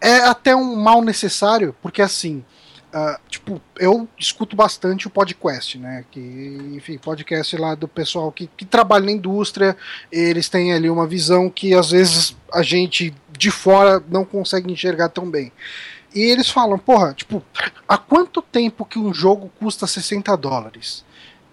[0.00, 2.44] é até um mal necessário, porque assim,
[2.96, 6.20] uh, tipo, eu escuto bastante o podcast, né, que,
[6.74, 9.76] enfim, podcast lá do pessoal que, que trabalha na indústria,
[10.10, 15.10] eles têm ali uma visão que às vezes a gente de fora não consegue enxergar
[15.10, 15.52] tão bem.
[16.14, 17.42] E eles falam, porra, tipo,
[17.86, 21.04] há quanto tempo que um jogo custa 60 dólares?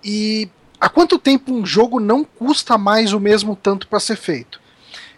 [0.02, 0.50] E
[0.80, 4.63] há quanto tempo um jogo não custa mais o mesmo tanto para ser feito?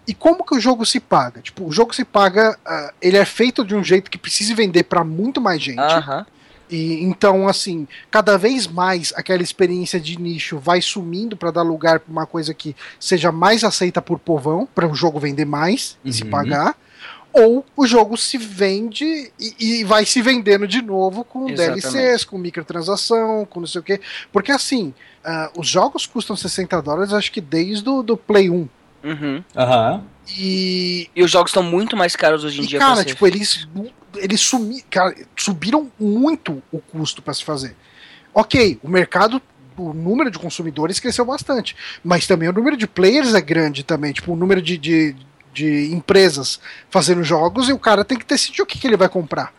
[0.07, 1.41] E como que o jogo se paga?
[1.41, 4.83] Tipo, o jogo se paga, uh, ele é feito de um jeito que precise vender
[4.83, 5.79] para muito mais gente.
[5.79, 6.25] Uh -huh.
[6.69, 11.99] E então, assim, cada vez mais aquela experiência de nicho vai sumindo para dar lugar
[11.99, 16.11] para uma coisa que seja mais aceita por povão, para o jogo vender mais e
[16.11, 16.29] se uhum.
[16.29, 16.75] pagar.
[17.31, 21.81] Ou o jogo se vende e, e vai se vendendo de novo com Exatamente.
[21.81, 23.99] DLCs, com microtransação, com não sei o quê.
[24.31, 24.93] Porque assim,
[25.25, 28.67] uh, os jogos custam 60 dólares, acho que desde o do Play 1.
[29.05, 29.43] Uhum.
[29.55, 30.03] Uhum.
[30.37, 31.09] E...
[31.15, 32.79] e os jogos estão muito mais caros hoje em e, dia.
[32.79, 33.67] Cara, tipo, eles
[34.17, 37.75] eles sumi, cara, subiram muito o custo para se fazer.
[38.33, 39.41] Ok, o mercado,
[39.77, 44.11] o número de consumidores cresceu bastante, mas também o número de players é grande também,
[44.13, 45.15] tipo, o número de, de,
[45.53, 46.59] de empresas
[46.89, 49.53] fazendo jogos e o cara tem que decidir o que, que ele vai comprar.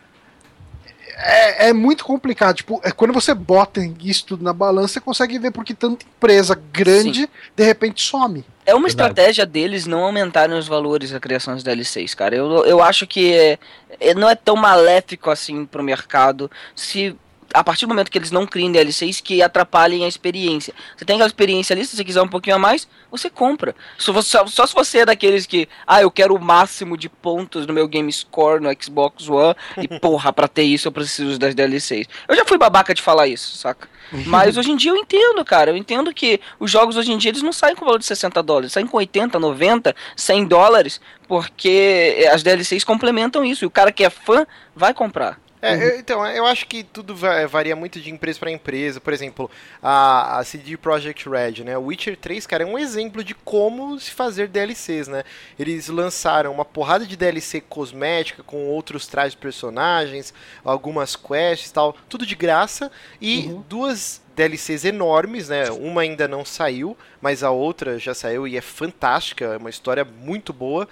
[1.19, 2.57] É, é, muito complicado.
[2.57, 6.59] Tipo, é quando você bota isso tudo na balança, você consegue ver porque tanta empresa
[6.71, 7.27] grande Sim.
[7.55, 8.45] de repente some.
[8.65, 8.89] É uma Verdade.
[8.89, 12.35] estratégia deles não aumentarem os valores da criação dos DLCs, cara.
[12.35, 13.57] Eu, eu acho que é,
[13.99, 17.15] é, não é tão maléfico assim pro mercado se
[17.53, 20.73] a partir do momento que eles não criem DLCs que atrapalhem a experiência.
[20.95, 23.75] Você tem aquela experiência ali, se você quiser um pouquinho a mais, você compra.
[23.97, 27.65] Só, só, só se você é daqueles que, ah, eu quero o máximo de pontos
[27.65, 31.55] no meu Game Score no Xbox One, e porra, pra ter isso eu preciso das
[31.55, 32.07] DLCs.
[32.27, 33.87] Eu já fui babaca de falar isso, saca?
[34.25, 35.71] Mas hoje em dia eu entendo, cara.
[35.71, 38.41] Eu entendo que os jogos hoje em dia eles não saem com valor de 60
[38.41, 43.65] dólares, saem com 80, 90, 100 dólares, porque as DLCs complementam isso.
[43.65, 44.45] E o cara que é fã
[44.75, 45.39] vai comprar.
[45.61, 49.01] É, eu, então, eu acho que tudo varia muito de empresa para empresa.
[49.01, 49.49] Por exemplo,
[49.81, 51.77] a, a CD Projekt Red, né?
[51.77, 55.23] O Witcher 3, cara, é um exemplo de como se fazer DLCs, né?
[55.57, 61.73] Eles lançaram uma porrada de DLC cosmética com outros trajes de personagens, algumas quests e
[61.73, 63.63] tal, tudo de graça e uhum.
[63.67, 65.71] duas DLCs enormes, né?
[65.71, 70.05] Uma ainda não saiu, mas a outra já saiu e é fantástica, é uma história
[70.05, 70.87] muito boa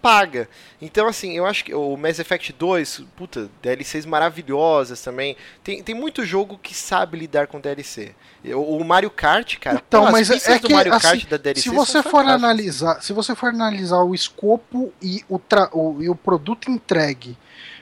[0.00, 0.48] paga.
[0.80, 5.36] Então, assim, eu acho que o Mass Effect 2, puta, DLCs maravilhosas também.
[5.62, 8.14] Tem, tem muito jogo que sabe lidar com DLC.
[8.54, 11.70] O, Mario Kart, cara, então, pô, mas é que, Mario assim, Kart da DLC se
[11.70, 16.14] você for analisar, se você for analisar o escopo e o, tra o, e o
[16.14, 17.36] produto entregue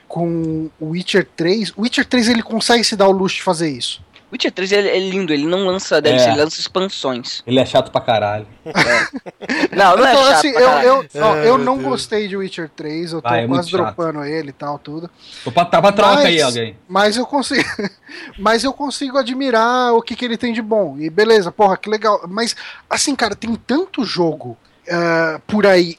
[0.07, 3.69] com o Witcher 3, o Witcher 3 ele consegue se dar o luxo de fazer
[3.69, 4.01] isso.
[4.31, 6.29] Witcher 3 é, é lindo, ele não lança DLC, é.
[6.31, 7.41] ele lança expansões.
[7.47, 8.47] Ele é chato pra caralho.
[8.65, 9.75] É.
[9.75, 11.87] Não, não é então, é chato assim, eu, eu, ó, eu não Deus.
[11.87, 15.09] gostei de Witcher 3, eu tô ah, é quase dropando ele e tal, tudo.
[15.43, 16.77] Tô pra, tá pra troca mas, aí, alguém.
[16.87, 17.63] Mas eu consigo.
[18.37, 20.97] mas eu consigo admirar o que, que ele tem de bom.
[20.99, 22.21] E beleza, porra, que legal.
[22.27, 22.55] Mas,
[22.89, 24.57] assim, cara, tem tanto jogo
[24.89, 25.97] Uh, por aí.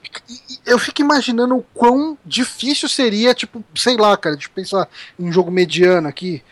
[0.64, 4.88] Eu fico imaginando o quão difícil seria, tipo, sei lá, cara, de pensar
[5.20, 6.42] em um jogo mediano aqui.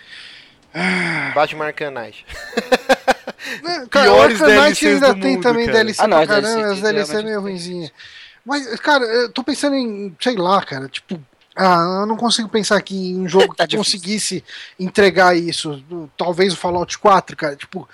[1.35, 2.27] Batman Arkham Knight.
[3.63, 5.79] Né, cara, Piores Knight ainda tem mundo, também cara.
[5.79, 7.93] DLC ah, não, pra caramba, as DLC é meio ruimzinha.
[8.45, 11.21] Mas, cara, eu tô pensando em, sei lá, cara, tipo,
[11.57, 14.45] ah, eu não consigo pensar aqui em um jogo tá que conseguisse
[14.79, 15.83] entregar isso.
[16.17, 17.89] Talvez o Fallout 4, cara, tipo,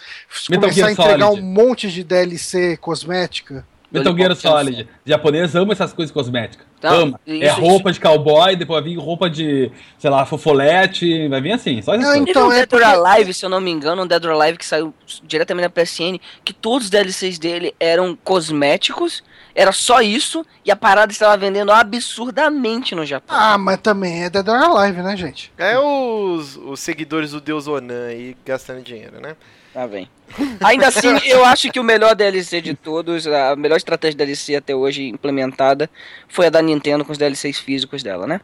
[0.51, 1.41] Metal começar a entregar Solid.
[1.41, 3.65] um monte de DLC cosmética.
[3.93, 4.83] Metal Gear Solid.
[4.83, 6.67] O japonês ama essas coisas cosméticas.
[6.79, 7.21] Então, ama.
[7.27, 8.01] Isso, é roupa isso.
[8.01, 11.81] de cowboy, depois vai vir roupa de, sei lá, fofolete, vai vir assim.
[11.83, 12.85] Só não, então, é Dead porque...
[12.85, 14.93] or Alive, se eu não me engano, um Dead or Alive que saiu
[15.23, 19.23] diretamente da PSN, que todos os DLCs dele eram cosméticos,
[19.55, 23.37] era só isso, e a parada estava vendendo absurdamente no Japão.
[23.39, 25.53] Ah, mas também é Dead or Alive, né, gente?
[25.59, 29.37] É os, os seguidores do Deus Onan aí gastando dinheiro, né?
[29.73, 30.09] Tá bem.
[30.61, 34.57] Ainda assim, eu acho que o melhor DLC de todos, a melhor estratégia de DLC
[34.57, 35.89] até hoje implementada,
[36.29, 38.41] foi a da Nintendo com os DLCs físicos dela, né?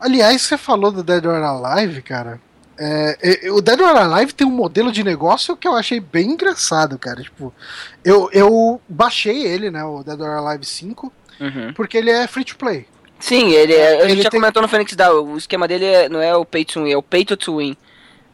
[0.00, 2.40] Aliás, você falou do Dead or Alive, cara.
[2.78, 6.98] É, o Dead or Alive tem um modelo de negócio que eu achei bem engraçado,
[6.98, 7.22] cara.
[7.22, 7.54] Tipo,
[8.04, 11.72] eu, eu baixei ele, né, o Dead or Alive 5, uhum.
[11.74, 12.86] porque ele é free to play.
[13.20, 13.98] Sim, ele é.
[13.98, 14.40] A gente ele já tem...
[14.40, 16.96] comentou no Phoenix Down, o esquema dele é, não é o pay to win, é
[16.96, 17.76] o pay to win.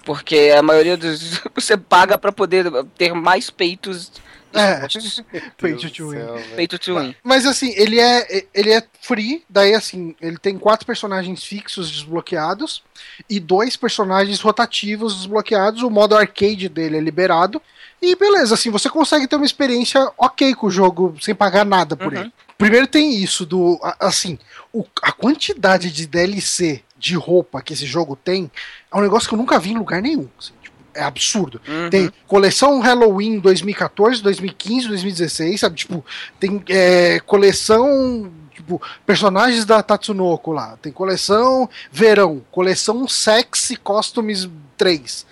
[0.04, 1.40] Porque a maioria dos.
[1.54, 2.66] Você paga para poder
[2.96, 4.10] ter mais peitos.
[4.52, 4.86] É,
[5.58, 6.18] peito to win.
[6.56, 7.14] Peito to win.
[7.22, 12.82] Mas assim, ele é, ele é free, daí assim, ele tem quatro personagens fixos desbloqueados
[13.28, 15.82] e dois personagens rotativos desbloqueados.
[15.82, 17.60] O modo arcade dele é liberado.
[18.00, 21.96] E beleza, assim, você consegue ter uma experiência ok com o jogo sem pagar nada
[21.96, 22.20] por uhum.
[22.20, 22.32] ele.
[22.56, 23.78] Primeiro tem isso do.
[24.00, 24.38] Assim,
[24.72, 28.50] o, a quantidade de DLC de roupa que esse jogo tem
[28.92, 30.28] é um negócio que eu nunca vi em lugar nenhum.
[30.38, 31.60] Assim, tipo, é absurdo.
[31.66, 31.90] Uhum.
[31.90, 35.76] Tem coleção Halloween 2014, 2015, 2016, sabe?
[35.76, 36.04] Tipo,
[36.40, 38.30] tem é, coleção.
[38.52, 40.76] Tipo, personagens da Tatsunoko lá.
[40.82, 45.26] Tem coleção Verão, coleção Sexy Costumes 3.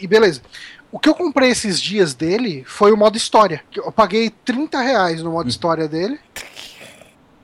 [0.00, 0.42] E beleza.
[0.90, 3.62] O que eu comprei esses dias dele foi o modo história.
[3.74, 5.50] Eu paguei 30 reais no modo uhum.
[5.50, 6.18] história dele.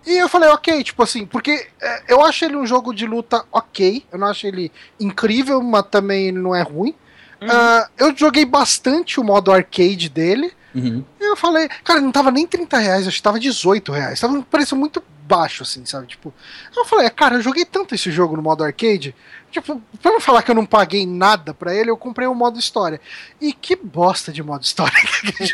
[0.07, 3.45] E eu falei, ok, tipo assim, porque é, eu acho ele um jogo de luta
[3.53, 4.05] ok.
[4.11, 6.95] Eu não acho ele incrível, mas também ele não é ruim.
[7.41, 7.49] Uhum.
[7.49, 10.53] Uh, eu joguei bastante o modo arcade dele.
[10.75, 11.05] Uhum.
[11.21, 14.21] E eu falei, cara, não tava nem 30 reais, acho que tava 18 reais.
[14.21, 16.07] Tava um preço muito baixo, assim, sabe?
[16.07, 16.33] Tipo,
[16.77, 19.15] eu falei, cara, eu joguei tanto esse jogo no modo arcade.
[19.51, 22.59] Tipo, pra não falar que eu não paguei nada pra ele, eu comprei o modo
[22.59, 23.01] história.
[23.41, 24.93] E que bosta de modo história.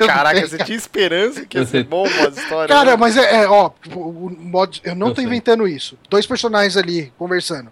[0.04, 2.74] Caraca, você tinha esperança que ia ser bom o modo história?
[2.74, 2.96] Cara, né?
[2.96, 5.26] mas é, é, ó, o modo, eu não eu tô sei.
[5.26, 5.96] inventando isso.
[6.10, 7.70] Dois personagens ali conversando.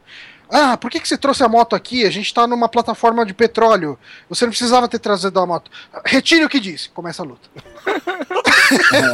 [0.51, 2.05] Ah, por que, que você trouxe a moto aqui?
[2.05, 3.99] A gente tá numa plataforma de petróleo.
[4.29, 5.71] Você não precisava ter trazido a moto.
[6.05, 6.89] Retire o que disse.
[6.91, 7.49] Começa a luta.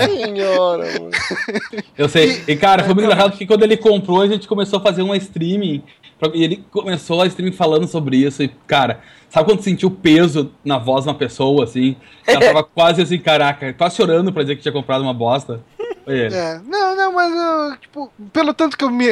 [0.04, 1.10] Senhora, mano.
[1.96, 2.42] Eu sei.
[2.46, 5.16] E, cara, foi muito engraçado que quando ele comprou, a gente começou a fazer uma
[5.16, 5.82] streaming.
[6.34, 8.42] E ele começou a streaming falando sobre isso.
[8.42, 11.96] E, cara, sabe quando sentiu o peso na voz de uma pessoa, assim?
[12.26, 15.60] Ela tava quase assim, caraca, quase chorando pra dizer que tinha comprado uma bosta.
[16.06, 19.06] É, não, não, mas eu, tipo, pelo tanto que eu me.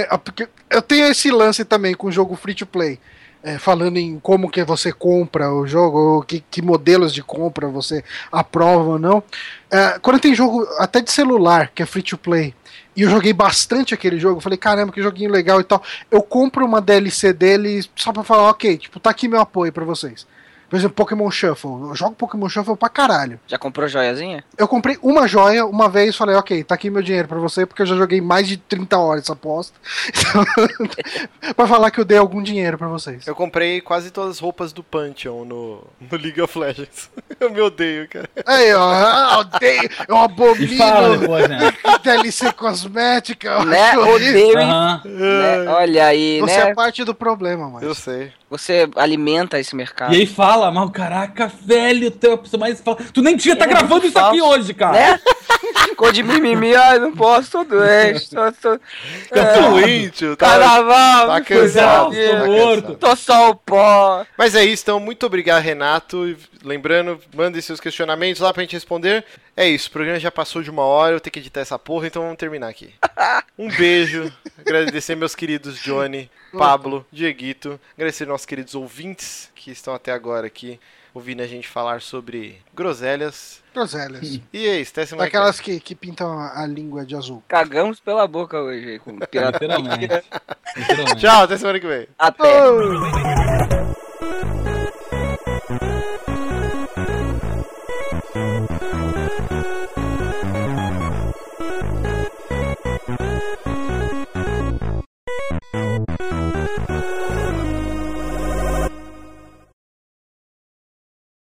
[0.69, 2.99] Eu tenho esse lance também com o jogo free to play.
[3.43, 8.05] é, falando em como que você compra o jogo, que, que modelos de compra você
[8.31, 9.23] aprova ou não.
[9.71, 12.55] É, quando tem jogo até de celular, que é free to play,
[12.95, 15.83] e eu joguei bastante aquele jogo, falei, caramba, que joguinho legal e tal.
[16.11, 19.85] Eu compro uma DLC dele só pra falar, ok, tipo, tá aqui meu apoio para
[19.85, 20.27] vocês.
[20.71, 21.89] Por exemplo, Pokémon Shuffle.
[21.89, 23.41] Eu jogo Pokémon Shuffle pra caralho.
[23.45, 24.45] Já comprou joiazinha?
[24.57, 27.83] Eu comprei uma joia uma vez falei, ok, tá aqui meu dinheiro pra você, porque
[27.83, 29.77] eu já joguei mais de 30 horas essa aposta.
[30.09, 30.45] Então,
[31.55, 33.27] pra falar que eu dei algum dinheiro pra vocês.
[33.27, 37.11] Eu comprei quase todas as roupas do Pantheon no, no League of Legends.
[37.41, 38.29] Eu me odeio, cara.
[38.47, 40.75] Aí, ó, eu odeio, eu abomino.
[40.75, 41.73] E fala depois, né?
[42.03, 43.65] DLC cosmética.
[43.65, 43.97] Né?
[43.97, 44.59] odeio.
[44.59, 45.01] Aham.
[45.07, 45.69] né?
[45.69, 46.71] Olha aí, Você né?
[46.71, 47.87] é parte do problema, mano.
[47.87, 48.31] Eu sei.
[48.51, 50.13] Você alimenta esse mercado.
[50.13, 52.97] E aí fala, mas caraca, velho, tu é a pessoa mais fala.
[53.15, 54.93] Tu nem devia estar É, gravando isso aqui hoje, cara.
[54.93, 55.21] Né?
[55.89, 58.79] Ficou de mimimi, ai, não posso, tô doente, tô, tô,
[59.33, 60.37] Tá doente, tá...
[60.37, 62.41] carnaval, tá cansado, vida.
[62.41, 62.95] tá morto.
[62.97, 64.27] tô só o pó.
[64.37, 66.37] Mas é isso, então muito obrigado, Renato.
[66.63, 69.25] Lembrando, mandem seus questionamentos lá pra gente responder.
[69.57, 72.07] É isso, o programa já passou de uma hora, eu tenho que editar essa porra,
[72.07, 72.95] então vamos terminar aqui.
[73.59, 80.13] Um beijo, agradecer meus queridos Johnny, Pablo, Dieguito, agradecer nossos queridos ouvintes que estão até
[80.13, 80.81] agora aqui
[81.13, 83.63] ouvindo a gente falar sobre groselhas.
[83.75, 84.41] Groselhas.
[84.53, 85.41] E é isso, até semana que vem.
[85.41, 87.43] Daquelas que, que pintam a língua de azul.
[87.47, 89.59] Cagamos pela boca hoje com pirata.
[89.59, 90.25] Literalmente.
[90.77, 91.21] Literalmente.
[91.21, 92.07] Tchau, até semana que vem.
[92.19, 92.71] Até.
[92.71, 94.70] Oh!